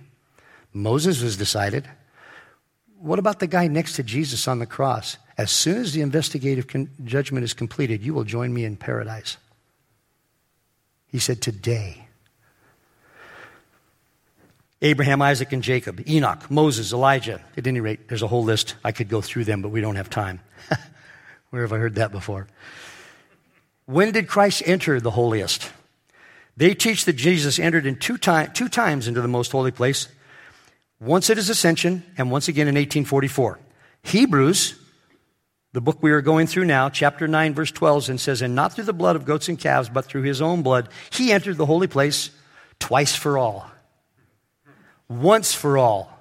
Moses 0.73 1.21
was 1.21 1.37
decided. 1.37 1.87
What 2.99 3.17
about 3.17 3.39
the 3.39 3.47
guy 3.47 3.67
next 3.67 3.95
to 3.95 4.03
Jesus 4.03 4.45
on 4.47 4.59
the 4.59 4.65
cross? 4.65 5.17
As 5.37 5.51
soon 5.51 5.77
as 5.77 5.93
the 5.93 6.01
investigative 6.01 6.67
con- 6.67 6.89
judgment 7.05 7.45
is 7.45 7.53
completed, 7.53 8.03
you 8.03 8.13
will 8.13 8.25
join 8.25 8.53
me 8.53 8.65
in 8.65 8.75
paradise. 8.75 9.37
He 11.07 11.19
said, 11.19 11.41
Today. 11.41 12.07
Abraham, 14.81 15.21
Isaac, 15.21 15.53
and 15.53 15.63
Jacob, 15.63 16.07
Enoch, 16.07 16.51
Moses, 16.51 16.91
Elijah. 16.91 17.41
At 17.55 17.67
any 17.67 17.79
rate, 17.79 18.09
there's 18.09 18.21
a 18.21 18.27
whole 18.27 18.43
list. 18.43 18.75
I 18.83 18.91
could 18.91 19.07
go 19.07 19.21
through 19.21 19.45
them, 19.45 19.61
but 19.61 19.69
we 19.69 19.79
don't 19.79 19.95
have 19.95 20.09
time. 20.09 20.41
Where 21.51 21.61
have 21.61 21.71
I 21.71 21.77
heard 21.77 21.95
that 21.95 22.11
before? 22.11 22.47
When 23.85 24.11
did 24.11 24.27
Christ 24.27 24.61
enter 24.65 24.99
the 24.99 25.11
holiest? 25.11 25.71
They 26.57 26.73
teach 26.73 27.05
that 27.05 27.13
Jesus 27.13 27.59
entered 27.59 27.85
in 27.85 27.97
two, 27.97 28.17
time, 28.17 28.51
two 28.53 28.69
times 28.69 29.07
into 29.07 29.21
the 29.21 29.27
most 29.27 29.51
holy 29.51 29.71
place, 29.71 30.07
once 30.99 31.29
at 31.29 31.37
his 31.37 31.49
ascension 31.49 32.03
and 32.17 32.31
once 32.31 32.47
again 32.47 32.67
in 32.67 32.75
1844. 32.75 33.59
Hebrews, 34.03 34.79
the 35.73 35.81
book 35.81 36.01
we 36.01 36.11
are 36.11 36.21
going 36.21 36.47
through 36.47 36.65
now, 36.65 36.89
chapter 36.89 37.27
9, 37.27 37.53
verse 37.53 37.71
12, 37.71 38.09
and 38.09 38.21
says, 38.21 38.41
And 38.41 38.55
not 38.55 38.73
through 38.73 38.85
the 38.85 38.93
blood 38.93 39.15
of 39.17 39.25
goats 39.25 39.49
and 39.49 39.59
calves, 39.59 39.89
but 39.89 40.05
through 40.05 40.21
his 40.21 40.41
own 40.41 40.61
blood, 40.61 40.89
he 41.09 41.33
entered 41.33 41.57
the 41.57 41.65
holy 41.65 41.87
place 41.87 42.29
twice 42.79 43.15
for 43.15 43.37
all 43.37 43.69
once 45.07 45.53
for 45.53 45.77
all. 45.77 46.11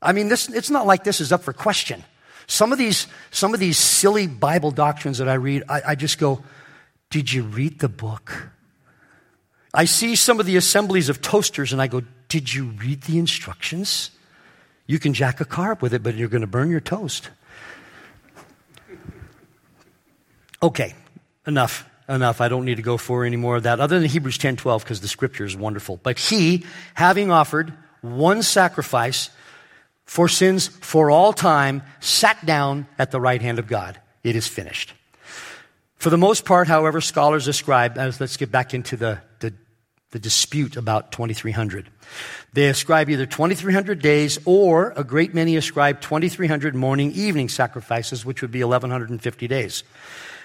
I 0.00 0.12
mean, 0.12 0.28
this, 0.28 0.48
it's 0.48 0.70
not 0.70 0.86
like 0.86 1.04
this 1.04 1.20
is 1.20 1.32
up 1.32 1.42
for 1.42 1.52
question. 1.52 2.04
Some 2.46 2.72
of 2.72 2.78
these, 2.78 3.06
some 3.30 3.54
of 3.54 3.60
these 3.60 3.78
silly 3.78 4.26
Bible 4.26 4.72
doctrines 4.72 5.18
that 5.18 5.28
I 5.28 5.34
read, 5.34 5.62
I, 5.68 5.82
I 5.88 5.94
just 5.94 6.18
go, 6.18 6.42
Did 7.10 7.32
you 7.32 7.44
read 7.44 7.78
the 7.78 7.88
book? 7.88 8.48
I 9.74 9.86
see 9.86 10.16
some 10.16 10.40
of 10.40 10.46
the 10.46 10.56
assemblies 10.56 11.08
of 11.08 11.22
toasters 11.22 11.72
and 11.72 11.80
I 11.80 11.86
go, 11.86 12.02
Did 12.28 12.52
you 12.52 12.66
read 12.66 13.02
the 13.02 13.18
instructions? 13.18 14.10
You 14.86 14.98
can 14.98 15.14
jack 15.14 15.40
a 15.40 15.44
car 15.44 15.72
up 15.72 15.82
with 15.82 15.94
it, 15.94 16.02
but 16.02 16.14
you're 16.14 16.28
going 16.28 16.42
to 16.42 16.46
burn 16.46 16.70
your 16.70 16.80
toast. 16.80 17.30
Okay, 20.62 20.94
enough 21.46 21.88
enough. 22.08 22.40
I 22.40 22.48
don't 22.48 22.64
need 22.64 22.76
to 22.76 22.82
go 22.82 22.96
for 22.96 23.24
any 23.24 23.36
more 23.36 23.56
of 23.56 23.64
that 23.64 23.80
other 23.80 23.98
than 23.98 24.08
Hebrews 24.08 24.38
10:12 24.38 24.82
because 24.82 25.00
the 25.00 25.08
scripture 25.08 25.44
is 25.44 25.56
wonderful. 25.56 25.98
But 26.02 26.18
he, 26.18 26.64
having 26.94 27.30
offered 27.30 27.72
one 28.00 28.42
sacrifice 28.42 29.30
for 30.04 30.28
sins 30.28 30.66
for 30.66 31.10
all 31.10 31.32
time, 31.32 31.82
sat 32.00 32.44
down 32.44 32.86
at 32.98 33.10
the 33.10 33.20
right 33.20 33.40
hand 33.40 33.58
of 33.58 33.66
God. 33.66 34.00
It 34.22 34.36
is 34.36 34.46
finished. 34.46 34.92
For 36.02 36.10
the 36.10 36.18
most 36.18 36.44
part, 36.44 36.66
however, 36.66 37.00
scholars 37.00 37.46
ascribe, 37.46 37.96
as 37.96 38.20
let's 38.20 38.36
get 38.36 38.50
back 38.50 38.74
into 38.74 38.96
the, 38.96 39.20
the, 39.38 39.54
the 40.10 40.18
dispute 40.18 40.76
about 40.76 41.12
2300. 41.12 41.88
They 42.52 42.66
ascribe 42.66 43.08
either 43.08 43.24
2300 43.24 44.02
days 44.02 44.40
or 44.44 44.92
a 44.96 45.04
great 45.04 45.32
many 45.32 45.54
ascribe 45.54 46.00
2300 46.00 46.74
morning 46.74 47.12
evening 47.12 47.48
sacrifices, 47.48 48.24
which 48.24 48.42
would 48.42 48.50
be 48.50 48.64
1150 48.64 49.46
days. 49.46 49.84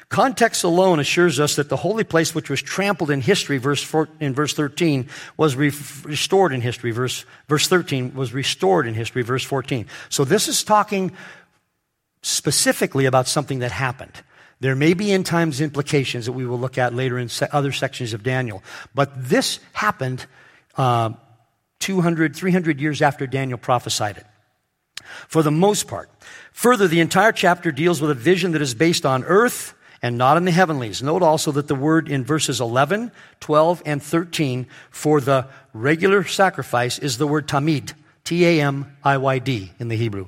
Context 0.10 0.64
alone 0.64 1.00
assures 1.00 1.40
us 1.40 1.56
that 1.56 1.70
the 1.70 1.78
holy 1.78 2.04
place 2.04 2.36
which 2.36 2.52
was 2.52 2.62
trampled 2.62 3.10
in 3.10 3.22
history, 3.22 3.58
verse 3.58 3.82
four, 3.82 4.10
in 4.20 4.36
verse 4.36 4.54
13, 4.54 5.10
was 5.38 5.56
re- 5.56 5.74
restored 6.04 6.54
in 6.54 6.62
history. 6.62 6.92
Verse, 6.92 7.26
verse 7.48 7.68
13 7.68 8.14
was 8.14 8.32
restored 8.32 8.86
in 8.86 8.94
history, 8.94 9.24
verse 9.24 9.44
14. 9.44 9.88
So 10.10 10.24
this 10.24 10.48
is 10.48 10.64
talking 10.64 11.14
specifically 12.22 13.08
about 13.08 13.28
something 13.28 13.58
that 13.58 13.72
happened. 13.72 14.22
There 14.60 14.76
may 14.76 14.94
be 14.94 15.12
end 15.12 15.26
times 15.26 15.62
implications 15.62 16.26
that 16.26 16.32
we 16.32 16.46
will 16.46 16.60
look 16.60 16.78
at 16.78 16.94
later 16.94 17.18
in 17.20 17.30
se- 17.30 17.50
other 17.52 17.72
sections 17.72 18.14
of 18.14 18.24
Daniel. 18.24 18.64
But 18.96 19.12
this 19.30 19.60
happened 19.74 20.26
uh, 20.76 21.12
200, 21.80 22.36
300 22.36 22.82
years 22.82 23.02
after 23.02 23.28
Daniel 23.28 23.58
prophesied 23.58 24.18
it. 24.18 24.26
For 25.28 25.44
the 25.44 25.52
most 25.52 25.88
part. 25.88 26.10
Further, 26.52 26.88
the 26.88 27.00
entire 27.00 27.32
chapter 27.32 27.72
deals 27.72 28.02
with 28.02 28.10
a 28.10 28.16
vision 28.16 28.52
that 28.54 28.62
is 28.62 28.74
based 28.74 29.06
on 29.06 29.24
earth 29.24 29.76
and 30.02 30.18
not 30.18 30.38
in 30.38 30.46
the 30.46 30.52
heavenlies. 30.52 31.02
Note 31.02 31.24
also 31.24 31.52
that 31.52 31.68
the 31.68 31.76
word 31.76 32.10
in 32.10 32.24
verses 32.24 32.60
11, 32.60 33.12
12, 33.40 33.84
and 33.86 34.02
13 34.02 34.68
for 34.90 35.22
the 35.22 35.48
regular 35.74 36.24
sacrifice 36.24 37.00
is 37.00 37.18
the 37.18 37.28
word 37.28 37.48
tamid, 37.48 37.94
T 38.24 38.46
A 38.46 38.62
M 38.62 38.98
I 39.04 39.18
Y 39.18 39.40
D 39.40 39.72
in 39.80 39.88
the 39.88 39.96
Hebrew. 39.96 40.28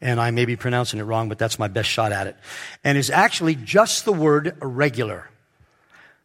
And 0.00 0.20
I 0.20 0.30
may 0.30 0.44
be 0.44 0.56
pronouncing 0.56 1.00
it 1.00 1.04
wrong, 1.04 1.28
but 1.28 1.38
that's 1.38 1.58
my 1.58 1.68
best 1.68 1.88
shot 1.88 2.12
at 2.12 2.26
it. 2.26 2.36
And 2.84 2.96
is 2.96 3.10
actually 3.10 3.56
just 3.56 4.04
the 4.04 4.12
word 4.12 4.56
regular. 4.60 5.28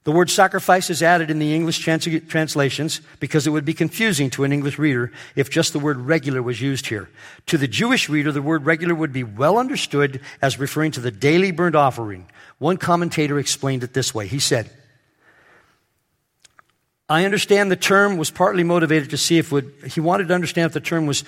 The 0.04 0.12
word 0.12 0.30
sacrifice 0.30 0.90
is 0.90 1.02
added 1.02 1.32
in 1.32 1.40
the 1.40 1.56
English 1.56 1.80
trans- 1.80 2.08
translations 2.28 3.00
because 3.22 3.48
it 3.48 3.52
would 3.52 3.64
be 3.64 3.74
confusing 3.74 4.30
to 4.32 4.44
an 4.44 4.52
English 4.52 4.78
reader 4.78 5.14
if 5.36 5.50
just 5.50 5.72
the 5.72 5.80
word 5.80 5.98
regular 5.98 6.42
was 6.42 6.62
used 6.62 6.88
here. 6.88 7.10
To 7.48 7.58
the 7.58 7.70
Jewish 7.70 8.10
reader, 8.10 8.32
the 8.32 8.42
word 8.42 8.66
regular 8.66 8.94
would 8.94 9.14
be 9.14 9.24
well 9.24 9.58
understood 9.58 10.20
as 10.42 10.60
referring 10.60 10.92
to 10.92 11.00
the 11.00 11.12
daily 11.12 11.52
burnt 11.52 11.76
offering. 11.76 12.30
One 12.60 12.76
commentator 12.76 13.40
explained 13.40 13.84
it 13.84 13.94
this 13.94 14.14
way. 14.14 14.28
He 14.28 14.40
said, 14.40 14.70
I 17.08 17.26
understand 17.26 17.72
the 17.72 17.76
term 17.76 18.18
was 18.18 18.32
partly 18.32 18.64
motivated 18.64 19.12
to 19.12 19.18
see 19.18 19.38
if 19.38 19.52
would, 19.52 19.72
he 19.88 20.00
wanted 20.00 20.30
to 20.30 20.34
understand 20.34 20.68
if 20.68 20.74
the 20.74 20.80
term 20.80 21.06
was 21.06 21.24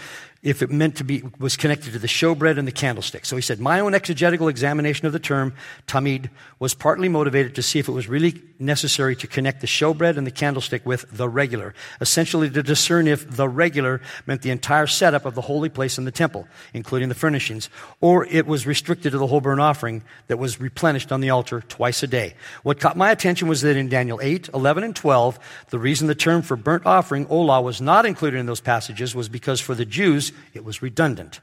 if 0.46 0.62
it 0.62 0.70
meant 0.70 0.96
to 0.98 1.04
be, 1.04 1.24
was 1.40 1.58
connected 1.58 1.92
to 1.92 1.98
the 1.98 2.08
showbread 2.08 2.60
and 2.60 2.68
the 2.68 2.72
candlestick. 2.72 3.26
So 3.26 3.36
he 3.36 3.42
said, 3.42 3.60
my 3.60 3.80
own 3.80 3.96
exegetical 3.96 4.48
examination 4.48 5.08
of 5.08 5.12
the 5.12 5.20
term, 5.20 5.56
tamid, 5.88 6.30
was 6.60 6.76
partly 6.76 7.10
motivated 7.10 7.56
to 7.56 7.64
see 7.64 7.80
if 7.80 7.88
it 7.88 7.92
was 7.92 8.08
really 8.08 8.40
necessary 8.60 9.16
to 9.16 9.26
connect 9.26 9.62
the 9.62 9.68
showbread 9.68 10.18
and 10.18 10.28
the 10.28 10.32
candlestick 10.32 10.86
with 10.86 11.06
the 11.12 11.28
regular. 11.28 11.74
Essentially 12.00 12.48
to 12.52 12.62
discern 12.62 13.08
if 13.08 13.28
the 13.28 13.50
regular 13.50 14.02
meant 14.28 14.44
the 14.44 14.52
entire 14.52 14.86
setup 14.86 15.26
of 15.26 15.34
the 15.34 15.42
holy 15.42 15.68
place 15.68 15.98
in 15.98 16.06
the 16.06 16.12
temple, 16.12 16.48
including 16.76 17.10
the 17.10 17.16
furnishings, 17.16 17.68
or 18.00 18.28
it 18.28 18.46
was 18.46 18.68
restricted 18.68 19.14
to 19.14 19.18
the 19.18 19.26
whole 19.26 19.42
burnt 19.42 19.60
offering 19.60 20.04
that 20.28 20.38
was 20.38 20.62
replenished 20.62 21.12
on 21.12 21.22
the 21.22 21.32
altar 21.32 21.62
twice 21.62 22.04
a 22.04 22.08
day. 22.08 22.36
What 22.62 22.80
caught 22.80 22.96
my 22.96 23.10
attention 23.10 23.48
was 23.48 23.64
that 23.64 23.78
in 23.78 23.90
Daniel 23.90 24.20
8, 24.22 24.50
11, 24.54 24.84
and 24.84 24.96
12, 24.96 25.40
the 25.72 25.80
reason 25.80 26.08
the 26.08 26.14
term 26.14 26.44
for 26.44 26.56
burnt 26.56 26.86
offering, 26.86 27.26
olah, 27.26 27.64
was 27.64 27.82
not 27.82 28.06
included 28.06 28.38
in 28.38 28.46
those 28.46 28.62
passages 28.62 29.16
was 29.16 29.28
because 29.28 29.60
for 29.60 29.74
the 29.74 29.86
Jews, 29.86 30.32
it 30.54 30.64
was 30.64 30.82
redundant. 30.82 31.40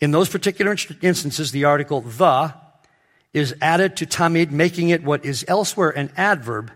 In 0.00 0.12
those 0.12 0.28
particular 0.28 0.76
instances, 1.02 1.52
the 1.52 1.64
article 1.64 2.00
the 2.00 2.54
is 3.32 3.54
added 3.60 3.96
to 3.96 4.06
tamid, 4.06 4.50
making 4.50 4.88
it 4.88 5.04
what 5.04 5.24
is 5.24 5.44
elsewhere 5.46 5.90
an 5.90 6.10
adverb, 6.16 6.72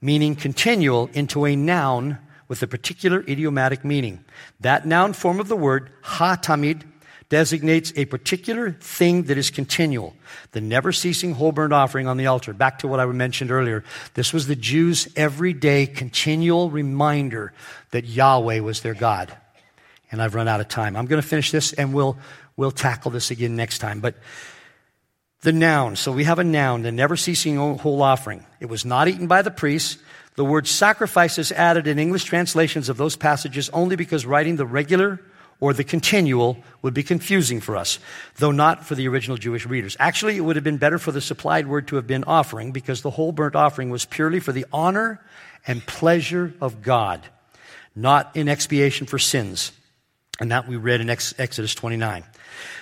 meaning 0.00 0.34
continual, 0.34 1.08
into 1.12 1.44
a 1.44 1.54
noun 1.54 2.18
with 2.48 2.62
a 2.62 2.66
particular 2.66 3.20
idiomatic 3.28 3.84
meaning. 3.84 4.24
That 4.60 4.86
noun 4.86 5.12
form 5.12 5.40
of 5.40 5.48
the 5.48 5.56
word, 5.56 5.90
ha 6.02 6.36
tamid, 6.36 6.82
designates 7.28 7.92
a 7.96 8.04
particular 8.06 8.72
thing 8.72 9.24
that 9.24 9.38
is 9.38 9.50
continual, 9.50 10.14
the 10.52 10.60
never 10.60 10.92
ceasing 10.92 11.34
whole 11.34 11.52
burnt 11.52 11.72
offering 11.72 12.06
on 12.06 12.16
the 12.16 12.26
altar. 12.26 12.52
Back 12.52 12.78
to 12.80 12.88
what 12.88 13.00
I 13.00 13.06
mentioned 13.06 13.50
earlier. 13.50 13.82
This 14.14 14.32
was 14.32 14.46
the 14.46 14.56
Jews' 14.56 15.08
everyday 15.16 15.86
continual 15.86 16.70
reminder 16.70 17.52
that 17.90 18.04
Yahweh 18.04 18.60
was 18.60 18.82
their 18.82 18.94
God 18.94 19.36
and 20.14 20.22
I've 20.22 20.34
run 20.34 20.48
out 20.48 20.60
of 20.60 20.68
time. 20.68 20.96
I'm 20.96 21.06
going 21.06 21.20
to 21.20 21.26
finish 21.26 21.50
this 21.50 21.72
and 21.72 21.92
we'll, 21.92 22.16
we'll 22.56 22.70
tackle 22.70 23.10
this 23.10 23.30
again 23.30 23.56
next 23.56 23.80
time. 23.80 24.00
But 24.00 24.14
the 25.42 25.52
noun. 25.52 25.96
So 25.96 26.12
we 26.12 26.24
have 26.24 26.38
a 26.38 26.44
noun, 26.44 26.82
the 26.82 26.92
never 26.92 27.16
ceasing 27.16 27.56
whole 27.56 28.00
offering. 28.00 28.46
It 28.60 28.66
was 28.66 28.84
not 28.84 29.08
eaten 29.08 29.26
by 29.26 29.42
the 29.42 29.50
priests. 29.50 29.98
The 30.36 30.44
word 30.44 30.66
sacrifice 30.66 31.36
is 31.36 31.52
added 31.52 31.86
in 31.86 31.98
English 31.98 32.24
translations 32.24 32.88
of 32.88 32.96
those 32.96 33.16
passages 33.16 33.68
only 33.70 33.96
because 33.96 34.24
writing 34.24 34.56
the 34.56 34.66
regular 34.66 35.20
or 35.60 35.72
the 35.72 35.84
continual 35.84 36.58
would 36.82 36.94
be 36.94 37.02
confusing 37.02 37.60
for 37.60 37.76
us, 37.76 37.98
though 38.36 38.50
not 38.50 38.84
for 38.84 38.94
the 38.94 39.06
original 39.08 39.36
Jewish 39.36 39.66
readers. 39.66 39.96
Actually, 40.00 40.36
it 40.36 40.40
would 40.40 40.56
have 40.56 40.64
been 40.64 40.78
better 40.78 40.98
for 40.98 41.12
the 41.12 41.20
supplied 41.20 41.66
word 41.66 41.88
to 41.88 41.96
have 41.96 42.06
been 42.06 42.24
offering 42.24 42.72
because 42.72 43.02
the 43.02 43.10
whole 43.10 43.32
burnt 43.32 43.54
offering 43.54 43.90
was 43.90 44.04
purely 44.04 44.40
for 44.40 44.52
the 44.52 44.66
honor 44.72 45.20
and 45.66 45.84
pleasure 45.86 46.54
of 46.60 46.82
God, 46.82 47.26
not 47.94 48.30
in 48.34 48.48
expiation 48.48 49.06
for 49.06 49.18
sins. 49.18 49.72
And 50.40 50.50
that 50.50 50.66
we 50.66 50.76
read 50.76 51.00
in 51.00 51.10
Exodus 51.10 51.74
29. 51.74 52.24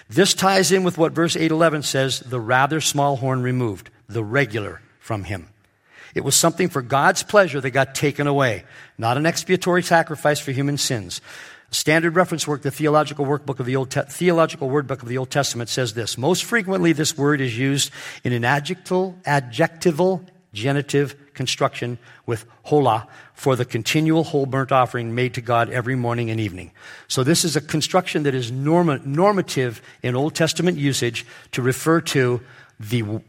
This 0.08 0.34
ties 0.34 0.72
in 0.72 0.84
with 0.84 0.98
what 0.98 1.12
verse 1.12 1.36
811 1.36 1.82
says, 1.82 2.20
the 2.20 2.40
rather 2.40 2.80
small 2.80 3.16
horn 3.16 3.42
removed, 3.42 3.90
the 4.08 4.24
regular 4.24 4.80
from 4.98 5.24
him. 5.24 5.48
It 6.14 6.24
was 6.24 6.34
something 6.34 6.68
for 6.68 6.82
God's 6.82 7.22
pleasure 7.22 7.60
that 7.60 7.70
got 7.70 7.94
taken 7.94 8.26
away, 8.26 8.64
not 8.98 9.16
an 9.16 9.26
expiatory 9.26 9.82
sacrifice 9.82 10.40
for 10.40 10.52
human 10.52 10.76
sins. 10.76 11.20
Standard 11.70 12.14
reference 12.16 12.46
work, 12.46 12.60
the 12.60 12.70
theological 12.70 13.24
workbook 13.24 13.58
of 13.58 13.64
the 13.64 13.76
Old 13.76 13.90
Te- 13.90 14.02
theological 14.02 14.68
word 14.68 14.86
book 14.86 15.02
of 15.02 15.08
the 15.08 15.16
Old 15.16 15.30
Testament 15.30 15.70
says 15.70 15.94
this. 15.94 16.18
Most 16.18 16.44
frequently, 16.44 16.92
this 16.92 17.16
word 17.16 17.40
is 17.40 17.56
used 17.56 17.90
in 18.24 18.34
an 18.34 18.44
adjectival, 18.44 19.16
adjectival 19.24 20.22
genitive 20.52 21.16
construction 21.32 21.98
with 22.26 22.44
olah 22.66 23.06
for 23.34 23.56
the 23.56 23.64
continual 23.64 24.24
whole 24.24 24.46
burnt 24.46 24.72
offering 24.72 25.14
made 25.14 25.34
to 25.34 25.40
God 25.40 25.70
every 25.70 25.96
morning 25.96 26.30
and 26.30 26.38
evening. 26.38 26.70
So 27.08 27.24
this 27.24 27.44
is 27.44 27.56
a 27.56 27.60
construction 27.60 28.22
that 28.24 28.34
is 28.34 28.52
norma- 28.52 29.00
normative 29.04 29.82
in 30.02 30.14
Old 30.14 30.34
Testament 30.34 30.78
usage 30.78 31.26
to 31.52 31.62
refer 31.62 32.00
to 32.00 32.40
the 32.78 33.20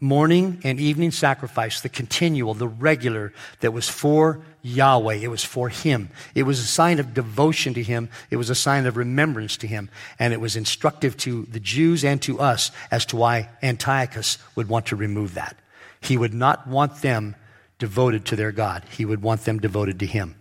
morning 0.00 0.60
and 0.64 0.78
evening 0.78 1.10
sacrifice, 1.10 1.80
the 1.80 1.88
continual, 1.88 2.54
the 2.54 2.68
regular, 2.68 3.32
that 3.60 3.72
was 3.72 3.88
for 3.88 4.40
Yahweh. 4.62 5.16
It 5.16 5.28
was 5.28 5.44
for 5.44 5.68
Him. 5.68 6.10
It 6.34 6.44
was 6.44 6.60
a 6.60 6.66
sign 6.66 6.98
of 6.98 7.14
devotion 7.14 7.74
to 7.74 7.82
Him. 7.82 8.08
It 8.30 8.36
was 8.36 8.50
a 8.50 8.54
sign 8.54 8.86
of 8.86 8.96
remembrance 8.96 9.56
to 9.58 9.66
Him. 9.66 9.88
And 10.18 10.32
it 10.32 10.40
was 10.40 10.56
instructive 10.56 11.16
to 11.18 11.44
the 11.46 11.60
Jews 11.60 12.04
and 12.04 12.20
to 12.22 12.38
us 12.40 12.70
as 12.90 13.04
to 13.06 13.16
why 13.16 13.48
Antiochus 13.62 14.38
would 14.54 14.68
want 14.68 14.86
to 14.86 14.96
remove 14.96 15.34
that. 15.34 15.56
He 16.00 16.16
would 16.16 16.34
not 16.34 16.66
want 16.66 17.02
them 17.02 17.34
devoted 17.78 18.24
to 18.26 18.36
their 18.36 18.52
God. 18.52 18.84
He 18.90 19.04
would 19.04 19.22
want 19.22 19.44
them 19.44 19.58
devoted 19.58 20.00
to 20.00 20.06
Him. 20.06 20.34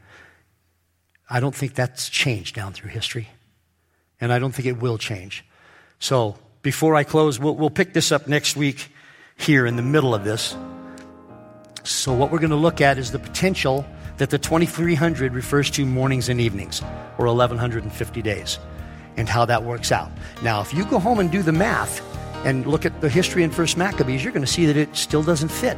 I 1.29 1.39
don't 1.39 1.55
think 1.55 1.73
that's 1.73 2.09
changed 2.09 2.55
down 2.55 2.73
through 2.73 2.89
history. 2.89 3.29
And 4.19 4.33
I 4.33 4.39
don't 4.39 4.53
think 4.53 4.67
it 4.67 4.79
will 4.79 4.97
change. 4.97 5.45
So, 5.99 6.37
before 6.61 6.95
I 6.95 7.03
close, 7.03 7.39
we'll, 7.39 7.55
we'll 7.55 7.69
pick 7.69 7.93
this 7.93 8.11
up 8.11 8.27
next 8.27 8.55
week 8.55 8.91
here 9.37 9.65
in 9.65 9.75
the 9.75 9.81
middle 9.81 10.15
of 10.15 10.23
this. 10.23 10.55
So, 11.83 12.13
what 12.13 12.31
we're 12.31 12.39
going 12.39 12.49
to 12.49 12.55
look 12.55 12.81
at 12.81 12.97
is 12.97 13.11
the 13.11 13.19
potential 13.19 13.85
that 14.17 14.31
the 14.31 14.39
2300 14.39 15.33
refers 15.33 15.69
to 15.71 15.85
mornings 15.85 16.29
and 16.29 16.41
evenings, 16.41 16.81
or 17.17 17.27
1150 17.27 18.21
days, 18.21 18.57
and 19.15 19.29
how 19.29 19.45
that 19.45 19.63
works 19.63 19.91
out. 19.91 20.11
Now, 20.41 20.61
if 20.61 20.73
you 20.73 20.85
go 20.85 20.97
home 20.97 21.19
and 21.19 21.31
do 21.31 21.43
the 21.43 21.51
math 21.51 22.01
and 22.45 22.65
look 22.65 22.85
at 22.85 23.01
the 23.01 23.09
history 23.09 23.43
in 23.43 23.51
First 23.51 23.77
Maccabees, 23.77 24.23
you're 24.23 24.33
going 24.33 24.45
to 24.45 24.51
see 24.51 24.65
that 24.65 24.77
it 24.77 24.95
still 24.95 25.23
doesn't 25.23 25.49
fit. 25.49 25.77